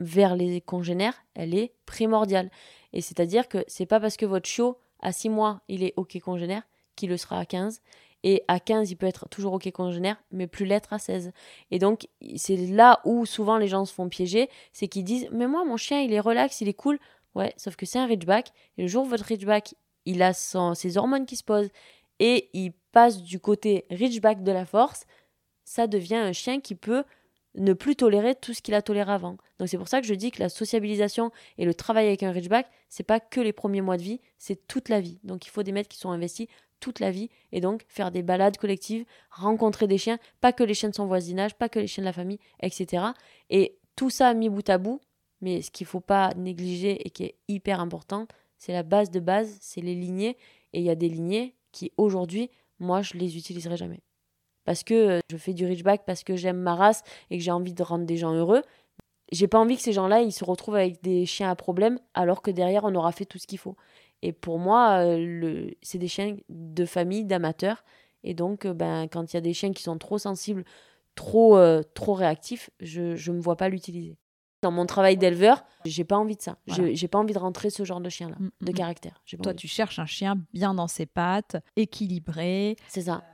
vers 0.00 0.34
les 0.34 0.60
congénères, 0.60 1.24
elle 1.34 1.54
est 1.54 1.72
primordiale. 1.86 2.50
Et 2.92 3.00
c'est-à-dire 3.00 3.46
que 3.46 3.64
c'est 3.68 3.86
pas 3.86 4.00
parce 4.00 4.16
que 4.16 4.26
votre 4.26 4.48
chiot 4.48 4.76
à 4.98 5.12
6 5.12 5.28
mois, 5.28 5.60
il 5.68 5.84
est 5.84 5.94
OK 5.96 6.18
congénère 6.18 6.64
qu'il 6.96 7.10
le 7.10 7.16
sera 7.16 7.38
à 7.38 7.44
15 7.44 7.80
et 8.24 8.42
à 8.48 8.58
15, 8.58 8.90
il 8.90 8.96
peut 8.96 9.06
être 9.06 9.28
toujours 9.28 9.52
OK 9.52 9.70
congénère, 9.70 10.20
mais 10.32 10.48
plus 10.48 10.66
l'être 10.66 10.92
à 10.92 10.98
16. 10.98 11.30
Et 11.70 11.78
donc, 11.78 12.08
c'est 12.34 12.56
là 12.56 13.00
où 13.04 13.24
souvent 13.24 13.56
les 13.56 13.68
gens 13.68 13.84
se 13.84 13.94
font 13.94 14.08
piéger, 14.08 14.50
c'est 14.72 14.88
qu'ils 14.88 15.04
disent 15.04 15.28
Mais 15.30 15.46
moi, 15.46 15.64
mon 15.64 15.76
chien, 15.76 16.00
il 16.00 16.12
est 16.12 16.20
relax, 16.20 16.60
il 16.60 16.66
est 16.66 16.74
cool. 16.74 16.98
Ouais, 17.36 17.54
sauf 17.56 17.76
que 17.76 17.86
c'est 17.86 18.00
un 18.00 18.06
Ridgeback. 18.06 18.48
Et 18.78 18.82
le 18.82 18.88
jour 18.88 19.04
où 19.04 19.08
votre 19.08 19.24
Ridgeback, 19.24 19.74
il 20.04 20.22
a 20.22 20.32
ses 20.32 20.96
hormones 20.96 21.26
qui 21.26 21.36
se 21.36 21.44
posent 21.44 21.70
et 22.18 22.50
il 22.52 22.72
passe 22.92 23.22
du 23.22 23.40
côté 23.40 23.86
Ridgeback 23.90 24.42
de 24.42 24.52
la 24.52 24.66
force, 24.66 25.04
ça 25.64 25.86
devient 25.86 26.16
un 26.16 26.32
chien 26.32 26.60
qui 26.60 26.74
peut 26.74 27.04
ne 27.54 27.72
plus 27.74 27.96
tolérer 27.96 28.34
tout 28.34 28.54
ce 28.54 28.62
qu'il 28.62 28.74
a 28.74 28.82
toléré 28.82 29.12
avant. 29.12 29.36
Donc 29.58 29.68
c'est 29.68 29.76
pour 29.78 29.88
ça 29.88 30.00
que 30.00 30.06
je 30.06 30.14
dis 30.14 30.30
que 30.30 30.40
la 30.40 30.48
sociabilisation 30.48 31.30
et 31.58 31.64
le 31.64 31.74
travail 31.74 32.06
avec 32.06 32.22
un 32.22 32.32
Ridgeback, 32.32 32.66
c'est 32.88 33.02
pas 33.02 33.20
que 33.20 33.40
les 33.40 33.52
premiers 33.52 33.82
mois 33.82 33.96
de 33.96 34.02
vie, 34.02 34.20
c'est 34.38 34.66
toute 34.66 34.88
la 34.88 35.00
vie. 35.00 35.18
Donc 35.24 35.46
il 35.46 35.50
faut 35.50 35.62
des 35.62 35.72
maîtres 35.72 35.88
qui 35.88 35.98
sont 35.98 36.10
investis 36.10 36.48
toute 36.80 36.98
la 36.98 37.10
vie 37.10 37.30
et 37.52 37.60
donc 37.60 37.84
faire 37.88 38.10
des 38.10 38.22
balades 38.22 38.56
collectives, 38.56 39.04
rencontrer 39.30 39.86
des 39.86 39.98
chiens, 39.98 40.18
pas 40.40 40.52
que 40.52 40.64
les 40.64 40.74
chiens 40.74 40.88
de 40.88 40.94
son 40.94 41.06
voisinage, 41.06 41.54
pas 41.54 41.68
que 41.68 41.78
les 41.78 41.86
chiens 41.86 42.02
de 42.02 42.08
la 42.08 42.12
famille, 42.12 42.40
etc. 42.60 43.04
Et 43.50 43.78
tout 43.96 44.10
ça 44.10 44.34
mis 44.34 44.48
bout 44.48 44.68
à 44.68 44.78
bout, 44.78 45.00
mais 45.40 45.62
ce 45.62 45.70
qu'il 45.70 45.86
faut 45.86 46.00
pas 46.00 46.32
négliger 46.34 47.06
et 47.06 47.10
qui 47.10 47.24
est 47.24 47.36
hyper 47.48 47.80
important, 47.80 48.26
c'est 48.62 48.72
la 48.72 48.84
base 48.84 49.10
de 49.10 49.18
base, 49.18 49.58
c'est 49.60 49.80
les 49.80 49.96
lignées. 49.96 50.36
Et 50.72 50.78
il 50.78 50.84
y 50.84 50.90
a 50.90 50.94
des 50.94 51.08
lignées 51.08 51.56
qui, 51.72 51.90
aujourd'hui, 51.96 52.48
moi, 52.78 53.02
je 53.02 53.14
les 53.14 53.36
utiliserai 53.36 53.76
jamais. 53.76 53.98
Parce 54.64 54.84
que 54.84 54.94
euh, 54.94 55.20
je 55.28 55.36
fais 55.36 55.52
du 55.52 55.66
reachback, 55.66 56.04
parce 56.06 56.22
que 56.22 56.36
j'aime 56.36 56.58
ma 56.58 56.76
race 56.76 57.02
et 57.30 57.38
que 57.38 57.42
j'ai 57.42 57.50
envie 57.50 57.74
de 57.74 57.82
rendre 57.82 58.06
des 58.06 58.16
gens 58.16 58.32
heureux. 58.32 58.62
J'ai 59.32 59.48
pas 59.48 59.58
envie 59.58 59.74
que 59.74 59.82
ces 59.82 59.92
gens-là, 59.92 60.22
ils 60.22 60.30
se 60.30 60.44
retrouvent 60.44 60.76
avec 60.76 61.02
des 61.02 61.26
chiens 61.26 61.50
à 61.50 61.56
problème, 61.56 61.98
alors 62.14 62.40
que 62.40 62.52
derrière, 62.52 62.84
on 62.84 62.94
aura 62.94 63.10
fait 63.10 63.24
tout 63.24 63.38
ce 63.38 63.48
qu'il 63.48 63.58
faut. 63.58 63.74
Et 64.22 64.32
pour 64.32 64.60
moi, 64.60 65.04
euh, 65.04 65.68
c'est 65.82 65.98
des 65.98 66.06
chiens 66.06 66.36
de 66.48 66.84
famille, 66.84 67.24
d'amateurs. 67.24 67.82
Et 68.22 68.32
donc, 68.32 68.64
euh, 68.64 68.74
ben, 68.74 69.08
quand 69.08 69.32
il 69.32 69.36
y 69.36 69.38
a 69.38 69.40
des 69.40 69.54
chiens 69.54 69.72
qui 69.72 69.82
sont 69.82 69.98
trop 69.98 70.18
sensibles, 70.18 70.64
trop, 71.16 71.58
trop 71.94 72.14
réactifs, 72.14 72.70
je 72.78 73.30
ne 73.30 73.36
me 73.36 73.42
vois 73.42 73.56
pas 73.56 73.68
l'utiliser 73.68 74.16
dans 74.62 74.70
mon 74.70 74.86
travail 74.86 75.16
d'éleveur, 75.16 75.64
j'ai 75.84 76.04
pas 76.04 76.16
envie 76.16 76.36
de 76.36 76.42
ça. 76.42 76.56
Je 76.68 76.94
J'ai 76.94 77.08
pas 77.08 77.18
envie 77.18 77.34
de 77.34 77.38
rentrer 77.38 77.68
ce 77.70 77.84
genre 77.84 78.00
de 78.00 78.08
chien-là, 78.08 78.36
mm, 78.38 78.50
de 78.60 78.70
mm, 78.70 78.70
mm. 78.70 78.74
caractère. 78.74 79.22
Toi, 79.42 79.54
tu 79.54 79.68
cherches 79.68 79.98
un 79.98 80.06
chien 80.06 80.36
bien 80.54 80.72
dans 80.72 80.88
ses 80.88 81.06
pattes, 81.06 81.56
équilibré. 81.76 82.76
C'est 82.88 83.02
ça. 83.02 83.24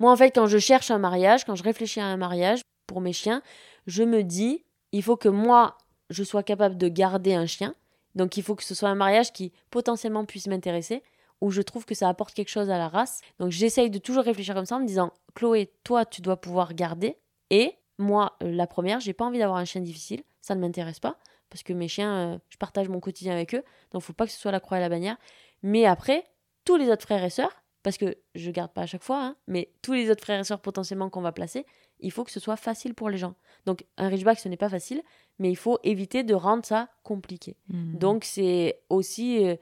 Moi, 0.00 0.12
en 0.12 0.16
fait, 0.16 0.30
quand 0.32 0.46
je 0.46 0.58
cherche 0.58 0.90
un 0.90 0.98
mariage, 0.98 1.44
quand 1.44 1.54
je 1.54 1.62
réfléchis 1.62 2.00
à 2.00 2.06
un 2.06 2.16
mariage 2.16 2.60
pour 2.86 3.00
mes 3.00 3.12
chiens, 3.12 3.42
je 3.86 4.02
me 4.02 4.22
dis, 4.22 4.64
il 4.92 5.02
faut 5.02 5.16
que 5.16 5.28
moi, 5.28 5.78
je 6.10 6.24
sois 6.24 6.42
capable 6.42 6.76
de 6.76 6.88
garder 6.88 7.34
un 7.34 7.46
chien. 7.46 7.74
Donc, 8.14 8.36
il 8.36 8.42
faut 8.42 8.54
que 8.54 8.64
ce 8.64 8.74
soit 8.74 8.88
un 8.88 8.94
mariage 8.94 9.32
qui 9.32 9.52
potentiellement 9.70 10.24
puisse 10.24 10.48
m'intéresser, 10.48 11.02
où 11.40 11.50
je 11.50 11.62
trouve 11.62 11.84
que 11.84 11.94
ça 11.94 12.08
apporte 12.08 12.34
quelque 12.34 12.48
chose 12.48 12.70
à 12.70 12.78
la 12.78 12.88
race. 12.88 13.20
Donc, 13.38 13.50
j'essaye 13.50 13.90
de 13.90 13.98
toujours 13.98 14.24
réfléchir 14.24 14.54
comme 14.54 14.66
ça 14.66 14.76
en 14.76 14.80
me 14.80 14.86
disant, 14.86 15.12
Chloé, 15.34 15.70
toi, 15.84 16.04
tu 16.04 16.20
dois 16.20 16.40
pouvoir 16.40 16.74
garder. 16.74 17.16
Et 17.50 17.74
moi, 17.98 18.36
euh, 18.42 18.50
la 18.50 18.66
première, 18.66 18.98
j'ai 19.00 19.12
pas 19.12 19.24
envie 19.24 19.38
d'avoir 19.38 19.58
un 19.58 19.64
chien 19.64 19.80
difficile 19.80 20.22
ça 20.48 20.54
ne 20.54 20.60
m'intéresse 20.60 21.00
pas 21.00 21.18
parce 21.50 21.62
que 21.62 21.72
mes 21.72 21.88
chiens, 21.88 22.34
euh, 22.34 22.38
je 22.48 22.56
partage 22.56 22.88
mon 22.88 23.00
quotidien 23.00 23.32
avec 23.32 23.54
eux, 23.54 23.62
donc 23.92 24.02
faut 24.02 24.12
pas 24.12 24.26
que 24.26 24.32
ce 24.32 24.38
soit 24.38 24.52
la 24.52 24.60
croix 24.60 24.78
et 24.78 24.80
la 24.80 24.88
bannière. 24.88 25.16
Mais 25.62 25.86
après, 25.86 26.24
tous 26.64 26.76
les 26.76 26.90
autres 26.90 27.02
frères 27.02 27.24
et 27.24 27.30
sœurs, 27.30 27.62
parce 27.82 27.96
que 27.96 28.16
je 28.34 28.50
garde 28.50 28.72
pas 28.72 28.82
à 28.82 28.86
chaque 28.86 29.02
fois, 29.02 29.22
hein, 29.22 29.36
mais 29.46 29.70
tous 29.82 29.92
les 29.92 30.10
autres 30.10 30.22
frères 30.22 30.40
et 30.40 30.44
sœurs 30.44 30.60
potentiellement 30.60 31.10
qu'on 31.10 31.20
va 31.20 31.32
placer, 31.32 31.64
il 32.00 32.12
faut 32.12 32.24
que 32.24 32.30
ce 32.30 32.40
soit 32.40 32.56
facile 32.56 32.94
pour 32.94 33.08
les 33.08 33.18
gens. 33.18 33.34
Donc 33.66 33.84
un 33.96 34.08
Ridgeback, 34.08 34.38
ce 34.38 34.48
n'est 34.48 34.56
pas 34.56 34.68
facile, 34.68 35.02
mais 35.38 35.50
il 35.50 35.56
faut 35.56 35.78
éviter 35.84 36.22
de 36.22 36.34
rendre 36.34 36.64
ça 36.64 36.88
compliqué. 37.02 37.56
Mmh. 37.68 37.98
Donc 37.98 38.24
c'est 38.24 38.80
aussi 38.88 39.46
euh, 39.46 39.56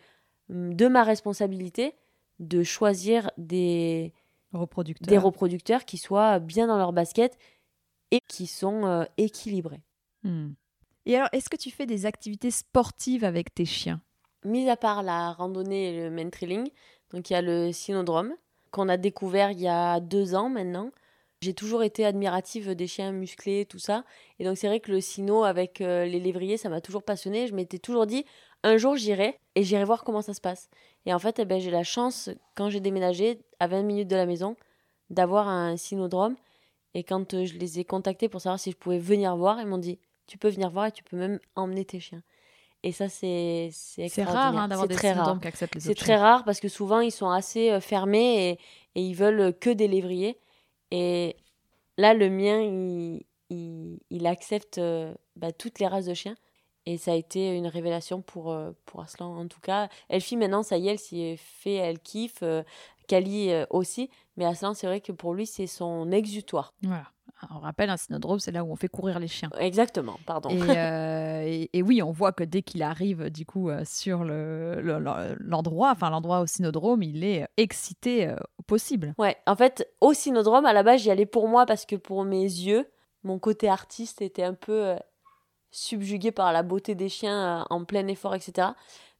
de 0.48 0.88
ma 0.88 1.04
responsabilité 1.04 1.94
de 2.38 2.62
choisir 2.62 3.30
des 3.38 4.12
reproducteurs. 4.52 5.08
des 5.08 5.18
reproducteurs 5.18 5.84
qui 5.84 5.98
soient 5.98 6.38
bien 6.38 6.66
dans 6.66 6.78
leur 6.78 6.92
basket 6.92 7.38
et 8.10 8.20
qui 8.28 8.46
sont 8.46 8.86
euh, 8.86 9.04
équilibrés. 9.16 9.82
Mmh. 10.22 10.50
Et 11.06 11.16
alors, 11.16 11.28
est-ce 11.32 11.48
que 11.48 11.56
tu 11.56 11.70
fais 11.70 11.86
des 11.86 12.04
activités 12.04 12.50
sportives 12.50 13.24
avec 13.24 13.54
tes 13.54 13.64
chiens? 13.64 14.00
Mis 14.44 14.68
à 14.68 14.76
part 14.76 15.04
la 15.04 15.32
randonnée 15.32 15.94
et 15.94 16.02
le 16.02 16.10
main 16.10 16.28
trailing, 16.28 16.68
donc 17.12 17.30
il 17.30 17.32
y 17.32 17.36
a 17.36 17.42
le 17.42 17.72
cynodrome 17.72 18.34
qu'on 18.72 18.88
a 18.88 18.96
découvert 18.96 19.52
il 19.52 19.60
y 19.60 19.68
a 19.68 20.00
deux 20.00 20.34
ans 20.34 20.48
maintenant. 20.48 20.90
J'ai 21.40 21.54
toujours 21.54 21.84
été 21.84 22.04
admirative 22.04 22.74
des 22.74 22.86
chiens 22.86 23.12
musclés, 23.12 23.66
tout 23.66 23.78
ça. 23.78 24.04
Et 24.38 24.44
donc 24.44 24.58
c'est 24.58 24.66
vrai 24.66 24.80
que 24.80 24.90
le 24.90 25.00
cyno 25.00 25.44
avec 25.44 25.80
euh, 25.80 26.04
les 26.06 26.18
lévriers, 26.18 26.56
ça 26.56 26.68
m'a 26.68 26.80
toujours 26.80 27.02
passionné. 27.02 27.46
Je 27.46 27.54
m'étais 27.54 27.78
toujours 27.78 28.06
dit, 28.06 28.24
un 28.64 28.76
jour 28.76 28.96
j'irai 28.96 29.38
et 29.54 29.62
j'irai 29.62 29.84
voir 29.84 30.02
comment 30.02 30.22
ça 30.22 30.34
se 30.34 30.40
passe. 30.40 30.68
Et 31.04 31.14
en 31.14 31.18
fait, 31.20 31.38
eh 31.38 31.44
ben, 31.44 31.60
j'ai 31.60 31.70
la 31.70 31.84
chance, 31.84 32.30
quand 32.56 32.68
j'ai 32.68 32.80
déménagé 32.80 33.38
à 33.60 33.68
20 33.68 33.82
minutes 33.82 34.08
de 34.08 34.16
la 34.16 34.26
maison, 34.26 34.56
d'avoir 35.10 35.48
un 35.48 35.76
cynodrome. 35.76 36.36
Et 36.94 37.04
quand 37.04 37.34
euh, 37.34 37.44
je 37.44 37.54
les 37.54 37.78
ai 37.78 37.84
contactés 37.84 38.28
pour 38.28 38.40
savoir 38.40 38.58
si 38.58 38.72
je 38.72 38.76
pouvais 38.76 38.98
venir 38.98 39.36
voir, 39.36 39.60
ils 39.60 39.66
m'ont 39.66 39.78
dit 39.78 40.00
tu 40.26 40.38
peux 40.38 40.48
venir 40.48 40.70
voir 40.70 40.86
et 40.86 40.92
tu 40.92 41.02
peux 41.04 41.16
même 41.16 41.38
emmener 41.54 41.84
tes 41.84 42.00
chiens. 42.00 42.22
Et 42.82 42.92
ça, 42.92 43.08
c'est 43.08 43.70
C'est 43.72 44.22
rare 44.22 44.56
hein, 44.56 44.68
d'avoir 44.68 44.86
des 44.86 44.94
très 44.94 45.12
rare. 45.12 45.40
qui 45.40 45.48
acceptent 45.48 45.74
les 45.74 45.80
C'est 45.80 45.94
très 45.94 46.16
rare 46.16 46.44
parce 46.44 46.60
que 46.60 46.68
souvent, 46.68 47.00
ils 47.00 47.10
sont 47.10 47.30
assez 47.30 47.72
euh, 47.72 47.80
fermés 47.80 48.50
et, 48.50 49.00
et, 49.00 49.02
ils 49.02 49.14
veulent 49.14 49.52
que 49.58 49.70
des 49.70 49.88
lévriers. 49.88 50.38
Et 50.92 51.36
là, 51.98 52.14
le 52.14 52.30
mien, 52.30 52.60
il, 52.60 53.24
il, 53.50 53.98
il 54.10 54.26
accepte 54.26 54.78
euh, 54.78 55.12
bah, 55.34 55.50
toutes 55.52 55.80
les 55.80 55.88
races 55.88 56.06
de 56.06 56.14
chiens. 56.14 56.36
Et 56.88 56.96
ça 56.96 57.10
a 57.10 57.14
été 57.16 57.56
une 57.56 57.66
révélation 57.66 58.22
pour, 58.22 58.52
euh, 58.52 58.70
pour 58.84 59.00
Aslan, 59.00 59.36
en 59.36 59.48
tout 59.48 59.60
cas. 59.60 59.88
Elfie, 60.08 60.36
maintenant, 60.36 60.62
ça 60.62 60.78
y 60.78 60.86
est, 60.86 60.92
elle 60.92 60.98
s'y 61.00 61.36
fait, 61.36 61.74
elle 61.74 61.98
kiffe. 61.98 62.44
Kali 63.08 63.50
aussi. 63.70 64.10
Mais 64.36 64.44
Aslan, 64.44 64.74
c'est 64.74 64.86
vrai 64.86 65.00
que 65.00 65.12
pour 65.12 65.34
lui, 65.34 65.46
c'est 65.46 65.66
son 65.68 66.10
exutoire. 66.12 66.72
Voilà 66.82 67.06
on 67.50 67.58
rappelle, 67.58 67.90
un 67.90 67.96
synodrome, 67.96 68.38
c'est 68.38 68.52
là 68.52 68.64
où 68.64 68.72
on 68.72 68.76
fait 68.76 68.88
courir 68.88 69.18
les 69.18 69.28
chiens. 69.28 69.50
Exactement, 69.58 70.18
pardon. 70.26 70.50
Euh, 70.76 71.66
et, 71.72 71.82
oui, 71.82 72.02
on 72.02 72.10
voit 72.10 72.32
que 72.32 72.44
dès 72.44 72.62
qu'il 72.62 72.82
arrive 72.82 73.30
du 73.30 73.46
coup 73.46 73.70
euh, 73.70 73.82
sur 73.84 74.24
l'endroit, 74.24 75.90
enfin 75.90 76.10
l'endroit 76.10 76.40
au 76.40 76.46
synodrome, 76.46 77.02
il 77.02 77.24
est 77.24 77.46
excité 77.56 78.28
euh, 78.28 78.36
au 78.58 78.62
possible. 78.62 79.14
Ouais, 79.16 79.36
en 79.46 79.54
fait, 79.54 79.88
au 80.00 80.12
synodrome, 80.12 80.66
à 80.66 80.72
la 80.72 80.82
base, 80.82 81.02
j'y 81.02 81.10
allais 81.10 81.26
pour 81.26 81.48
moi 81.48 81.64
parce 81.64 81.86
que 81.86 81.96
pour 81.96 82.24
mes 82.24 82.42
yeux, 82.42 82.86
mon 83.22 83.38
côté 83.38 83.68
artiste 83.68 84.22
était 84.22 84.42
un 84.42 84.54
peu 84.54 84.96
subjugué 85.70 86.30
par 86.30 86.52
la 86.52 86.62
beauté 86.62 86.94
des 86.94 87.08
chiens 87.08 87.64
en 87.70 87.84
plein 87.84 88.06
effort, 88.08 88.34
etc. 88.34 88.68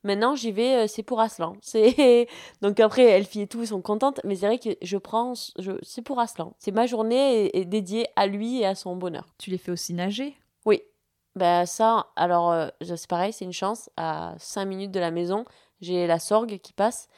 Maintenant, 0.07 0.37
j'y 0.37 0.53
vais, 0.53 0.85
euh, 0.85 0.87
c'est 0.87 1.03
pour 1.03 1.21
Aslan. 1.21 1.57
C'est 1.62 2.29
donc 2.62 2.79
après, 2.79 3.03
Elfie 3.03 3.40
et 3.40 3.47
tout 3.49 3.66
sont 3.66 3.83
contentes, 3.83 4.21
mais 4.23 4.37
c'est 4.37 4.47
vrai 4.47 4.61
que 4.61 4.71
je 4.81 4.97
prends, 4.97 5.33
je... 5.59 5.73
c'est 5.83 6.03
pour 6.03 6.21
Aslan. 6.21 6.55
C'est 6.61 6.71
ma 6.71 6.87
journée 6.87 7.51
est, 7.59 7.64
dédiée 7.64 8.07
à 8.14 8.29
lui 8.29 8.61
et 8.61 8.66
à 8.66 8.77
son 8.77 8.95
bonheur. 8.95 9.27
Tu 9.37 9.51
les 9.51 9.59
fais 9.59 9.73
aussi 9.73 9.95
nager? 9.95 10.37
Oui. 10.64 10.81
Ben 11.35 11.66
ça, 11.66 12.07
alors 12.14 12.53
euh, 12.53 12.69
c'est 12.81 13.09
pareil, 13.09 13.33
c'est 13.33 13.45
une 13.45 13.53
chance. 13.53 13.90
À 13.97 14.35
5 14.38 14.64
minutes 14.66 14.92
de 14.92 15.01
la 15.01 15.11
maison, 15.11 15.45
j'ai 15.81 16.07
la 16.07 16.21
sorgue 16.21 16.59
qui 16.59 16.73
passe 16.73 17.09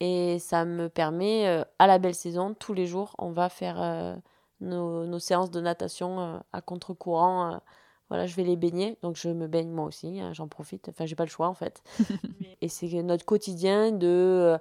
et 0.00 0.40
ça 0.40 0.64
me 0.64 0.88
permet, 0.88 1.46
euh, 1.46 1.62
à 1.78 1.86
la 1.86 1.98
belle 1.98 2.16
saison, 2.16 2.54
tous 2.58 2.74
les 2.74 2.86
jours, 2.86 3.14
on 3.18 3.30
va 3.30 3.48
faire 3.50 4.18
nos, 4.60 5.06
nos, 5.06 5.18
séances 5.20 5.52
de 5.52 5.60
natation 5.60 6.42
à 6.52 6.60
contre-courant 6.60 7.60
voilà, 8.12 8.26
je 8.26 8.36
vais 8.36 8.44
les 8.44 8.56
baigner, 8.56 8.98
donc 9.00 9.16
je 9.16 9.30
me 9.30 9.46
baigne 9.46 9.70
moi 9.70 9.86
aussi, 9.86 10.20
hein, 10.20 10.34
j'en 10.34 10.46
profite. 10.46 10.90
Enfin, 10.90 11.06
j'ai 11.06 11.14
pas 11.14 11.24
le 11.24 11.30
choix 11.30 11.48
en 11.48 11.54
fait. 11.54 11.82
et 12.60 12.68
c'est 12.68 13.02
notre 13.02 13.24
quotidien 13.24 13.90
de 13.90 14.06
euh, 14.06 14.58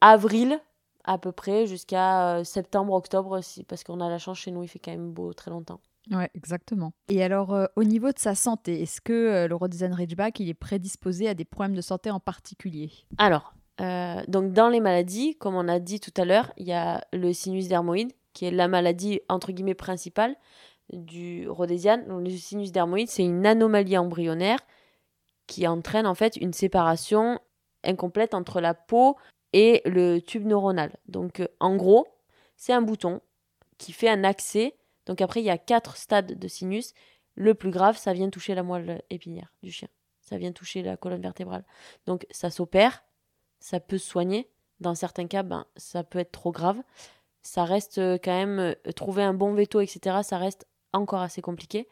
avril 0.00 0.60
à 1.02 1.18
peu 1.18 1.32
près 1.32 1.66
jusqu'à 1.66 2.36
euh, 2.36 2.44
septembre, 2.44 2.92
octobre 2.92 3.36
aussi, 3.36 3.64
parce 3.64 3.82
qu'on 3.82 4.00
a 4.00 4.08
la 4.08 4.18
chance 4.18 4.38
chez 4.38 4.52
nous, 4.52 4.62
il 4.62 4.68
fait 4.68 4.78
quand 4.78 4.92
même 4.92 5.10
beau 5.10 5.32
très 5.32 5.50
longtemps. 5.50 5.80
Ouais, 6.12 6.30
exactement. 6.36 6.92
Et 7.08 7.20
alors, 7.24 7.52
euh, 7.52 7.66
au 7.74 7.82
niveau 7.82 8.12
de 8.12 8.18
sa 8.20 8.36
santé, 8.36 8.80
est-ce 8.82 9.00
que 9.00 9.48
le 9.48 9.54
Rhodesian 9.56 9.92
Ridgeback, 9.92 10.38
il 10.38 10.48
est 10.48 10.54
prédisposé 10.54 11.28
à 11.28 11.34
des 11.34 11.44
problèmes 11.44 11.74
de 11.74 11.80
santé 11.80 12.12
en 12.12 12.20
particulier? 12.20 12.92
Alors, 13.18 13.54
donc 14.28 14.52
dans 14.52 14.68
les 14.68 14.78
maladies, 14.78 15.34
comme 15.34 15.56
on 15.56 15.66
a 15.66 15.80
dit 15.80 15.98
tout 15.98 16.14
à 16.16 16.24
l'heure, 16.24 16.52
il 16.58 16.68
y 16.68 16.72
a 16.72 17.04
le 17.12 17.32
sinus 17.32 17.66
dermoïde 17.66 18.12
qui 18.32 18.44
est 18.44 18.50
la 18.50 18.68
maladie 18.68 19.20
entre 19.28 19.52
guillemets 19.52 19.74
principale 19.74 20.36
du 20.92 21.48
rhodésiane. 21.48 22.04
Le 22.06 22.30
sinus 22.30 22.72
dermoïde, 22.72 23.08
c'est 23.08 23.24
une 23.24 23.46
anomalie 23.46 23.98
embryonnaire 23.98 24.60
qui 25.46 25.66
entraîne 25.66 26.06
en 26.06 26.14
fait 26.14 26.36
une 26.36 26.52
séparation 26.52 27.40
incomplète 27.82 28.34
entre 28.34 28.60
la 28.60 28.74
peau 28.74 29.16
et 29.52 29.82
le 29.84 30.20
tube 30.20 30.46
neuronal. 30.46 30.96
Donc 31.06 31.40
euh, 31.40 31.48
en 31.58 31.76
gros, 31.76 32.06
c'est 32.56 32.72
un 32.72 32.82
bouton 32.82 33.20
qui 33.78 33.92
fait 33.92 34.08
un 34.08 34.24
accès. 34.24 34.76
Donc 35.06 35.20
après, 35.20 35.40
il 35.40 35.46
y 35.46 35.50
a 35.50 35.58
quatre 35.58 35.96
stades 35.96 36.38
de 36.38 36.48
sinus. 36.48 36.94
Le 37.34 37.54
plus 37.54 37.70
grave, 37.70 37.96
ça 37.96 38.12
vient 38.12 38.30
toucher 38.30 38.54
la 38.54 38.62
moelle 38.62 39.02
épinière 39.10 39.52
du 39.62 39.72
chien. 39.72 39.88
Ça 40.20 40.36
vient 40.36 40.52
toucher 40.52 40.82
la 40.82 40.96
colonne 40.96 41.22
vertébrale. 41.22 41.64
Donc 42.06 42.26
ça 42.30 42.50
s'opère, 42.50 43.02
ça 43.58 43.80
peut 43.80 43.98
se 43.98 44.08
soigner. 44.08 44.48
Dans 44.78 44.94
certains 44.94 45.26
cas, 45.26 45.42
ben, 45.42 45.66
ça 45.76 46.04
peut 46.04 46.18
être 46.18 46.32
trop 46.32 46.52
grave. 46.52 46.80
Ça 47.42 47.64
reste 47.64 47.98
euh, 47.98 48.18
quand 48.22 48.36
même, 48.36 48.58
euh, 48.58 48.92
trouver 48.92 49.22
un 49.22 49.34
bon 49.34 49.54
veto, 49.54 49.80
etc., 49.80 50.18
ça 50.22 50.38
reste 50.38 50.66
encore 50.92 51.20
assez 51.20 51.42
compliqué. 51.42 51.88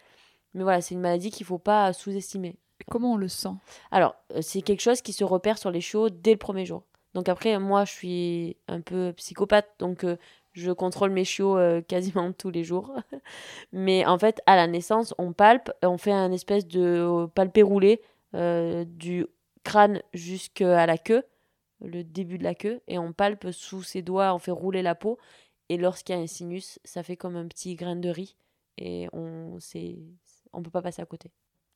Mais 0.55 0.63
voilà, 0.63 0.81
c'est 0.81 0.95
une 0.95 1.01
maladie 1.01 1.31
qu'il 1.31 1.45
ne 1.45 1.49
faut 1.49 1.59
pas 1.59 1.93
sous-estimer. 1.93 2.57
Comment 2.91 3.15
on 3.15 3.17
le 3.17 3.29
sent? 3.29 3.55
Alors, 3.91 4.15
euh, 4.35 4.41
c'est 4.41 4.63
quelque 4.63 4.81
chose 4.81 5.03
qui 5.03 5.13
se 5.13 5.25
repère 5.25 5.59
sur 5.59 5.71
les 5.71 5.81
chiots 5.81 6.11
dès 6.11 6.33
le 6.33 6.39
premier 6.39 6.65
jour. 6.65 6.85
Donc 7.15 7.29
après, 7.29 7.59
moi, 7.59 7.85
je 7.85 7.93
suis 7.93 8.57
un 8.69 8.81
peu 8.81 9.13
psychopathe, 9.17 9.69
donc 9.79 10.05
je 10.53 10.73
contrôle 10.73 11.11
mes 11.11 11.25
chiots 11.25 11.59
quasiment 11.89 12.33
tous 12.33 12.51
les 12.51 12.65
jours. 12.65 12.95
Mais 13.73 14.07
en 14.07 14.19
fait, 14.19 14.41
à 14.47 14.57
la 14.57 14.67
naissance, 14.67 15.15
on 15.19 15.33
palpe, 15.33 15.71
on 15.83 15.99
fait 15.99 16.13
un 16.13 16.33
espèce 16.33 16.67
de 16.67 17.27
palpé 17.35 17.63
roulé 17.63 18.01
du 18.35 19.27
crâne 19.65 20.03
jusqu'à 20.13 20.87
la 20.87 20.99
queue 20.99 21.25
le 21.81 22.03
début 22.05 22.39
de 22.39 22.45
la 22.45 22.55
queue, 22.55 22.81
et 22.89 22.99
on 22.99 23.13
palpe 23.13 23.51
sous 23.53 23.83
ses 23.83 24.03
doigts, 24.03 24.35
on 24.35 24.39
fait 24.39 24.51
rouler 24.51 24.83
la 24.83 24.95
peau, 24.95 25.19
et 25.69 25.77
lorsqu'il 25.77 26.15
y 26.15 26.19
a 26.19 26.21
un 26.21 26.27
sinus, 26.27 26.79
ça 26.85 27.03
fait 27.03 27.17
comme 27.17 27.37
un 27.37 27.47
petit 27.47 27.75
grain 27.75 27.97
de 27.97 28.09
riz, 28.09 28.37
et 28.79 29.09
on 29.13 29.59
on 30.53 30.63
peut 30.63 30.71
pas 30.71 30.83
passer 30.83 31.03
à 31.03 31.07
côté. 31.07 31.31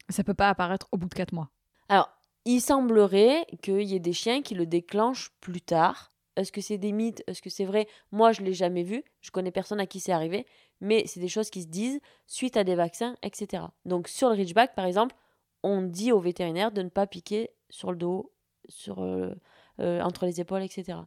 Ça 0.09 0.25
peut 0.25 0.35
pas 0.35 0.49
apparaître 0.49 0.89
au 0.93 0.97
bout 0.97 1.09
de 1.09 1.15
4 1.15 1.33
mois. 1.33 1.51
Alors, 1.89 2.11
il 2.45 2.61
semblerait 2.61 3.47
qu'il 3.63 3.83
y 3.83 3.95
ait 3.95 4.01
des 4.01 4.13
chiens 4.13 4.43
qui 4.43 4.55
le 4.55 4.67
déclenchent 4.67 5.31
plus 5.41 5.61
tard. 5.61 6.11
Est-ce 6.37 6.51
que 6.51 6.61
c'est 6.61 6.79
des 6.79 6.93
mythes? 6.93 7.23
Est-ce 7.27 7.43
que 7.43 7.51
c'est 7.51 7.65
vrai? 7.65 7.87
Moi, 8.11 8.33
je 8.33 8.43
l'ai 8.43 8.55
jamais 8.55 8.83
vu. 8.83 9.05
Je 9.21 9.31
connais 9.31 9.51
personne 9.51 9.81
à 9.81 9.87
qui 9.87 10.01
c'est 10.01 10.13
arrivé. 10.13 10.47
Mais 10.81 11.05
c'est 11.07 11.21
des 11.21 11.29
choses 11.29 11.51
qui 11.51 11.63
se 11.63 11.69
disent 11.69 12.01
suite 12.27 12.57
à 12.57 12.65
des 12.65 12.75
vaccins, 12.75 13.17
etc. 13.23 13.65
Donc, 13.85 14.09
sur 14.09 14.29
le 14.29 14.35
Ridgeback, 14.35 14.75
par 14.75 14.87
exemple, 14.87 15.15
on 15.63 15.83
dit 15.83 16.11
aux 16.11 16.21
vétérinaires 16.21 16.73
de 16.73 16.83
ne 16.83 16.89
pas 16.89 17.07
piquer 17.07 17.51
sur 17.71 17.93
le 17.93 17.99
dos, 17.99 18.33
sur 18.69 19.03
euh, 19.03 19.33
euh, 19.81 20.01
entre 20.01 20.27
les 20.27 20.41
épaules, 20.41 20.63
etc. 20.63 20.99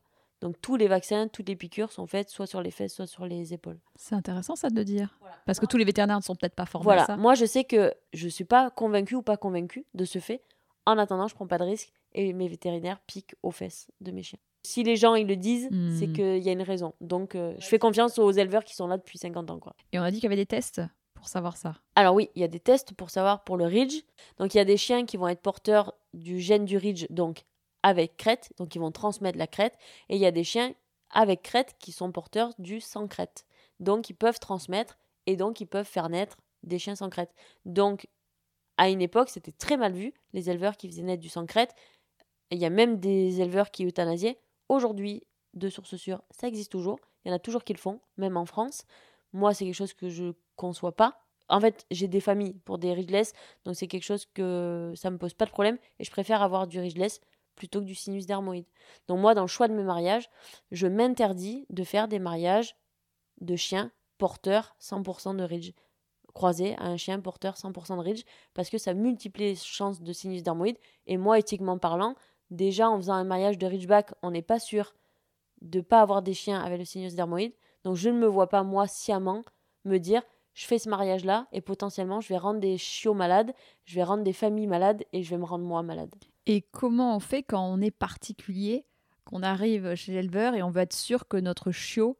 Donc 0.45 0.61
tous 0.61 0.75
les 0.75 0.87
vaccins, 0.87 1.27
toutes 1.27 1.49
les 1.49 1.55
piqûres 1.55 1.91
sont 1.91 2.05
faites 2.05 2.29
soit 2.29 2.45
sur 2.45 2.61
les 2.61 2.69
fesses, 2.69 2.93
soit 2.93 3.07
sur 3.07 3.25
les 3.25 3.55
épaules. 3.55 3.79
C'est 3.95 4.13
intéressant 4.13 4.55
ça 4.55 4.69
de 4.69 4.83
dire. 4.83 5.17
Parce 5.47 5.59
que 5.59 5.65
tous 5.65 5.77
les 5.77 5.85
vétérinaires 5.85 6.17
ne 6.17 6.21
sont 6.21 6.35
peut-être 6.35 6.53
pas 6.53 6.67
formés 6.67 6.83
voilà. 6.83 7.01
à 7.01 7.05
ça. 7.07 7.17
Moi 7.17 7.33
je 7.33 7.45
sais 7.45 7.63
que 7.63 7.91
je 8.13 8.25
ne 8.25 8.29
suis 8.29 8.43
pas 8.43 8.69
convaincue 8.69 9.15
ou 9.15 9.23
pas 9.23 9.37
convaincue 9.37 9.87
de 9.95 10.05
ce 10.05 10.19
fait. 10.19 10.43
En 10.85 10.99
attendant, 10.99 11.27
je 11.27 11.33
prends 11.33 11.47
pas 11.47 11.57
de 11.57 11.63
risque 11.63 11.91
et 12.13 12.31
mes 12.31 12.47
vétérinaires 12.47 12.99
piquent 13.07 13.33
aux 13.41 13.49
fesses 13.49 13.87
de 14.01 14.11
mes 14.11 14.21
chiens. 14.21 14.37
Si 14.61 14.83
les 14.83 14.97
gens 14.97 15.15
ils 15.15 15.25
le 15.25 15.35
disent, 15.35 15.67
c'est 15.97 16.05
hmm. 16.05 16.13
qu'il 16.13 16.43
y 16.43 16.49
a 16.49 16.51
une 16.51 16.61
raison. 16.61 16.93
Donc 17.01 17.33
euh, 17.33 17.55
je 17.57 17.65
fais 17.65 17.79
confiance 17.79 18.19
aux 18.19 18.29
éleveurs 18.29 18.65
qui 18.65 18.75
sont 18.75 18.85
là 18.85 18.97
depuis 18.97 19.17
50 19.17 19.49
ans. 19.49 19.57
Quoi. 19.57 19.73
Et 19.93 19.99
on 19.99 20.03
a 20.03 20.11
dit 20.11 20.17
qu'il 20.17 20.25
y 20.25 20.27
avait 20.27 20.35
des 20.35 20.45
tests 20.45 20.79
pour 21.15 21.27
savoir 21.27 21.57
ça. 21.57 21.73
Alors 21.95 22.13
oui, 22.13 22.29
il 22.35 22.41
y 22.41 22.45
a 22.45 22.47
des 22.47 22.59
tests 22.59 22.93
pour 22.93 23.09
savoir 23.09 23.43
pour 23.45 23.57
le 23.57 23.65
Ridge. 23.65 24.03
Donc 24.37 24.53
il 24.53 24.57
y 24.59 24.61
a 24.61 24.65
des 24.65 24.77
chiens 24.77 25.07
qui 25.07 25.17
vont 25.17 25.27
être 25.27 25.41
porteurs 25.41 25.95
du 26.13 26.39
gène 26.39 26.65
du 26.65 26.77
Ridge, 26.77 27.07
donc 27.09 27.45
avec 27.86 28.17
crête, 28.17 28.51
donc 28.57 28.73
ils 28.73 28.79
vont 28.79 28.89
transmettre 28.89 29.38
la 29.38 29.45
crête, 29.45 29.77
et 30.09 30.15
il 30.15 30.19
y 30.19 30.25
a 30.25 30.31
des 30.31 30.43
chiens 30.43 30.73
avec 31.11 31.43
crête 31.43 31.75
qui 31.77 31.91
sont 31.91 32.11
porteurs 32.11 32.51
du 32.57 32.81
sans 32.81 33.07
crête. 33.07 33.45
Donc 33.79 34.09
ils 34.09 34.15
peuvent 34.15 34.39
transmettre 34.39 34.97
et 35.27 35.36
donc 35.36 35.61
ils 35.61 35.67
peuvent 35.67 35.86
faire 35.86 36.09
naître 36.09 36.38
des 36.63 36.79
chiens 36.79 36.95
sans 36.95 37.11
crête. 37.11 37.31
Donc 37.65 38.07
à 38.77 38.89
une 38.89 39.03
époque, 39.03 39.29
c'était 39.29 39.51
très 39.51 39.77
mal 39.77 39.93
vu, 39.93 40.15
les 40.33 40.49
éleveurs 40.49 40.77
qui 40.77 40.88
faisaient 40.88 41.03
naître 41.03 41.21
du 41.21 41.29
sans 41.29 41.45
crête. 41.45 41.75
Il 42.49 42.57
y 42.57 42.65
a 42.65 42.71
même 42.71 42.99
des 42.99 43.39
éleveurs 43.39 43.69
qui 43.69 43.86
euthanasiaient. 43.86 44.39
Aujourd'hui, 44.67 45.21
de 45.53 45.69
sources 45.69 45.95
sûres, 45.95 46.23
ça 46.31 46.47
existe 46.47 46.71
toujours. 46.71 46.97
Il 47.23 47.29
y 47.29 47.31
en 47.31 47.36
a 47.36 47.39
toujours 47.39 47.63
qui 47.63 47.73
le 47.73 47.77
font, 47.77 47.99
même 48.17 48.36
en 48.36 48.47
France. 48.47 48.83
Moi, 49.31 49.53
c'est 49.53 49.63
quelque 49.63 49.75
chose 49.75 49.93
que 49.93 50.09
je 50.09 50.33
conçois 50.55 50.95
pas. 50.95 51.21
En 51.49 51.59
fait, 51.59 51.86
j'ai 51.91 52.07
des 52.07 52.19
familles 52.19 52.55
pour 52.65 52.79
des 52.79 52.93
ridgeless, 52.93 53.33
donc 53.63 53.75
c'est 53.75 53.86
quelque 53.86 54.03
chose 54.03 54.25
que 54.33 54.91
ça 54.95 55.11
me 55.11 55.19
pose 55.19 55.36
pas 55.36 55.45
de 55.45 55.51
problème 55.51 55.77
et 55.99 56.03
je 56.03 56.09
préfère 56.09 56.41
avoir 56.41 56.65
du 56.65 56.79
ridgeless 56.79 57.21
plutôt 57.55 57.79
que 57.79 57.85
du 57.85 57.95
sinus 57.95 58.25
dermoïde. 58.25 58.65
Donc 59.07 59.19
moi, 59.19 59.33
dans 59.33 59.41
le 59.41 59.47
choix 59.47 59.67
de 59.67 59.73
mes 59.73 59.83
mariages, 59.83 60.29
je 60.71 60.87
m'interdis 60.87 61.65
de 61.69 61.83
faire 61.83 62.07
des 62.07 62.19
mariages 62.19 62.75
de 63.41 63.55
chiens 63.55 63.91
porteurs 64.17 64.75
100% 64.79 65.35
de 65.35 65.43
ridge. 65.43 65.71
Croisé 66.33 66.75
à 66.77 66.85
un 66.85 66.97
chien 66.97 67.19
porteur 67.21 67.55
100% 67.55 67.95
de 67.97 68.01
ridge 68.01 68.23
parce 68.53 68.69
que 68.69 68.77
ça 68.77 68.93
multiplie 68.93 69.45
les 69.45 69.55
chances 69.55 70.01
de 70.01 70.13
sinus 70.13 70.43
dermoïde. 70.43 70.77
Et 71.07 71.17
moi 71.17 71.39
éthiquement 71.39 71.77
parlant 71.77 72.15
déjà 72.51 72.89
en 72.89 72.97
faisant 72.97 73.13
un 73.13 73.23
mariage 73.23 73.57
de 73.57 73.65
ridgeback 73.65 74.13
on 74.21 74.31
n'est 74.31 74.41
pas 74.41 74.59
sûr 74.59 74.93
de 75.61 75.81
pas 75.81 76.01
avoir 76.01 76.21
des 76.21 76.33
chiens 76.33 76.61
avec 76.61 76.77
le 76.79 76.85
sinus 76.85 77.15
dermoïde. 77.15 77.53
Donc 77.83 77.95
je 77.95 78.09
ne 78.09 78.17
me 78.17 78.27
vois 78.27 78.49
pas 78.49 78.63
moi 78.63 78.87
sciemment 78.87 79.43
me 79.85 79.97
dire 79.97 80.21
je 80.53 80.65
fais 80.65 80.79
ce 80.79 80.89
mariage 80.89 81.23
là 81.23 81.47
et 81.51 81.61
potentiellement 81.61 82.21
je 82.21 82.29
vais 82.29 82.37
rendre 82.37 82.59
des 82.59 82.77
chiots 82.77 83.13
malades 83.13 83.53
je 83.83 83.95
vais 83.95 84.03
rendre 84.03 84.23
des 84.23 84.33
familles 84.33 84.67
malades 84.67 85.03
et 85.13 85.21
je 85.21 85.29
vais 85.29 85.37
me 85.37 85.45
rendre 85.45 85.65
moi 85.65 85.83
malade 85.83 86.13
et 86.45 86.61
comment 86.61 87.15
on 87.15 87.19
fait 87.19 87.43
quand 87.43 87.65
on 87.65 87.81
est 87.81 87.91
particulier, 87.91 88.85
qu'on 89.25 89.41
arrive 89.41 89.95
chez 89.95 90.13
l'éleveur 90.13 90.53
et 90.53 90.63
on 90.63 90.69
veut 90.69 90.81
être 90.81 90.93
sûr 90.93 91.27
que 91.27 91.37
notre 91.37 91.71
chiot, 91.71 92.17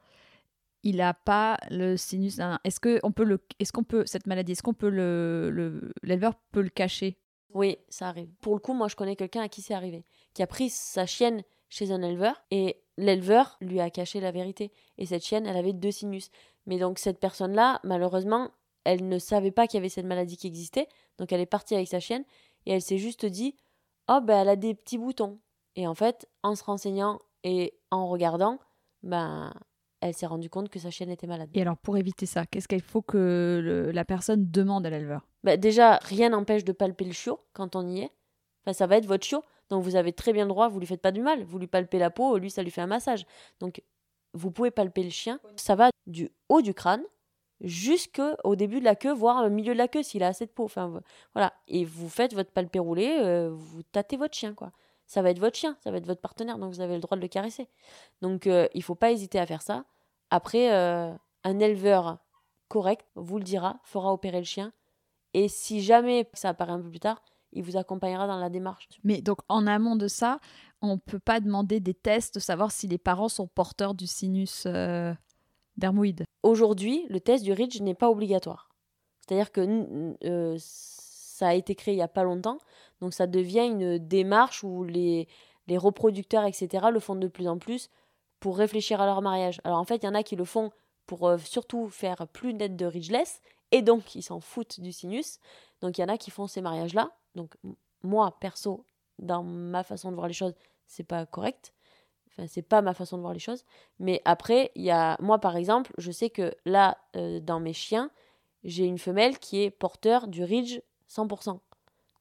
il 0.84 0.97
n'a 0.97 1.13
pas 1.13 1.57
le 1.69 1.97
sinus. 1.97 2.39
Est-ce 2.63 2.80
que 2.80 2.99
on 3.03 3.11
peut 3.11 3.23
le, 3.23 3.43
est-ce 3.59 3.71
qu'on 3.71 3.84
peut 3.84 4.03
cette 4.05 4.28
maladie, 4.28 4.53
est-ce 4.53 4.63
qu'on 4.63 4.73
peut 4.73 4.89
le, 4.89 5.91
l'éleveur 6.03 6.36
peut 6.51 6.61
le 6.61 6.69
cacher? 6.69 7.17
Oui, 7.53 7.78
ça 7.89 8.09
arrive. 8.09 8.30
Pour 8.41 8.53
le 8.53 8.59
coup, 8.59 8.73
moi, 8.73 8.88
je 8.88 8.95
connais 8.95 9.15
quelqu'un 9.15 9.41
à 9.41 9.49
qui 9.49 9.61
c'est 9.61 9.73
arrivé, 9.73 10.03
qui 10.34 10.43
a 10.43 10.47
pris 10.47 10.69
sa 10.69 11.05
chienne 11.05 11.43
chez 11.69 11.91
un 11.91 12.01
éleveur 12.01 12.43
et 12.51 12.82
l'éleveur 12.97 13.57
lui 13.61 13.80
a 13.80 13.89
caché 13.89 14.19
la 14.19 14.32
vérité. 14.32 14.71
Et 14.97 15.05
cette 15.05 15.23
chienne, 15.23 15.45
elle 15.45 15.57
avait 15.57 15.73
deux 15.73 15.91
sinus. 15.91 16.32
Mais 16.65 16.78
donc 16.78 16.99
cette 16.99 17.19
personne-là, 17.19 17.80
malheureusement, 17.84 18.51
elle 18.84 19.07
ne 19.07 19.19
savait 19.19 19.51
pas 19.51 19.67
qu'il 19.67 19.78
y 19.78 19.80
avait 19.80 19.89
cette 19.89 20.05
maladie 20.05 20.38
qui 20.38 20.47
existait. 20.47 20.88
Donc 21.17 21.32
elle 21.32 21.41
est 21.41 21.45
partie 21.45 21.76
avec 21.76 21.88
sa 21.88 21.99
chienne 21.99 22.23
et 22.65 22.73
elle 22.73 22.82
s'est 22.82 22.97
juste 22.97 23.26
dit 23.26 23.55
oh 24.08 24.20
ben 24.22 24.41
elle 24.41 24.49
a 24.49 24.56
des 24.56 24.74
petits 24.74 24.97
boutons. 24.97 25.39
Et 25.76 25.88
en 25.88 25.95
fait, 25.95 26.28
en 26.43 26.56
se 26.56 26.64
renseignant 26.64 27.20
et 27.43 27.74
en 27.91 28.08
regardant, 28.08 28.60
ben 29.03 29.53
elle 30.01 30.14
s'est 30.14 30.26
rendue 30.26 30.49
compte 30.49 30.70
que 30.70 30.80
sa 30.80 30.91
chienne 30.91 31.10
était 31.10 31.28
malade. 31.28 31.49
Et 31.53 31.62
alors 31.62 31.78
pour 31.78 31.97
éviter 31.97 32.26
ça, 32.26 32.45
qu'est-ce 32.45 32.68
qu'il 32.68 32.82
faut 32.82 33.01
que 33.01 33.91
la 33.93 34.06
personne 34.06 34.49
demande 34.51 34.86
à 34.86 34.89
l'éleveur? 34.89 35.28
Ben 35.43 35.60
Déjà, 35.60 35.97
rien 35.97 36.30
n'empêche 36.30 36.64
de 36.64 36.72
palper 36.72 37.06
le 37.06 37.12
chiot 37.12 37.39
quand 37.53 37.76
on 37.76 37.88
y 37.88 38.01
est. 38.01 38.12
Enfin, 38.64 38.74
ça 38.74 38.88
va 38.88 38.97
être 38.97 39.06
votre 39.06 39.26
chiot, 39.26 39.43
donc 39.70 39.84
vous 39.84 39.95
avez 39.95 40.12
très 40.14 40.34
bien 40.34 40.45
le 40.45 40.49
droit, 40.49 40.68
vous 40.70 40.80
lui 40.80 40.88
faites 40.88 41.01
pas 41.01 41.12
du 41.12 41.22
mal, 41.22 41.43
vous 41.43 41.60
lui 41.60 41.68
palpez 41.68 41.99
la 41.99 42.10
peau, 42.10 42.38
lui 42.38 42.49
ça 42.49 42.64
lui 42.64 42.72
fait 42.72 42.82
un 42.82 42.88
massage. 42.88 43.26
Donc 43.60 43.82
vous 44.34 44.51
pouvez 44.51 44.72
palper 44.72 45.03
le 45.03 45.10
chien, 45.10 45.39
ça 45.56 45.76
va 45.76 45.89
du 46.08 46.30
haut 46.49 46.62
du 46.62 46.74
crâne 46.74 47.03
jusqu'au 47.62 48.56
début 48.56 48.80
de 48.80 48.86
la 48.86 48.95
queue, 48.95 49.14
voire 49.14 49.45
au 49.45 49.49
milieu 49.49 49.74
de 49.74 49.78
la 49.78 49.88
queue 49.88 50.03
s'il 50.03 50.24
a 50.24 50.28
assez 50.28 50.45
de 50.45 50.51
peau. 50.51 50.66
Enfin, 50.66 51.01
voilà. 51.34 51.53
Et 51.68 51.86
vous 51.86 52.10
faites 52.10 52.34
votre 52.34 52.51
palpé 52.51 52.80
roulé, 52.80 53.18
euh, 53.22 53.49
vous 53.51 53.84
tâtez 53.84 54.18
votre 54.18 54.36
chien, 54.36 54.53
quoi. 54.53 54.72
Ça 55.08 55.22
va 55.22 55.30
être 55.30 55.39
votre 55.39 55.58
chien, 55.58 55.78
ça 55.84 55.91
va 55.91 55.97
être 55.97 56.08
votre 56.08 56.22
partenaire, 56.22 56.58
donc 56.58 56.74
vous 56.74 56.82
avez 56.82 56.95
le 56.95 56.99
droit 56.99 57.16
de 57.16 57.22
le 57.22 57.28
caresser. 57.28 57.70
Donc 58.22 58.47
euh, 58.47 58.68
il 58.74 58.82
faut 58.82 58.95
pas 58.95 59.12
hésiter 59.12 59.39
à 59.39 59.45
faire 59.45 59.62
ça. 59.62 59.86
Après, 60.32 60.74
euh, 60.74 61.14
un 61.43 61.60
éleveur 61.60 62.18
correct 62.70 63.06
vous 63.14 63.38
le 63.38 63.43
dira, 63.43 63.80
fera 63.84 64.12
opérer 64.12 64.39
le 64.39 64.45
chien. 64.45 64.74
Et 65.36 65.47
si 65.47 65.82
jamais 65.82 66.28
ça 66.34 66.49
apparaît 66.49 66.72
un 66.72 66.82
peu 66.82 66.89
plus 66.89 66.99
tard, 66.99 67.22
il 67.51 67.64
vous 67.64 67.78
accompagnera 67.78 68.26
dans 68.26 68.39
la 68.39 68.49
démarche. 68.49 68.89
Mais 69.03 69.22
donc 69.22 69.39
en 69.47 69.68
amont 69.68 69.95
de 69.95 70.08
ça, 70.08 70.39
on 70.82 70.95
ne 70.95 70.99
peut 70.99 71.20
pas 71.20 71.39
demander 71.39 71.80
des 71.80 71.93
tests, 71.93 72.36
de 72.36 72.39
savoir 72.39 72.72
si 72.72 72.88
les 72.88 72.97
parents 72.97 73.30
sont 73.30 73.47
porteurs 73.47 73.93
du 73.93 74.08
sinus 74.08 74.66
dermoïde. 75.78 76.26
Aujourd'hui, 76.43 77.05
le 77.09 77.19
test 77.19 77.43
du 77.43 77.51
RIDGE 77.51 77.82
n'est 77.82 77.95
pas 77.95 78.09
obligatoire. 78.09 78.69
C'est-à-dire 79.21 79.51
que 79.51 80.15
euh, 80.23 80.55
ça 80.59 81.47
a 81.47 81.53
été 81.53 81.76
créé 81.76 81.93
il 81.93 81.97
n'y 81.97 82.03
a 82.03 82.07
pas 82.07 82.23
longtemps, 82.23 82.59
donc 83.01 83.13
ça 83.13 83.28
devient 83.28 83.65
une 83.65 83.97
démarche 83.97 84.63
où 84.63 84.84
les, 84.84 85.28
les 85.67 85.78
reproducteurs, 85.78 86.45
etc., 86.45 86.88
le 86.91 86.99
font 86.99 87.15
de 87.15 87.28
plus 87.28 87.47
en 87.47 87.57
plus 87.57 87.89
pour 88.39 88.57
réfléchir 88.57 89.01
à 89.01 89.05
leur 89.05 89.21
mariage. 89.21 89.59
Alors 89.63 89.80
en 89.80 89.86
fait, 89.86 89.97
il 89.97 90.05
y 90.05 90.09
en 90.09 90.15
a 90.15 90.23
qui 90.23 90.36
le 90.36 90.45
font 90.45 90.71
pour 91.05 91.28
euh, 91.28 91.38
surtout 91.38 91.89
faire 91.89 92.28
plus 92.28 92.53
net 92.53 92.76
de 92.76 92.86
ridgeless, 92.86 93.41
et 93.71 93.82
donc 93.82 94.15
ils 94.15 94.23
s'en 94.23 94.39
foutent 94.39 94.80
du 94.80 94.91
sinus. 94.91 95.39
Donc 95.82 95.97
il 95.97 96.01
y 96.01 96.03
en 96.03 96.09
a 96.09 96.17
qui 96.17 96.32
font 96.32 96.47
ces 96.47 96.61
mariages-là. 96.61 97.11
Donc 97.36 97.55
moi, 98.03 98.38
perso, 98.39 98.86
dans 99.19 99.43
ma 99.43 99.84
façon 99.84 100.11
de 100.11 100.15
voir 100.15 100.28
les 100.28 100.34
choses, 100.34 100.53
c'est 100.88 101.03
pas 101.03 101.26
correct. 101.26 101.73
Enfin, 102.38 102.47
c'est 102.47 102.61
pas 102.61 102.81
ma 102.81 102.93
façon 102.93 103.17
de 103.17 103.21
voir 103.21 103.33
les 103.33 103.39
choses. 103.39 103.63
Mais 103.99 104.21
après, 104.25 104.71
il 104.75 104.83
y 104.83 104.91
a 104.91 105.17
moi 105.21 105.39
par 105.39 105.55
exemple, 105.55 105.93
je 105.97 106.11
sais 106.11 106.29
que 106.29 106.53
là, 106.65 106.97
euh, 107.15 107.39
dans 107.39 107.59
mes 107.59 107.73
chiens, 107.73 108.11
j'ai 108.63 108.86
une 108.86 108.97
femelle 108.97 109.39
qui 109.39 109.61
est 109.61 109.71
porteur 109.71 110.27
du 110.27 110.43
Ridge 110.43 110.81
100%. 111.09 111.59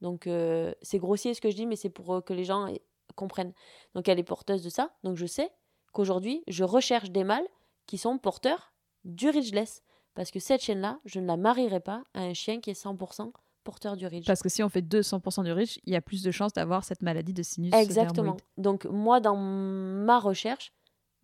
Donc 0.00 0.26
euh, 0.26 0.72
c'est 0.82 0.98
grossier 0.98 1.34
ce 1.34 1.40
que 1.40 1.50
je 1.50 1.56
dis, 1.56 1.66
mais 1.66 1.76
c'est 1.76 1.90
pour 1.90 2.14
euh, 2.14 2.20
que 2.20 2.32
les 2.32 2.44
gens 2.44 2.68
comprennent. 3.16 3.54
Donc 3.94 4.08
elle 4.08 4.18
est 4.18 4.24
porteuse 4.24 4.62
de 4.62 4.70
ça. 4.70 4.90
Donc 5.02 5.16
je 5.16 5.26
sais 5.26 5.50
qu'aujourd'hui, 5.92 6.44
je 6.48 6.64
recherche 6.64 7.10
des 7.10 7.24
mâles 7.24 7.46
qui 7.86 7.98
sont 7.98 8.18
porteurs 8.18 8.72
du 9.04 9.28
ridgeless. 9.30 9.82
Parce 10.14 10.30
que 10.30 10.38
cette 10.38 10.62
chienne-là, 10.62 11.00
je 11.04 11.18
ne 11.18 11.26
la 11.26 11.36
marierai 11.36 11.80
pas 11.80 12.04
à 12.14 12.20
un 12.20 12.34
chien 12.34 12.60
qui 12.60 12.70
est 12.70 12.80
100% 12.80 13.32
porteur 13.64 13.96
du 13.96 14.06
ridge. 14.06 14.26
Parce 14.26 14.42
que 14.42 14.48
si 14.48 14.62
on 14.62 14.68
fait 14.68 14.82
200% 14.82 15.44
du 15.44 15.52
ridge, 15.52 15.78
il 15.84 15.92
y 15.92 15.96
a 15.96 16.00
plus 16.00 16.22
de 16.22 16.30
chances 16.30 16.52
d'avoir 16.52 16.84
cette 16.84 17.02
maladie 17.02 17.32
de 17.32 17.42
sinus 17.42 17.74
Exactement. 17.74 18.36
Donc 18.56 18.84
moi, 18.84 19.20
dans 19.20 19.36
ma 19.36 20.18
recherche, 20.20 20.72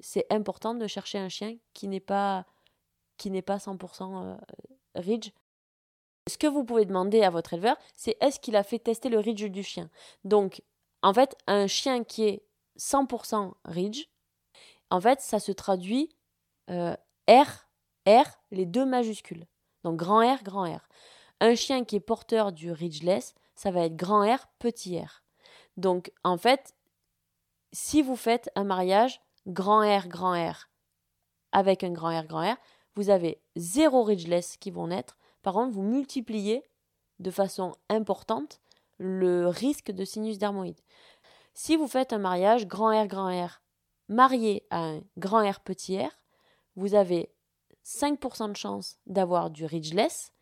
c'est 0.01 0.27
important 0.31 0.75
de 0.75 0.87
chercher 0.87 1.19
un 1.19 1.29
chien 1.29 1.57
qui 1.75 1.87
n'est 1.87 2.01
pas, 2.01 2.47
qui 3.17 3.31
n'est 3.31 3.43
pas 3.43 3.59
100% 3.59 4.25
euh, 4.25 4.37
ridge. 4.95 5.31
Ce 6.27 6.39
que 6.39 6.47
vous 6.47 6.65
pouvez 6.65 6.85
demander 6.85 7.23
à 7.23 7.31
votre 7.31 7.55
éleveur, 7.55 7.77
c'est 7.95 8.17
est-ce 8.21 8.41
qu'il 8.41 8.57
a 8.57 8.63
fait 8.63 8.79
tester 8.79 9.09
le 9.09 9.19
ridge 9.19 9.45
du 9.45 9.63
chien? 9.63 9.91
Donc, 10.25 10.63
en 11.03 11.13
fait, 11.13 11.37
un 11.47 11.67
chien 11.67 12.05
qui 12.05 12.25
est 12.25 12.43
100% 12.79 13.53
ridge, 13.65 14.07
en 14.91 15.01
fait, 15.01 15.21
ça 15.21 15.39
se 15.39 15.53
traduit 15.53 16.11
euh, 16.71 16.95
R, 17.29 17.69
R, 18.07 18.41
les 18.51 18.67
deux 18.67 18.85
majuscules. 18.85 19.47
Donc 19.85 19.97
grand 19.97 20.21
R, 20.21 20.43
grand 20.43 20.65
R. 20.65 20.89
Un 21.41 21.55
chien 21.55 21.85
qui 21.85 21.97
est 21.97 22.01
porteur 22.01 22.53
du 22.53 22.71
ridgeless, 22.71 23.35
ça 23.55 23.71
va 23.71 23.85
être 23.85 23.97
grand 23.97 24.25
R, 24.25 24.47
petit 24.59 25.01
r. 25.01 25.23
Donc 25.77 26.13
en 26.23 26.37
fait, 26.37 26.75
si 27.73 28.03
vous 28.03 28.17
faites 28.17 28.51
un 28.57 28.65
mariage 28.65 29.21
grand 29.47 29.81
R, 29.81 30.09
grand 30.09 30.33
R 30.33 30.69
avec 31.53 31.83
un 31.83 31.91
grand 31.91 32.19
R, 32.19 32.27
grand 32.27 32.53
R, 32.53 32.57
vous 32.95 33.11
avez 33.11 33.41
zéro 33.57 34.03
ridgeless 34.03 34.57
qui 34.57 34.71
vont 34.71 34.89
naître. 34.89 35.17
Par 35.43 35.55
contre, 35.55 35.73
vous 35.73 35.83
multipliez 35.83 36.63
de 37.19 37.31
façon 37.31 37.75
importante 37.89 38.61
le 38.99 39.49
risque 39.49 39.91
de 39.91 40.05
sinus 40.05 40.39
dermoïde. 40.39 40.81
Si 41.55 41.77
vous 41.77 41.89
faites 41.89 42.13
un 42.13 42.19
mariage 42.19 42.67
grand 42.67 42.91
R, 42.91 43.07
grand 43.07 43.47
R 43.47 43.61
marié 44.09 44.67
à 44.71 44.81
un 44.81 45.01
grand 45.17 45.49
R, 45.49 45.61
petit 45.61 45.99
r, 45.99 46.11
vous 46.77 46.95
avez 46.95 47.33
5% 47.85 48.51
de 48.51 48.57
chance 48.57 48.99
d'avoir 49.07 49.51
du 49.51 49.65
ridgeless 49.65 50.33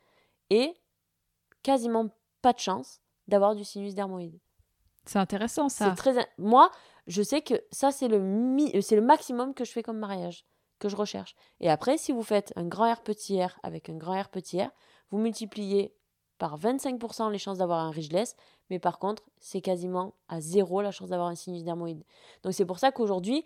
et 0.51 0.75
quasiment 1.63 2.09
pas 2.43 2.53
de 2.53 2.59
chance 2.59 3.01
d'avoir 3.27 3.55
du 3.55 3.65
sinus 3.65 3.95
dermoïde. 3.95 4.39
C'est 5.05 5.19
intéressant 5.19 5.69
ça. 5.69 5.93
Très... 5.93 6.29
Moi, 6.39 6.71
je 7.07 7.23
sais 7.23 7.41
que 7.41 7.55
ça, 7.71 7.91
c'est 7.91 8.09
le, 8.09 8.21
mi... 8.21 8.83
c'est 8.83 8.97
le 8.97 9.03
maximum 9.03 9.55
que 9.55 9.65
je 9.65 9.73
fais 9.73 9.83
comme 9.83 9.99
mariage, 9.99 10.45
que 10.79 10.89
je 10.89 10.97
recherche. 10.97 11.35
Et 11.61 11.71
après, 11.71 11.97
si 11.99 12.13
vous 12.13 12.23
faites 12.23 12.53
un 12.57 12.65
grand 12.65 12.93
R 12.93 13.03
petit 13.03 13.43
R 13.43 13.59
avec 13.63 13.89
un 13.89 13.97
grand 13.97 14.21
R 14.21 14.29
petit 14.29 14.63
R, 14.63 14.71
vous 15.11 15.19
multipliez 15.19 15.95
par 16.39 16.59
25% 16.59 17.31
les 17.31 17.39
chances 17.39 17.59
d'avoir 17.59 17.81
un 17.81 17.91
ridgeless, 17.91 18.37
mais 18.71 18.79
par 18.79 18.99
contre, 18.99 19.25
c'est 19.39 19.61
quasiment 19.61 20.15
à 20.29 20.41
zéro 20.41 20.83
la 20.83 20.93
chance 20.93 21.09
d'avoir 21.09 21.29
un 21.29 21.35
sinus 21.35 21.65
dermoïde. 21.65 22.05
Donc 22.43 22.55
c'est 22.55 22.65
pour 22.65 22.79
ça 22.79 22.93
qu'aujourd'hui, 22.93 23.45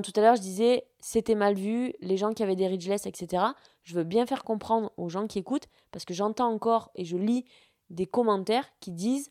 tout 0.00 0.12
à 0.16 0.20
l'heure 0.20 0.36
je 0.36 0.40
disais 0.40 0.86
c'était 1.00 1.34
mal 1.34 1.54
vu, 1.54 1.92
les 2.00 2.16
gens 2.16 2.32
qui 2.32 2.42
avaient 2.42 2.56
des 2.56 2.68
ridgeless, 2.68 3.06
etc., 3.06 3.44
je 3.82 3.94
veux 3.94 4.04
bien 4.04 4.26
faire 4.26 4.44
comprendre 4.44 4.92
aux 4.96 5.08
gens 5.08 5.26
qui 5.26 5.38
écoutent, 5.38 5.68
parce 5.90 6.04
que 6.04 6.14
j'entends 6.14 6.52
encore 6.52 6.90
et 6.94 7.04
je 7.04 7.16
lis 7.16 7.44
des 7.90 8.06
commentaires 8.06 8.68
qui 8.80 8.92
disent 8.92 9.30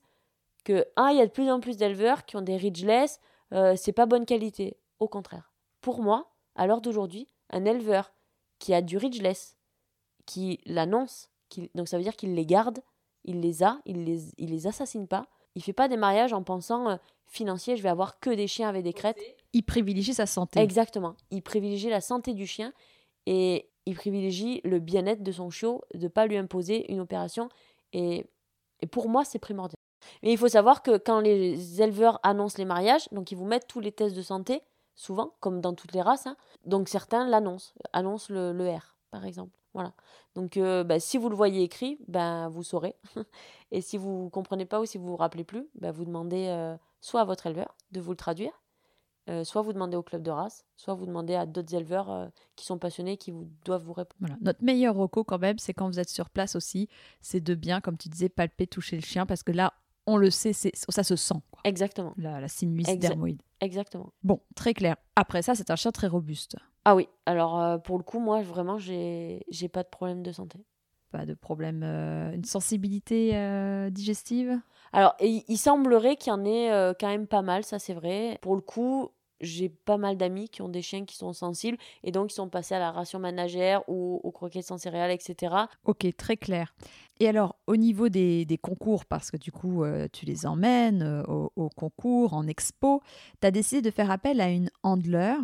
que 0.63 0.85
ah, 0.95 1.09
il 1.11 1.17
y 1.17 1.21
a 1.21 1.25
de 1.25 1.31
plus 1.31 1.49
en 1.49 1.59
plus 1.59 1.77
d'éleveurs 1.77 2.25
qui 2.25 2.35
ont 2.35 2.41
des 2.41 2.57
ridgeless, 2.57 3.19
euh, 3.53 3.75
c'est 3.75 3.93
pas 3.93 4.05
bonne 4.05 4.25
qualité. 4.25 4.77
Au 4.99 5.07
contraire. 5.07 5.51
Pour 5.81 6.01
moi, 6.01 6.31
à 6.55 6.67
l'heure 6.67 6.81
d'aujourd'hui, 6.81 7.27
un 7.49 7.65
éleveur 7.65 8.13
qui 8.59 8.73
a 8.73 8.83
du 8.83 8.97
ridgeless, 8.97 9.57
qui 10.27 10.59
l'annonce, 10.65 11.29
donc 11.73 11.87
ça 11.87 11.97
veut 11.97 12.03
dire 12.03 12.15
qu'il 12.15 12.35
les 12.35 12.45
garde, 12.45 12.83
il 13.23 13.41
les 13.41 13.63
a, 13.63 13.79
il 13.85 14.03
les, 14.05 14.29
il 14.37 14.51
les 14.51 14.67
assassine 14.67 15.07
pas, 15.07 15.25
il 15.55 15.63
fait 15.63 15.73
pas 15.73 15.87
des 15.87 15.97
mariages 15.97 16.33
en 16.33 16.43
pensant 16.43 16.89
euh, 16.89 16.97
financier, 17.25 17.75
je 17.77 17.83
vais 17.83 17.89
avoir 17.89 18.19
que 18.19 18.29
des 18.29 18.47
chiens 18.47 18.69
avec 18.69 18.83
des 18.83 18.93
crêtes. 18.93 19.19
Il 19.53 19.63
privilégie 19.63 20.13
sa 20.13 20.25
santé. 20.25 20.59
Exactement. 20.59 21.15
Il 21.29 21.41
privilégie 21.41 21.89
la 21.89 22.01
santé 22.01 22.33
du 22.33 22.47
chien 22.47 22.73
et 23.25 23.69
il 23.85 23.95
privilégie 23.95 24.61
le 24.63 24.79
bien-être 24.79 25.23
de 25.23 25.31
son 25.31 25.49
chiot, 25.49 25.81
de 25.93 26.03
ne 26.03 26.07
pas 26.07 26.27
lui 26.27 26.37
imposer 26.37 26.91
une 26.91 26.99
opération. 26.99 27.49
Et, 27.93 28.25
pour 28.91 29.09
moi, 29.09 29.23
c'est 29.25 29.39
primordial. 29.39 29.77
Mais 30.23 30.31
il 30.31 30.37
faut 30.37 30.47
savoir 30.47 30.81
que 30.81 30.97
quand 30.97 31.19
les 31.19 31.81
éleveurs 31.81 32.19
annoncent 32.23 32.57
les 32.57 32.65
mariages, 32.65 33.07
donc 33.11 33.31
ils 33.31 33.37
vous 33.37 33.45
mettent 33.45 33.67
tous 33.67 33.79
les 33.79 33.91
tests 33.91 34.15
de 34.15 34.21
santé, 34.21 34.61
souvent, 34.95 35.33
comme 35.39 35.61
dans 35.61 35.73
toutes 35.73 35.93
les 35.93 36.01
races. 36.01 36.25
Hein. 36.25 36.35
donc 36.65 36.89
certains 36.89 37.27
l'annoncent, 37.27 37.73
annoncent 37.93 38.33
le, 38.33 38.69
R, 38.69 38.95
par 39.11 39.25
exemple. 39.25 39.51
Voilà. 39.73 39.93
Donc, 40.35 40.57
euh, 40.57 40.83
bah, 40.83 40.99
si 40.99 41.17
vous 41.17 41.29
le 41.29 41.35
voyez 41.35 41.61
écrit, 41.61 41.97
ben, 42.07 42.49
vous 42.49 42.63
saurez. 42.63 42.95
et 43.71 43.81
si 43.81 43.97
vous 43.97 44.25
ne 44.25 44.29
comprenez 44.29 44.65
pas 44.65 44.81
ou 44.81 44.85
si 44.85 44.97
vous 44.97 45.07
vous 45.07 45.15
rappelez 45.15 45.43
plus, 45.43 45.69
ben, 45.75 45.91
vous 45.91 46.03
demandez 46.03 46.47
euh, 46.49 46.75
soit 46.99 47.21
à 47.21 47.25
votre 47.25 47.45
éleveur 47.45 47.75
de 47.91 48.01
vous 48.01 48.11
le 48.11 48.17
traduire, 48.17 48.60
euh, 49.29 49.43
soit 49.43 49.61
vous 49.61 49.73
demandez 49.73 49.97
au 49.97 50.03
club 50.03 50.21
de 50.21 50.31
race, 50.31 50.65
soit 50.75 50.93
vous 50.93 51.05
demandez 51.05 51.35
à 51.35 51.45
d'autres 51.45 51.75
éleveurs 51.75 52.31
qui 52.55 52.65
sont 52.65 52.77
passionnés, 52.77 53.17
qui 53.17 53.31
vous, 53.31 53.47
doivent 53.65 53.83
vous 53.83 53.93
répondre. 53.93 54.17
Voilà. 54.19 54.37
Notre 54.41 54.63
meilleur 54.63 54.95
recours, 54.95 55.25
quand 55.25 55.39
même, 55.39 55.59
c'est 55.59 55.73
quand 55.73 55.87
vous 55.87 55.99
êtes 55.99 56.09
sur 56.09 56.29
place 56.29 56.55
aussi, 56.55 56.89
c'est 57.21 57.39
de 57.39 57.55
bien, 57.55 57.81
comme 57.81 57.97
tu 57.97 58.09
disais, 58.09 58.29
palper, 58.29 58.67
toucher 58.67 58.95
le 58.95 59.03
chien, 59.03 59.25
parce 59.25 59.43
que 59.43 59.51
là, 59.51 59.73
on 60.07 60.17
le 60.17 60.29
sait, 60.31 60.53
ça 60.53 61.03
se 61.03 61.15
sent. 61.15 61.41
Exactement. 61.63 62.13
La, 62.17 62.41
la 62.41 62.47
sinus 62.47 62.87
dermoïde. 62.97 63.41
Exactement. 63.59 64.11
Bon, 64.23 64.41
très 64.55 64.73
clair. 64.73 64.95
Après 65.15 65.41
ça, 65.41 65.55
c'est 65.55 65.69
un 65.69 65.75
chien 65.75 65.91
très 65.91 66.07
robuste. 66.07 66.57
Ah 66.83 66.95
oui, 66.95 67.07
alors 67.27 67.59
euh, 67.59 67.77
pour 67.77 67.97
le 67.99 68.03
coup, 68.03 68.19
moi 68.19 68.41
vraiment, 68.41 68.79
j'ai 68.79 69.45
j'ai 69.49 69.69
pas 69.69 69.83
de 69.83 69.89
problème 69.89 70.23
de 70.23 70.31
santé. 70.31 70.65
Pas 71.11 71.25
de 71.25 71.35
problème, 71.35 71.83
euh, 71.83 72.33
une 72.33 72.45
sensibilité 72.45 73.35
euh, 73.35 73.89
digestive? 73.89 74.59
Alors, 74.93 75.15
il, 75.21 75.57
semblerait 75.57 76.17
qu'il 76.17 76.31
y 76.31 76.33
en 76.33 76.45
ait 76.45 76.93
quand 76.99 77.07
même 77.07 77.27
pas 77.27 77.41
mal, 77.41 77.63
ça 77.63 77.79
c'est 77.79 77.93
vrai. 77.93 78.37
Pour 78.41 78.55
le 78.55 78.61
coup, 78.61 79.11
j'ai 79.41 79.69
pas 79.69 79.97
mal 79.97 80.17
d'amis 80.17 80.49
qui 80.49 80.61
ont 80.61 80.69
des 80.69 80.81
chiens 80.81 81.05
qui 81.05 81.15
sont 81.15 81.33
sensibles 81.33 81.77
et 82.03 82.11
donc 82.11 82.31
ils 82.31 82.35
sont 82.35 82.49
passés 82.49 82.75
à 82.75 82.79
la 82.79 82.91
ration 82.91 83.19
managère 83.19 83.83
ou 83.87 84.21
aux 84.23 84.31
croquettes 84.31 84.65
sans 84.65 84.77
céréales, 84.77 85.11
etc. 85.11 85.55
Ok, 85.83 86.05
très 86.15 86.37
clair. 86.37 86.73
Et 87.19 87.27
alors, 87.27 87.55
au 87.67 87.75
niveau 87.75 88.09
des, 88.09 88.59
concours, 88.61 89.05
parce 89.05 89.29
que 89.29 89.37
du 89.37 89.51
coup, 89.51 89.83
euh, 89.83 90.07
tu 90.11 90.25
les 90.25 90.45
emmènes 90.45 91.03
euh, 91.03 91.23
au, 91.55 91.69
concours, 91.69 92.33
en 92.33 92.47
expo, 92.47 93.01
tu 93.41 93.47
as 93.47 93.51
décidé 93.51 93.81
de 93.81 93.91
faire 93.91 94.09
appel 94.09 94.41
à 94.41 94.49
une 94.49 94.71
handler 94.83 95.35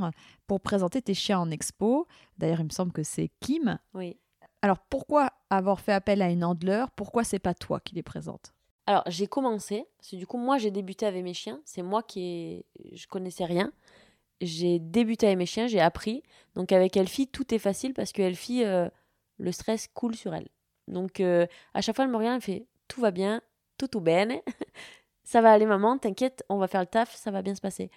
pour 0.48 0.62
présenter 0.62 1.02
tes 1.02 1.14
chiens 1.14 1.40
en 1.40 1.52
expo. 1.52 2.08
D'ailleurs, 2.38 2.62
il 2.62 2.66
me 2.66 2.72
semble 2.72 2.92
que 2.92 3.04
c'est 3.04 3.30
Kim. 3.42 3.78
Oui. 3.94 4.18
Alors, 4.62 4.80
pourquoi 4.90 5.32
avoir 5.50 5.80
fait 5.80 5.94
appel 5.94 6.22
à 6.22 6.30
une 6.30 6.44
handler 6.44 6.86
Pourquoi 6.96 7.24
c'est 7.24 7.40
pas 7.40 7.54
toi 7.54 7.80
qui 7.80 7.94
les 7.94 8.04
présente? 8.04 8.54
Alors, 8.88 9.04
j'ai 9.08 9.28
commencé, 9.28 9.86
parce 9.98 10.12
que 10.12 10.16
du 10.16 10.26
coup, 10.26 10.38
moi, 10.38 10.58
j'ai 10.58 10.72
débuté 10.72 11.06
avec 11.06 11.22
mes 11.22 11.34
chiens. 11.34 11.60
C'est 11.66 11.82
moi 11.82 12.02
qui. 12.04 12.66
Je 12.94 13.06
connaissais 13.08 13.44
rien. 13.44 13.74
J'ai 14.40 14.80
débuté 14.80 15.26
avec 15.28 15.38
mes 15.38 15.46
chiens, 15.46 15.68
j'ai 15.68 15.82
appris. 15.82 16.24
Donc, 16.56 16.72
avec 16.72 16.96
Elfie, 16.96 17.28
tout 17.28 17.54
est 17.54 17.60
facile 17.60 17.94
parce 17.94 18.14
que 18.14 18.22
Elfie, 18.22 18.64
euh, 18.64 18.90
le 19.40 19.52
stress 19.52 19.90
coule 19.94 20.16
sur 20.16 20.34
elle. 20.34 20.48
Donc, 20.88 21.20
euh, 21.20 21.48
à 21.74 21.82
chaque 21.82 21.98
fois, 21.98 22.06
elle 22.06 22.12
me 22.12 22.18
regarde, 22.18 22.38
elle 22.38 22.42
fait 22.42 22.66
Tout 22.88 23.02
va 23.02 23.12
bien, 23.12 23.42
tout 23.78 23.88
tout 23.88 24.00
bene. 24.00 24.36
ça 25.24 25.42
va 25.42 25.52
aller, 25.52 25.66
maman, 25.66 25.98
t'inquiète, 25.98 26.46
on 26.48 26.58
va 26.58 26.68
faire 26.70 26.82
le 26.82 26.88
taf, 26.88 27.14
ça 27.14 27.30
va 27.32 27.42
bien 27.42 27.56
se 27.56 27.62
passer. 27.62 27.92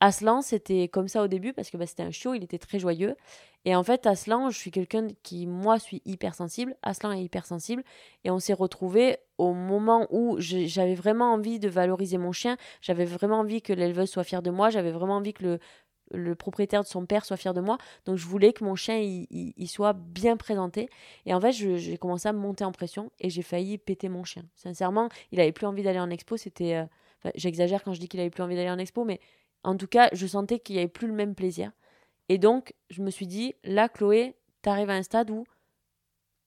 Aslan, 0.00 0.42
c'était 0.42 0.88
comme 0.88 1.08
ça 1.08 1.22
au 1.22 1.26
début 1.26 1.52
parce 1.52 1.70
que 1.70 1.76
bah, 1.76 1.86
c'était 1.86 2.02
un 2.02 2.10
chiot, 2.10 2.34
il 2.34 2.44
était 2.44 2.58
très 2.58 2.78
joyeux. 2.78 3.16
Et 3.64 3.74
en 3.74 3.82
fait, 3.82 4.06
Aslan, 4.06 4.50
je 4.50 4.58
suis 4.58 4.70
quelqu'un 4.70 5.08
qui, 5.22 5.46
moi, 5.46 5.78
suis 5.78 6.02
hypersensible. 6.04 6.76
Aslan 6.82 7.12
est 7.12 7.22
hypersensible. 7.22 7.82
Et 8.24 8.30
on 8.30 8.38
s'est 8.38 8.52
retrouvés 8.52 9.16
au 9.38 9.54
moment 9.54 10.06
où 10.10 10.36
j'avais 10.38 10.94
vraiment 10.94 11.32
envie 11.32 11.58
de 11.58 11.68
valoriser 11.68 12.18
mon 12.18 12.30
chien. 12.30 12.56
J'avais 12.80 13.06
vraiment 13.06 13.40
envie 13.40 13.62
que 13.62 13.72
l'éleveuse 13.72 14.10
soit 14.10 14.22
fière 14.22 14.42
de 14.42 14.50
moi. 14.50 14.70
J'avais 14.70 14.92
vraiment 14.92 15.16
envie 15.16 15.32
que 15.32 15.42
le, 15.42 15.58
le, 16.12 16.34
propriétaire 16.36 16.82
de 16.82 16.86
son 16.86 17.06
père 17.06 17.24
soit 17.24 17.38
fier 17.38 17.54
de 17.54 17.60
moi. 17.60 17.78
Donc, 18.04 18.18
je 18.18 18.26
voulais 18.26 18.52
que 18.52 18.62
mon 18.62 18.76
chien, 18.76 18.98
il, 18.98 19.68
soit 19.68 19.94
bien 19.94 20.36
présenté. 20.36 20.88
Et 21.24 21.34
en 21.34 21.40
fait, 21.40 21.52
j'ai 21.52 21.96
commencé 21.96 22.28
à 22.28 22.32
monter 22.32 22.64
en 22.64 22.70
pression 22.70 23.10
et 23.18 23.30
j'ai 23.30 23.42
failli 23.42 23.78
péter 23.78 24.08
mon 24.08 24.24
chien. 24.24 24.44
Sincèrement, 24.54 25.08
il 25.32 25.40
avait 25.40 25.52
plus 25.52 25.66
envie 25.66 25.82
d'aller 25.82 26.00
en 26.00 26.10
expo. 26.10 26.36
C'était. 26.36 26.76
Euh, 26.76 26.84
j'exagère 27.34 27.82
quand 27.82 27.94
je 27.94 28.00
dis 28.00 28.08
qu'il 28.08 28.20
avait 28.20 28.30
plus 28.30 28.42
envie 28.42 28.54
d'aller 28.54 28.70
en 28.70 28.78
expo, 28.78 29.04
mais 29.04 29.18
en 29.66 29.76
tout 29.76 29.88
cas, 29.88 30.08
je 30.12 30.26
sentais 30.26 30.60
qu'il 30.60 30.76
n'y 30.76 30.80
avait 30.80 30.88
plus 30.88 31.08
le 31.08 31.12
même 31.12 31.34
plaisir. 31.34 31.72
Et 32.28 32.38
donc, 32.38 32.72
je 32.88 33.02
me 33.02 33.10
suis 33.10 33.26
dit, 33.26 33.54
là, 33.64 33.88
Chloé, 33.88 34.36
tu 34.62 34.68
arrives 34.68 34.90
à 34.90 34.94
un 34.94 35.02
stade 35.02 35.30
où 35.30 35.44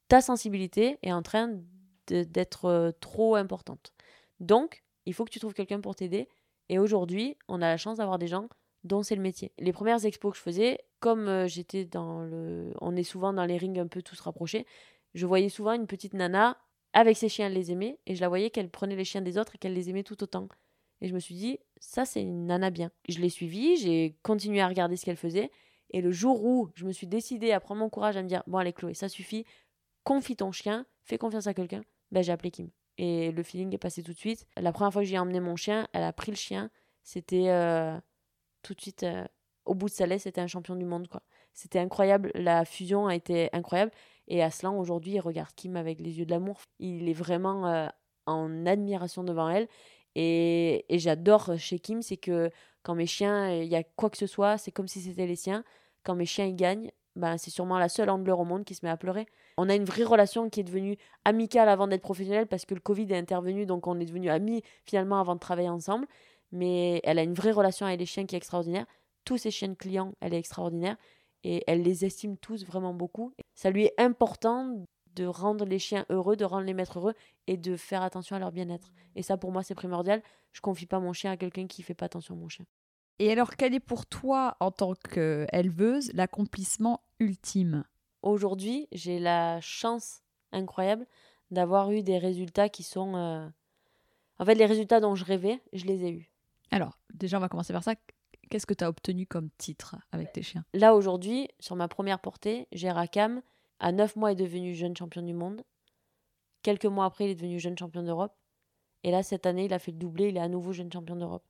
ta 0.07 0.21
sensibilité 0.21 0.97
est 1.03 1.11
en 1.11 1.21
train 1.21 1.59
d'être 2.07 2.65
euh, 2.65 2.91
trop 3.01 3.35
importante. 3.35 3.93
Donc, 4.39 4.83
il 5.05 5.13
faut 5.13 5.25
que 5.25 5.31
tu 5.31 5.39
trouves 5.39 5.53
quelqu'un 5.53 5.81
pour 5.81 5.95
t'aider. 5.95 6.29
Et 6.69 6.79
aujourd'hui, 6.79 7.37
on 7.49 7.61
a 7.61 7.67
la 7.67 7.75
chance 7.75 7.97
d'avoir 7.97 8.19
des 8.19 8.27
gens 8.27 8.47
dont 8.85 9.03
c'est 9.03 9.15
le 9.15 9.21
métier. 9.21 9.51
Les 9.59 9.73
premières 9.73 10.05
expos 10.05 10.31
que 10.31 10.37
je 10.37 10.43
faisais, 10.43 10.79
comme 11.01 11.27
euh, 11.27 11.47
j'étais 11.47 11.83
dans 11.83 12.21
le. 12.21 12.71
On 12.79 12.95
est 12.95 13.03
souvent 13.03 13.33
dans 13.33 13.45
les 13.45 13.57
rings 13.57 13.79
un 13.79 13.87
peu 13.87 14.01
tous 14.01 14.19
rapprochés, 14.21 14.65
je 15.13 15.25
voyais 15.25 15.49
souvent 15.49 15.73
une 15.73 15.87
petite 15.87 16.13
nana 16.13 16.57
avec 16.93 17.17
ses 17.17 17.27
chiens, 17.27 17.47
elle 17.47 17.53
les 17.53 17.71
aimait, 17.71 17.99
et 18.05 18.15
je 18.15 18.21
la 18.21 18.29
voyais 18.29 18.49
qu'elle 18.49 18.69
prenait 18.69 18.95
les 18.95 19.03
chiens 19.03 19.21
des 19.21 19.37
autres 19.37 19.55
et 19.55 19.57
qu'elle 19.57 19.73
les 19.73 19.89
aimait 19.89 20.03
tout 20.03 20.23
autant. 20.23 20.47
Et 21.01 21.07
je 21.07 21.13
me 21.13 21.19
suis 21.19 21.35
dit, 21.35 21.59
ça, 21.79 22.05
c'est 22.05 22.21
une 22.21 22.47
nana 22.47 22.69
bien. 22.69 22.91
Je 23.07 23.19
l'ai 23.19 23.29
suivie, 23.29 23.77
j'ai 23.77 24.17
continué 24.23 24.61
à 24.61 24.67
regarder 24.67 24.97
ce 24.97 25.05
qu'elle 25.05 25.17
faisait. 25.17 25.51
Et 25.91 26.01
le 26.01 26.11
jour 26.11 26.43
où 26.43 26.69
je 26.75 26.85
me 26.85 26.91
suis 26.91 27.07
décidée 27.07 27.51
à 27.51 27.59
prendre 27.59 27.79
mon 27.79 27.89
courage 27.89 28.17
à 28.17 28.23
me 28.23 28.27
dire, 28.27 28.43
bon, 28.47 28.57
allez, 28.57 28.73
Chloé, 28.73 28.93
ça 28.93 29.09
suffit, 29.09 29.45
confie 30.03 30.35
ton 30.35 30.51
chien, 30.51 30.85
fais 31.03 31.17
confiance 31.17 31.47
à 31.47 31.53
quelqu'un, 31.53 31.81
ben, 32.11 32.23
j'ai 32.23 32.31
appelé 32.31 32.51
Kim. 32.51 32.69
Et 32.97 33.31
le 33.31 33.43
feeling 33.43 33.73
est 33.73 33.79
passé 33.79 34.03
tout 34.03 34.11
de 34.11 34.17
suite. 34.17 34.45
La 34.57 34.73
première 34.73 34.91
fois 34.91 35.01
que 35.01 35.07
j'ai 35.07 35.17
emmené 35.17 35.39
mon 35.39 35.55
chien, 35.55 35.87
elle 35.93 36.03
a 36.03 36.11
pris 36.11 36.31
le 36.31 36.37
chien. 36.37 36.69
C'était 37.01 37.49
euh, 37.49 37.97
tout 38.61 38.73
de 38.73 38.81
suite, 38.81 39.03
euh, 39.03 39.25
au 39.65 39.73
bout 39.73 39.87
de 39.87 39.93
sa 39.93 40.05
laisse, 40.05 40.23
c'était 40.23 40.41
un 40.41 40.47
champion 40.47 40.75
du 40.75 40.85
monde, 40.85 41.07
quoi. 41.07 41.23
C'était 41.53 41.79
incroyable. 41.79 42.31
La 42.35 42.65
fusion 42.65 43.07
a 43.07 43.15
été 43.15 43.49
incroyable. 43.53 43.91
Et 44.27 44.43
Aslan, 44.43 44.77
aujourd'hui, 44.77 45.13
il 45.13 45.19
regarde 45.19 45.49
Kim 45.55 45.75
avec 45.75 45.99
les 45.99 46.19
yeux 46.19 46.25
de 46.25 46.31
l'amour. 46.31 46.59
Il 46.79 47.09
est 47.09 47.13
vraiment 47.13 47.67
euh, 47.67 47.87
en 48.25 48.65
admiration 48.65 49.23
devant 49.23 49.49
elle. 49.49 49.67
Et, 50.15 50.85
et 50.93 50.99
j'adore 50.99 51.57
chez 51.57 51.79
Kim, 51.79 52.01
c'est 52.01 52.17
que 52.17 52.49
quand 52.83 52.95
mes 52.95 53.05
chiens, 53.05 53.53
il 53.53 53.67
y 53.67 53.75
a 53.75 53.83
quoi 53.83 54.09
que 54.09 54.17
ce 54.17 54.27
soit, 54.27 54.57
c'est 54.57 54.71
comme 54.71 54.87
si 54.87 55.01
c'était 55.01 55.27
les 55.27 55.35
siens. 55.35 55.63
Quand 56.03 56.15
mes 56.15 56.25
chiens, 56.25 56.45
ils 56.45 56.55
gagnent, 56.55 56.91
ben, 57.15 57.37
c'est 57.37 57.49
sûrement 57.49 57.77
la 57.77 57.89
seule 57.89 58.09
handler 58.09 58.31
au 58.31 58.45
monde 58.45 58.63
qui 58.63 58.75
se 58.75 58.85
met 58.85 58.91
à 58.91 58.97
pleurer. 58.97 59.27
On 59.57 59.69
a 59.69 59.75
une 59.75 59.83
vraie 59.83 60.03
relation 60.03 60.49
qui 60.49 60.61
est 60.61 60.63
devenue 60.63 60.97
amicale 61.25 61.69
avant 61.69 61.87
d'être 61.87 62.01
professionnelle 62.01 62.47
parce 62.47 62.65
que 62.65 62.73
le 62.73 62.79
Covid 62.79 63.11
est 63.11 63.17
intervenu, 63.17 63.65
donc 63.65 63.87
on 63.87 63.99
est 63.99 64.05
devenus 64.05 64.31
amis 64.31 64.63
finalement 64.85 65.19
avant 65.19 65.35
de 65.35 65.39
travailler 65.39 65.69
ensemble. 65.69 66.07
Mais 66.51 67.01
elle 67.03 67.19
a 67.19 67.23
une 67.23 67.33
vraie 67.33 67.51
relation 67.51 67.85
avec 67.85 67.99
les 67.99 68.05
chiens 68.05 68.25
qui 68.25 68.35
est 68.35 68.37
extraordinaire. 68.37 68.85
Tous 69.25 69.37
ses 69.37 69.51
chiens 69.51 69.67
de 69.67 69.73
clients, 69.75 70.13
elle 70.21 70.33
est 70.33 70.39
extraordinaire 70.39 70.95
et 71.43 71.63
elle 71.67 71.83
les 71.83 72.05
estime 72.05 72.37
tous 72.37 72.65
vraiment 72.65 72.93
beaucoup. 72.93 73.33
Ça 73.53 73.69
lui 73.69 73.85
est 73.85 73.93
important 73.97 74.85
de 75.19 75.25
rendre 75.25 75.65
les 75.65 75.79
chiens 75.79 76.05
heureux, 76.09 76.37
de 76.37 76.45
rendre 76.45 76.65
les 76.65 76.73
maîtres 76.73 76.97
heureux 76.97 77.13
et 77.47 77.57
de 77.57 77.75
faire 77.75 78.03
attention 78.03 78.37
à 78.37 78.39
leur 78.39 78.53
bien-être. 78.53 78.93
Et 79.15 79.21
ça, 79.21 79.35
pour 79.35 79.51
moi, 79.51 79.63
c'est 79.63 79.75
primordial. 79.75 80.23
Je 80.53 80.61
confie 80.61 80.85
pas 80.85 81.01
mon 81.01 81.11
chien 81.11 81.31
à 81.31 81.37
quelqu'un 81.37 81.67
qui 81.67 81.83
fait 81.83 81.93
pas 81.93 82.05
attention 82.05 82.35
à 82.35 82.37
mon 82.37 82.47
chien. 82.47 82.65
Et 83.19 83.29
alors, 83.29 83.57
quel 83.57 83.73
est 83.73 83.81
pour 83.81 84.05
toi, 84.05 84.55
en 84.61 84.71
tant 84.71 84.93
qu'éleveuse, 84.93 86.13
l'accomplissement 86.13 87.03
ultime? 87.19 87.83
Aujourd'hui, 88.21 88.87
j'ai 88.93 89.19
la 89.19 89.59
chance 89.59 90.21
incroyable 90.53 91.05
d'avoir 91.51 91.91
eu 91.91 92.01
des 92.01 92.17
résultats 92.17 92.69
qui 92.69 92.83
sont... 92.83 93.17
Euh, 93.17 93.45
en 94.37 94.45
fait, 94.45 94.55
les 94.55 94.65
résultats 94.65 95.01
dont 95.01 95.15
je 95.15 95.25
rêvais, 95.25 95.61
je 95.73 95.83
les 95.83 96.05
ai 96.05 96.11
eus. 96.11 96.31
Alors, 96.71 96.97
déjà, 97.13 97.35
on 97.35 97.41
va 97.41 97.49
commencer 97.49 97.73
par 97.73 97.83
ça. 97.83 97.93
Qu'est-ce 98.49 98.65
que 98.65 98.73
tu 98.73 98.85
as 98.85 98.89
obtenu 98.89 99.27
comme 99.27 99.49
titre 99.57 99.97
avec 100.13 100.31
tes 100.31 100.43
chiens? 100.43 100.63
Là, 100.73 100.95
aujourd'hui, 100.95 101.49
sur 101.59 101.75
ma 101.75 101.89
première 101.89 102.19
portée, 102.19 102.69
j'ai 102.71 102.89
Rakam. 102.89 103.41
À 103.79 103.91
9 103.91 104.15
mois, 104.15 104.31
est 104.31 104.35
devenu 104.35 104.75
jeune 104.75 104.95
champion 104.95 105.21
du 105.21 105.33
monde. 105.33 105.63
Quelques 106.63 106.85
mois 106.85 107.05
après, 107.05 107.25
il 107.25 107.31
est 107.31 107.35
devenu 107.35 107.59
jeune 107.59 107.77
champion 107.77 108.03
d'Europe. 108.03 108.35
Et 109.03 109.11
là, 109.11 109.23
cette 109.23 109.45
année, 109.45 109.65
il 109.65 109.73
a 109.73 109.79
fait 109.79 109.91
le 109.91 109.97
doublé. 109.97 110.29
Il 110.29 110.37
est 110.37 110.41
à 110.41 110.49
nouveau 110.49 110.73
jeune 110.73 110.91
champion 110.91 111.15
d'Europe. 111.15 111.45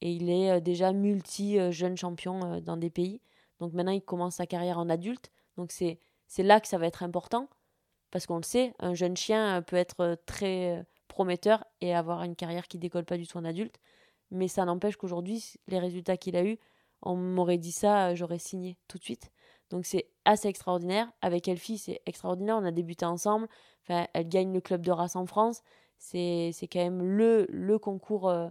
Et 0.00 0.12
il 0.12 0.30
est 0.30 0.50
euh, 0.50 0.60
déjà 0.60 0.92
multi-jeune 0.92 1.96
champion 1.96 2.40
euh, 2.44 2.60
dans 2.60 2.76
des 2.76 2.90
pays. 2.90 3.20
Donc 3.58 3.72
maintenant, 3.72 3.92
il 3.92 4.02
commence 4.02 4.36
sa 4.36 4.46
carrière 4.46 4.78
en 4.78 4.88
adulte. 4.88 5.30
Donc 5.56 5.72
c'est 5.72 5.98
là 6.38 6.60
que 6.60 6.68
ça 6.68 6.78
va 6.78 6.86
être 6.86 7.02
important. 7.02 7.48
Parce 8.10 8.26
qu'on 8.26 8.36
le 8.36 8.42
sait, 8.42 8.72
un 8.78 8.94
jeune 8.94 9.16
chien 9.16 9.60
peut 9.62 9.76
être 9.76 10.16
très 10.24 10.86
prometteur 11.08 11.64
et 11.80 11.94
avoir 11.94 12.22
une 12.22 12.36
carrière 12.36 12.68
qui 12.68 12.78
décolle 12.78 13.04
pas 13.04 13.18
du 13.18 13.26
tout 13.26 13.36
en 13.36 13.44
adulte. 13.44 13.78
Mais 14.30 14.48
ça 14.48 14.64
n'empêche 14.64 14.96
qu'aujourd'hui, 14.96 15.54
les 15.66 15.78
résultats 15.78 16.16
qu'il 16.16 16.36
a 16.36 16.44
eus, 16.44 16.58
on 17.02 17.16
m'aurait 17.16 17.58
dit 17.58 17.72
ça, 17.72 18.14
j'aurais 18.14 18.38
signé 18.38 18.78
tout 18.88 18.98
de 18.98 19.04
suite. 19.04 19.30
Donc 19.70 19.84
c'est 19.84 20.06
assez 20.28 20.48
extraordinaire. 20.48 21.10
Avec 21.22 21.48
Elfie, 21.48 21.78
c'est 21.78 22.02
extraordinaire. 22.04 22.56
On 22.56 22.64
a 22.64 22.70
débuté 22.70 23.06
ensemble. 23.06 23.48
Enfin, 23.82 24.06
elle 24.12 24.28
gagne 24.28 24.52
le 24.52 24.60
club 24.60 24.82
de 24.82 24.90
race 24.92 25.16
en 25.16 25.24
France. 25.26 25.62
C'est 25.96 26.52
quand 26.70 26.80
même 26.80 27.02
le, 27.02 27.46
le 27.48 27.78
concours 27.78 28.28
euh, 28.28 28.48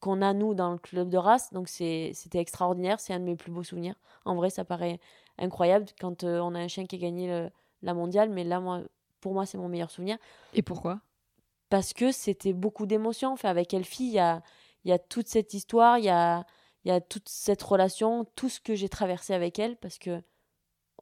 qu'on 0.00 0.20
a, 0.20 0.34
nous, 0.34 0.54
dans 0.54 0.72
le 0.72 0.78
club 0.78 1.08
de 1.08 1.16
race. 1.16 1.52
Donc 1.52 1.68
c'était 1.68 2.12
extraordinaire. 2.34 2.98
C'est 2.98 3.14
un 3.14 3.20
de 3.20 3.24
mes 3.24 3.36
plus 3.36 3.52
beaux 3.52 3.62
souvenirs. 3.62 3.94
En 4.24 4.34
vrai, 4.34 4.50
ça 4.50 4.64
paraît 4.64 4.98
incroyable 5.38 5.86
quand 6.00 6.24
euh, 6.24 6.40
on 6.40 6.54
a 6.56 6.58
un 6.58 6.68
chien 6.68 6.86
qui 6.86 6.96
a 6.96 6.98
gagné 6.98 7.48
la 7.82 7.94
mondiale. 7.94 8.28
Mais 8.28 8.42
là, 8.42 8.58
moi, 8.58 8.82
pour 9.20 9.32
moi, 9.32 9.46
c'est 9.46 9.58
mon 9.58 9.68
meilleur 9.68 9.90
souvenir. 9.90 10.18
Et 10.54 10.62
pourquoi? 10.62 11.00
Parce 11.68 11.92
que 11.92 12.10
c'était 12.10 12.52
beaucoup 12.52 12.86
d'émotions. 12.86 13.32
Enfin, 13.32 13.48
avec 13.48 13.72
Elfie, 13.72 14.06
il 14.06 14.14
y 14.14 14.18
a, 14.18 14.42
y 14.84 14.90
a 14.90 14.98
toute 14.98 15.28
cette 15.28 15.54
histoire. 15.54 15.98
Il 15.98 16.04
y 16.04 16.10
a 16.10 16.44
il 16.84 16.88
y 16.88 16.92
a 16.92 17.00
toute 17.00 17.28
cette 17.28 17.62
relation, 17.62 18.24
tout 18.36 18.48
ce 18.48 18.58
que 18.60 18.74
j'ai 18.74 18.88
traversé 18.88 19.34
avec 19.34 19.58
elle, 19.58 19.76
parce 19.76 19.98
que 19.98 20.22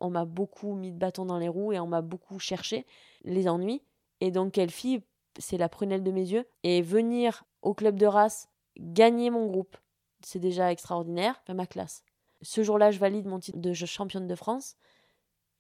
on 0.01 0.11
m'a 0.11 0.24
beaucoup 0.24 0.74
mis 0.74 0.92
de 0.92 0.99
bâton 0.99 1.24
dans 1.24 1.38
les 1.38 1.49
roues 1.49 1.72
et 1.72 1.80
on 1.80 1.86
m'a 1.86 2.03
beaucoup 2.03 2.38
cherché 2.38 2.86
les 3.24 3.49
ennuis. 3.49 3.82
Et 4.20 4.30
donc, 4.30 4.53
quelle 4.53 4.70
fille, 4.70 5.03
c'est 5.38 5.59
la 5.59 5.68
prunelle 5.68 6.03
de 6.03 6.11
mes 6.11 6.26
yeux. 6.26 6.46
Et 6.62 6.82
venir 6.82 7.44
au 7.62 7.74
club 7.74 7.99
de 7.99 8.07
race, 8.07 8.49
gagner 8.78 9.30
mon 9.30 9.46
groupe, 9.46 9.76
c'est 10.22 10.38
déjà 10.38 10.72
extraordinaire, 10.72 11.42
ma 11.49 11.66
classe. 11.66 12.03
Ce 12.42 12.62
jour-là, 12.62 12.90
je 12.90 12.99
valide 12.99 13.26
mon 13.26 13.38
titre 13.38 13.59
de 13.59 13.72
championne 13.72 14.26
de 14.26 14.34
France. 14.34 14.76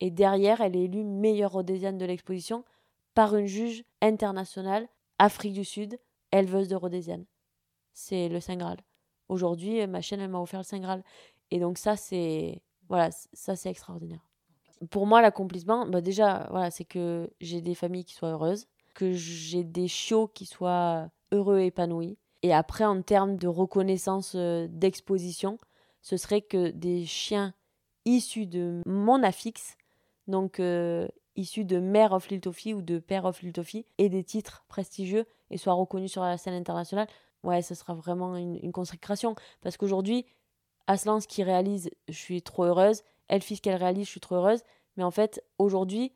Et 0.00 0.10
derrière, 0.10 0.60
elle 0.60 0.76
est 0.76 0.84
élue 0.84 1.04
meilleure 1.04 1.52
rhodésienne 1.52 1.98
de 1.98 2.06
l'exposition 2.06 2.64
par 3.14 3.34
une 3.34 3.46
juge 3.46 3.82
internationale, 4.00 4.88
Afrique 5.18 5.54
du 5.54 5.64
Sud, 5.64 5.98
éleveuse 6.30 6.68
de 6.68 6.76
rhodésienne. 6.76 7.24
C'est 7.92 8.28
le 8.28 8.38
Saint 8.38 8.56
Graal. 8.56 8.78
Aujourd'hui, 9.28 9.84
ma 9.88 10.00
chaîne, 10.00 10.20
elle 10.20 10.30
m'a 10.30 10.40
offert 10.40 10.60
le 10.60 10.64
Saint 10.64 10.78
Graal. 10.78 11.02
Et 11.50 11.58
donc 11.58 11.78
ça, 11.78 11.96
c'est 11.96 12.62
voilà, 12.88 13.10
ça 13.32 13.56
c'est 13.56 13.70
extraordinaire. 13.70 14.27
Pour 14.90 15.06
moi, 15.06 15.22
l'accomplissement, 15.22 15.86
bah 15.86 16.00
déjà, 16.00 16.46
voilà, 16.50 16.70
c'est 16.70 16.84
que 16.84 17.30
j'ai 17.40 17.60
des 17.60 17.74
familles 17.74 18.04
qui 18.04 18.14
soient 18.14 18.30
heureuses, 18.30 18.66
que 18.94 19.12
j'ai 19.12 19.64
des 19.64 19.88
chiots 19.88 20.28
qui 20.28 20.46
soient 20.46 21.08
heureux 21.32 21.60
et 21.60 21.66
épanouis. 21.66 22.18
Et 22.42 22.54
après, 22.54 22.84
en 22.84 23.02
termes 23.02 23.36
de 23.36 23.48
reconnaissance 23.48 24.32
euh, 24.36 24.68
d'exposition, 24.70 25.58
ce 26.02 26.16
serait 26.16 26.42
que 26.42 26.70
des 26.70 27.04
chiens 27.04 27.54
issus 28.04 28.46
de 28.46 28.80
mon 28.86 29.22
affixe, 29.22 29.76
donc 30.28 30.60
euh, 30.60 31.08
issus 31.34 31.64
de 31.64 31.80
mère 31.80 32.12
of 32.12 32.28
Liltofi 32.28 32.74
ou 32.74 32.82
de 32.82 32.98
père 32.98 33.24
of 33.24 33.42
Liltofi, 33.42 33.86
aient 33.98 34.08
des 34.08 34.24
titres 34.24 34.64
prestigieux 34.68 35.26
et 35.50 35.56
soient 35.56 35.72
reconnus 35.72 36.12
sur 36.12 36.22
la 36.22 36.38
scène 36.38 36.54
internationale 36.54 37.08
ouais, 37.44 37.62
ce 37.62 37.74
sera 37.74 37.94
vraiment 37.94 38.36
une, 38.36 38.72
consécration. 38.72 39.34
Parce 39.60 39.76
qu'aujourd'hui, 39.76 40.26
Aslan, 40.86 41.20
ce 41.20 41.28
qu'il 41.28 41.44
réalise, 41.44 41.90
je 42.08 42.16
suis 42.16 42.42
trop 42.42 42.64
heureuse. 42.64 43.02
Elfie, 43.28 43.56
ce 43.56 43.62
qu'elle 43.62 43.76
réalise, 43.76 44.06
je 44.06 44.10
suis 44.10 44.20
trop 44.20 44.36
heureuse. 44.36 44.62
Mais 44.96 45.04
en 45.04 45.10
fait, 45.10 45.42
aujourd'hui, 45.58 46.12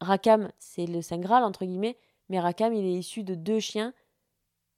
Rakam, 0.00 0.50
c'est 0.58 0.86
le 0.86 1.02
Saint 1.02 1.18
Graal, 1.18 1.44
entre 1.44 1.64
guillemets. 1.64 1.96
Mais 2.28 2.40
Rakam, 2.40 2.74
il 2.74 2.84
est 2.84 2.98
issu 2.98 3.22
de 3.22 3.34
deux 3.34 3.60
chiens 3.60 3.94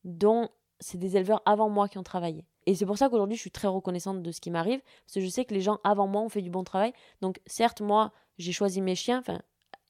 dont 0.04 0.48
c'est 0.80 0.98
des 0.98 1.16
éleveurs 1.16 1.42
avant 1.44 1.68
moi 1.68 1.88
qui 1.88 1.98
ont 1.98 2.02
travaillé. 2.02 2.44
Et 2.66 2.74
c'est 2.74 2.86
pour 2.86 2.98
ça 2.98 3.08
qu'aujourd'hui, 3.08 3.36
je 3.36 3.40
suis 3.40 3.50
très 3.50 3.68
reconnaissante 3.68 4.22
de 4.22 4.30
ce 4.30 4.40
qui 4.40 4.50
m'arrive. 4.50 4.80
Parce 5.04 5.14
que 5.14 5.20
je 5.20 5.28
sais 5.28 5.44
que 5.44 5.54
les 5.54 5.60
gens 5.60 5.78
avant 5.84 6.06
moi 6.06 6.22
ont 6.22 6.28
fait 6.28 6.42
du 6.42 6.50
bon 6.50 6.64
travail. 6.64 6.92
Donc, 7.20 7.40
certes, 7.46 7.80
moi, 7.80 8.12
j'ai 8.36 8.52
choisi 8.52 8.80
mes 8.80 8.94
chiens. 8.94 9.18
Enfin, 9.20 9.40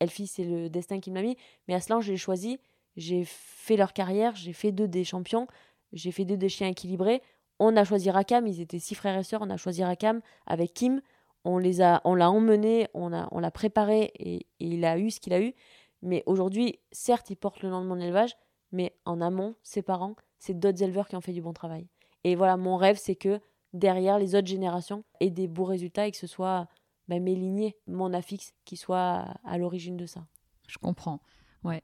Elfie, 0.01 0.27
c'est 0.27 0.45
le 0.45 0.71
destin 0.71 1.01
qui 1.01 1.11
m'a 1.11 1.23
mis. 1.23 1.37
Mais 1.67 1.75
Aslan, 1.75 2.01
je 2.01 2.13
l'ai 2.13 2.17
choisi. 2.17 2.59
J'ai 2.97 3.25
fait 3.27 3.77
leur 3.77 3.93
carrière. 3.93 4.35
J'ai 4.37 4.53
fait 4.53 4.73
deux 4.73 4.89
des 4.89 5.05
champions. 5.05 5.47
J'ai 5.93 6.13
fait 6.13 6.25
deux 6.25 6.37
des 6.37 6.49
chiens 6.49 6.69
équilibrés. 6.69 7.23
On 7.59 7.77
a 7.77 7.85
choisi 7.85 8.11
Rakam, 8.11 8.47
ils 8.47 8.61
étaient 8.61 8.79
six 8.79 8.95
frères 8.95 9.19
et 9.19 9.25
sœurs. 9.25 9.43
On 9.43 9.51
a 9.51 9.57
choisi 9.57 9.83
Rakam 9.83 10.21
avec 10.47 10.75
Kim. 10.75 11.03
On 11.45 11.59
les 11.59 11.81
a, 11.81 12.01
on 12.05 12.15
l'a 12.15 12.31
emmené, 12.31 12.89
on 12.95 13.13
a, 13.13 13.29
on 13.31 13.39
l'a 13.39 13.51
préparé 13.51 14.13
et, 14.19 14.47
il 14.61 14.85
a 14.85 14.99
eu 14.99 15.11
ce 15.11 15.21
qu'il 15.21 15.33
a 15.33 15.41
eu. 15.41 15.55
Mais 16.03 16.23
aujourd'hui, 16.27 16.79
certes, 16.93 17.31
il 17.31 17.37
porte 17.37 17.63
le 17.63 17.71
nom 17.71 17.81
de 17.83 17.87
mon 17.87 17.99
élevage, 17.99 18.37
mais 18.73 18.97
en 19.05 19.21
amont, 19.21 19.55
ses 19.63 19.83
parents, 19.83 20.15
c'est 20.39 20.59
d'autres 20.59 20.83
éleveurs 20.83 21.09
qui 21.09 21.17
ont 21.17 21.21
fait 21.21 21.33
du 21.33 21.43
bon 21.43 21.53
travail. 21.53 21.87
Et 22.25 22.35
voilà, 22.35 22.57
mon 22.57 22.77
rêve, 22.77 22.99
c'est 23.01 23.17
que 23.17 23.41
derrière 23.73 24.19
les 24.19 24.35
autres 24.35 24.47
générations 24.47 25.05
aient 25.21 25.31
des 25.31 25.49
beaux 25.49 25.65
résultats 25.65 26.07
et 26.07 26.11
que 26.11 26.17
ce 26.17 26.27
soit 26.27 26.69
ben, 27.09 27.23
mes 27.23 27.35
lignées, 27.35 27.77
mon 27.87 28.13
affixe, 28.13 28.53
qui 28.65 28.77
soit 28.77 29.27
à 29.45 29.59
l'origine 29.59 29.97
de 29.97 30.07
ça. 30.07 30.27
Je 30.69 30.79
comprends. 30.79 31.21
Ouais. 31.65 31.83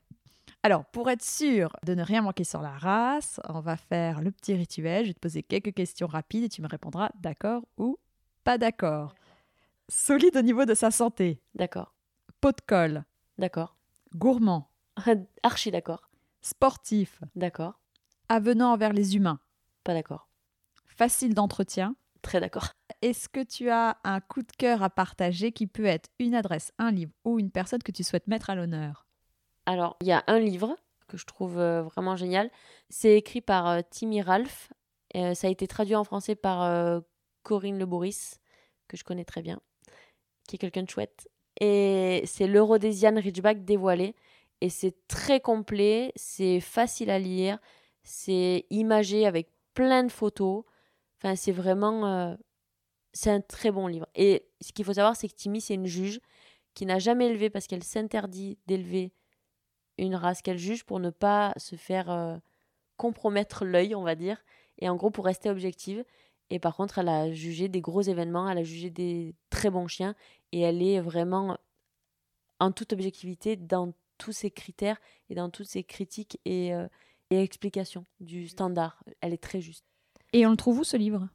Alors, 0.62 0.84
pour 0.84 1.10
être 1.10 1.22
sûr 1.22 1.74
de 1.84 1.94
ne 1.94 2.02
rien 2.02 2.22
manquer 2.22 2.44
sur 2.44 2.62
la 2.62 2.70
race, 2.70 3.40
on 3.48 3.60
va 3.60 3.76
faire 3.76 4.20
le 4.20 4.30
petit 4.30 4.54
rituel. 4.54 5.04
Je 5.04 5.10
vais 5.10 5.14
te 5.14 5.20
poser 5.20 5.42
quelques 5.42 5.74
questions 5.74 6.06
rapides 6.06 6.44
et 6.44 6.48
tu 6.48 6.62
me 6.62 6.68
répondras 6.68 7.10
d'accord 7.20 7.62
ou 7.78 7.98
pas 8.44 8.58
d'accord. 8.58 9.14
Solide 9.88 10.36
au 10.36 10.42
niveau 10.42 10.64
de 10.64 10.74
sa 10.74 10.90
santé. 10.90 11.40
D'accord. 11.54 11.94
Pot 12.40 12.56
de 12.56 12.62
colle. 12.66 13.04
D'accord. 13.38 13.76
Gourmand. 14.14 14.70
Archi 15.42 15.70
d'accord. 15.70 16.10
Sportif. 16.40 17.20
D'accord. 17.34 17.80
Avenant 18.28 18.72
envers 18.72 18.92
les 18.92 19.16
humains. 19.16 19.40
Pas 19.82 19.94
d'accord. 19.94 20.28
Facile 20.86 21.34
d'entretien. 21.34 21.96
Très 22.22 22.40
d'accord. 22.40 22.68
Est-ce 23.02 23.28
que 23.28 23.42
tu 23.42 23.68
as 23.68 23.98
un 24.04 24.20
coup 24.20 24.42
de 24.42 24.52
cœur 24.56 24.82
à 24.82 24.88
partager 24.88 25.52
qui 25.52 25.66
peut 25.66 25.84
être 25.84 26.08
une 26.18 26.34
adresse, 26.34 26.72
un 26.78 26.90
livre 26.90 27.12
ou 27.24 27.38
une 27.38 27.50
personne 27.50 27.82
que 27.82 27.92
tu 27.92 28.02
souhaites 28.02 28.28
mettre 28.28 28.48
à 28.48 28.54
l'honneur? 28.54 29.06
Alors, 29.66 29.96
il 30.00 30.06
y 30.06 30.12
a 30.12 30.24
un 30.26 30.38
livre 30.38 30.76
que 31.06 31.16
je 31.16 31.26
trouve 31.26 31.58
euh, 31.58 31.82
vraiment 31.82 32.16
génial. 32.16 32.50
C'est 32.88 33.16
écrit 33.16 33.40
par 33.40 33.68
euh, 33.68 33.80
Timmy 33.90 34.22
Ralph. 34.22 34.72
Euh, 35.16 35.34
ça 35.34 35.48
a 35.48 35.50
été 35.50 35.66
traduit 35.66 35.94
en 35.94 36.04
français 36.04 36.34
par 36.34 37.02
Corinne 37.42 37.78
Le 37.78 37.86
Bourris, 37.86 38.40
que 38.88 38.96
je 38.96 39.04
connais 39.04 39.24
très 39.24 39.42
bien, 39.42 39.60
qui 40.46 40.56
est 40.56 40.58
quelqu'un 40.58 40.82
de 40.82 40.90
chouette. 40.90 41.28
Et 41.60 42.22
c'est 42.26 42.46
l'Eurodesian 42.46 43.14
Ridgeback 43.16 43.64
dévoilé. 43.64 44.14
Et 44.60 44.68
c'est 44.68 44.94
très 45.08 45.40
complet, 45.40 46.12
c'est 46.16 46.60
facile 46.60 47.10
à 47.10 47.18
lire, 47.18 47.58
c'est 48.02 48.66
imagé 48.70 49.26
avec 49.26 49.48
plein 49.74 50.04
de 50.04 50.12
photos. 50.12 50.64
Enfin, 51.16 51.36
c'est 51.36 51.52
vraiment. 51.52 52.36
c'est 53.12 53.30
un 53.30 53.40
très 53.40 53.70
bon 53.70 53.86
livre. 53.86 54.06
Et 54.14 54.46
ce 54.60 54.72
qu'il 54.72 54.84
faut 54.84 54.94
savoir, 54.94 55.16
c'est 55.16 55.28
que 55.28 55.34
Timmy, 55.34 55.60
c'est 55.60 55.74
une 55.74 55.86
juge 55.86 56.20
qui 56.74 56.86
n'a 56.86 56.98
jamais 56.98 57.26
élevé 57.26 57.50
parce 57.50 57.66
qu'elle 57.66 57.84
s'interdit 57.84 58.58
d'élever 58.66 59.12
une 59.98 60.16
race 60.16 60.42
qu'elle 60.42 60.58
juge 60.58 60.84
pour 60.84 61.00
ne 61.00 61.10
pas 61.10 61.52
se 61.56 61.76
faire 61.76 62.10
euh, 62.10 62.36
compromettre 62.96 63.64
l'œil, 63.64 63.94
on 63.94 64.02
va 64.02 64.14
dire, 64.14 64.44
et 64.78 64.88
en 64.88 64.96
gros 64.96 65.10
pour 65.10 65.24
rester 65.24 65.50
objective. 65.50 66.04
Et 66.50 66.58
par 66.58 66.76
contre, 66.76 66.98
elle 66.98 67.08
a 67.08 67.32
jugé 67.32 67.68
des 67.68 67.80
gros 67.80 68.02
événements, 68.02 68.48
elle 68.48 68.58
a 68.58 68.64
jugé 68.64 68.90
des 68.90 69.34
très 69.50 69.70
bons 69.70 69.88
chiens 69.88 70.14
et 70.52 70.60
elle 70.60 70.82
est 70.82 71.00
vraiment 71.00 71.56
en 72.60 72.70
toute 72.70 72.92
objectivité 72.92 73.56
dans 73.56 73.92
tous 74.18 74.32
ces 74.32 74.50
critères 74.50 75.00
et 75.28 75.34
dans 75.34 75.50
toutes 75.50 75.66
ces 75.66 75.82
critiques 75.82 76.38
et, 76.44 76.74
euh, 76.74 76.86
et 77.30 77.42
explications 77.42 78.04
du 78.20 78.46
standard. 78.48 79.02
Elle 79.20 79.32
est 79.32 79.42
très 79.42 79.60
juste. 79.60 79.84
Et 80.32 80.46
on 80.46 80.50
le 80.50 80.56
trouve 80.56 80.80
où 80.80 80.84
ce 80.84 80.96
livre? 80.96 81.28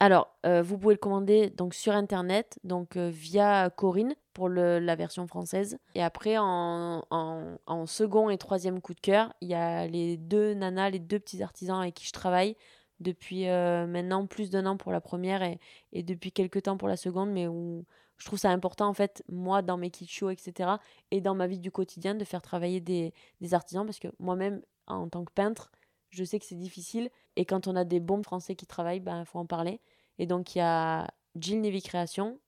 Alors, 0.00 0.36
euh, 0.46 0.62
vous 0.62 0.78
pouvez 0.78 0.94
le 0.94 0.98
commander 0.98 1.50
donc 1.50 1.74
sur 1.74 1.92
internet, 1.92 2.58
donc 2.64 2.96
euh, 2.96 3.08
via 3.08 3.70
Corinne 3.70 4.14
pour 4.32 4.48
le, 4.48 4.80
la 4.80 4.96
version 4.96 5.28
française. 5.28 5.78
Et 5.94 6.02
après, 6.02 6.38
en, 6.38 7.04
en, 7.10 7.58
en 7.66 7.86
second 7.86 8.28
et 8.28 8.38
troisième 8.38 8.80
coup 8.80 8.94
de 8.94 9.00
cœur, 9.00 9.32
il 9.40 9.48
y 9.48 9.54
a 9.54 9.86
les 9.86 10.16
deux 10.16 10.54
nanas, 10.54 10.90
les 10.90 10.98
deux 10.98 11.20
petits 11.20 11.42
artisans 11.42 11.80
avec 11.80 11.94
qui 11.94 12.06
je 12.06 12.12
travaille 12.12 12.56
depuis 13.02 13.48
euh, 13.48 13.86
maintenant 13.86 14.26
plus 14.26 14.50
d'un 14.50 14.66
an 14.66 14.76
pour 14.76 14.92
la 14.92 15.00
première 15.00 15.42
et, 15.42 15.58
depuis 16.02 16.32
quelques 16.32 16.62
temps 16.62 16.76
pour 16.76 16.88
la 16.88 16.96
seconde, 16.96 17.30
mais 17.30 17.46
où 17.48 17.84
je 18.18 18.26
trouve 18.26 18.38
ça 18.38 18.50
important 18.50 18.88
en 18.88 18.94
fait, 18.94 19.22
moi, 19.28 19.62
dans 19.62 19.76
mes 19.76 19.90
kits 19.90 20.08
etc., 20.30 20.70
et 21.10 21.20
dans 21.20 21.34
ma 21.34 21.46
vie 21.46 21.58
du 21.58 21.70
quotidien, 21.70 22.14
de 22.14 22.24
faire 22.24 22.42
travailler 22.42 22.80
des, 22.80 23.12
des 23.40 23.54
artisans, 23.54 23.84
parce 23.84 23.98
que 23.98 24.08
moi-même, 24.18 24.62
en 24.86 25.08
tant 25.08 25.24
que 25.24 25.32
peintre, 25.32 25.72
je 26.10 26.24
sais 26.24 26.38
que 26.38 26.44
c'est 26.44 26.54
difficile, 26.54 27.10
et 27.36 27.44
quand 27.44 27.66
on 27.66 27.76
a 27.76 27.84
des 27.84 28.00
bons 28.00 28.22
français 28.22 28.54
qui 28.54 28.66
travaillent, 28.66 28.98
il 28.98 29.04
ben, 29.04 29.24
faut 29.24 29.38
en 29.38 29.46
parler. 29.46 29.80
Et 30.18 30.26
donc 30.26 30.54
il 30.54 30.58
y 30.58 30.62
a 30.62 31.08
Jill 31.36 31.60
Navy 31.60 31.82
Création, 31.82 32.38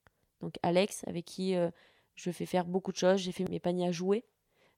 donc 0.41 0.55
Alex, 0.63 1.03
avec 1.07 1.25
qui 1.25 1.55
euh, 1.55 1.69
je 2.15 2.31
fais 2.31 2.45
faire 2.45 2.65
beaucoup 2.65 2.91
de 2.91 2.97
choses, 2.97 3.19
j'ai 3.19 3.31
fait 3.31 3.47
mes 3.49 3.59
paniers 3.59 3.87
à 3.87 3.91
jouer, 3.91 4.23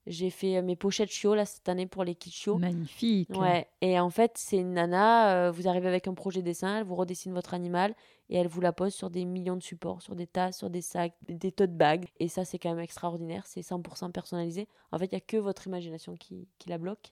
j'ai 0.07 0.29
fait 0.29 0.57
euh, 0.57 0.61
mes 0.61 0.75
pochettes 0.75 1.11
chiots 1.11 1.35
là 1.35 1.45
cette 1.45 1.67
année 1.69 1.85
pour 1.85 2.03
les 2.03 2.15
kits 2.15 2.31
chiots. 2.31 2.57
Magnifique. 2.57 3.29
Ouais. 3.37 3.67
Et 3.81 3.99
en 3.99 4.09
fait, 4.09 4.31
c'est 4.35 4.57
une 4.57 4.73
nana. 4.73 5.47
Euh, 5.47 5.51
vous 5.51 5.67
arrivez 5.67 5.87
avec 5.87 6.07
un 6.07 6.13
projet 6.13 6.41
dessin, 6.41 6.79
elle 6.79 6.85
vous 6.85 6.95
redessine 6.95 7.33
votre 7.33 7.53
animal 7.53 7.93
et 8.29 8.37
elle 8.37 8.47
vous 8.47 8.61
la 8.61 8.73
pose 8.73 8.93
sur 8.93 9.09
des 9.09 9.25
millions 9.25 9.55
de 9.55 9.63
supports, 9.63 10.01
sur 10.01 10.15
des 10.15 10.27
tasses, 10.27 10.57
sur 10.57 10.69
des 10.69 10.81
sacs, 10.81 11.13
des 11.27 11.51
tote 11.51 11.75
bags. 11.75 12.07
Et 12.19 12.27
ça, 12.27 12.45
c'est 12.45 12.57
quand 12.57 12.69
même 12.69 12.79
extraordinaire. 12.79 13.43
C'est 13.45 13.61
100% 13.61 14.11
personnalisé. 14.11 14.67
En 14.91 14.97
fait, 14.97 15.05
il 15.05 15.13
y 15.13 15.17
a 15.17 15.21
que 15.21 15.37
votre 15.37 15.67
imagination 15.67 16.15
qui, 16.15 16.47
qui 16.57 16.69
la 16.69 16.77
bloque. 16.77 17.11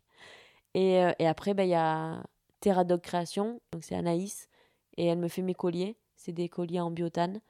Et, 0.73 1.03
euh, 1.03 1.11
et 1.19 1.27
après, 1.27 1.51
il 1.51 1.55
bah, 1.55 1.65
y 1.65 1.75
a 1.75 2.23
Terra 2.61 2.83
Dog 2.83 3.01
Création. 3.01 3.61
Donc 3.71 3.83
c'est 3.83 3.95
Anaïs 3.95 4.47
et 4.97 5.05
elle 5.05 5.19
me 5.19 5.27
fait 5.27 5.41
mes 5.41 5.53
colliers. 5.53 5.97
C'est 6.15 6.31
des 6.31 6.49
colliers 6.49 6.79
en 6.79 6.91
biotane. 6.91 7.41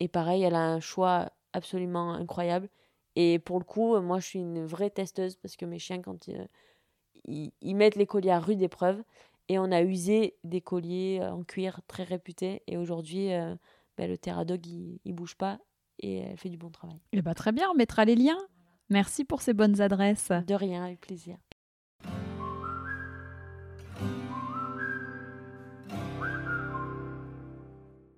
Et 0.00 0.08
pareil, 0.08 0.42
elle 0.42 0.54
a 0.54 0.64
un 0.64 0.80
choix 0.80 1.30
absolument 1.52 2.12
incroyable. 2.12 2.68
Et 3.16 3.38
pour 3.38 3.58
le 3.58 3.64
coup, 3.64 4.00
moi, 4.00 4.18
je 4.20 4.26
suis 4.26 4.38
une 4.38 4.64
vraie 4.64 4.90
testeuse 4.90 5.36
parce 5.36 5.56
que 5.56 5.64
mes 5.66 5.78
chiens, 5.78 6.00
quand 6.00 6.28
ils, 6.28 6.48
ils, 7.24 7.52
ils 7.60 7.74
mettent 7.74 7.96
les 7.96 8.06
colliers 8.06 8.30
à 8.30 8.40
rude 8.40 8.62
épreuve, 8.62 9.02
et 9.48 9.58
on 9.58 9.70
a 9.70 9.82
usé 9.82 10.36
des 10.44 10.60
colliers 10.60 11.20
en 11.22 11.42
cuir 11.42 11.80
très 11.86 12.04
réputés. 12.04 12.62
Et 12.66 12.76
aujourd'hui, 12.76 13.32
euh, 13.32 13.54
ben, 13.96 14.08
le 14.08 14.16
Terradog, 14.16 14.64
il, 14.66 14.98
il 15.04 15.12
bouge 15.12 15.34
pas 15.34 15.58
et 15.98 16.18
elle 16.18 16.36
fait 16.36 16.48
du 16.48 16.56
bon 16.56 16.70
travail. 16.70 17.00
Et 17.12 17.22
bah, 17.22 17.34
très 17.34 17.52
bien, 17.52 17.68
on 17.70 17.74
mettra 17.74 18.04
les 18.04 18.14
liens. 18.14 18.38
Merci 18.88 19.24
pour 19.24 19.42
ces 19.42 19.52
bonnes 19.52 19.80
adresses. 19.80 20.30
De 20.46 20.54
rien, 20.54 20.84
avec 20.84 21.00
plaisir. 21.00 21.36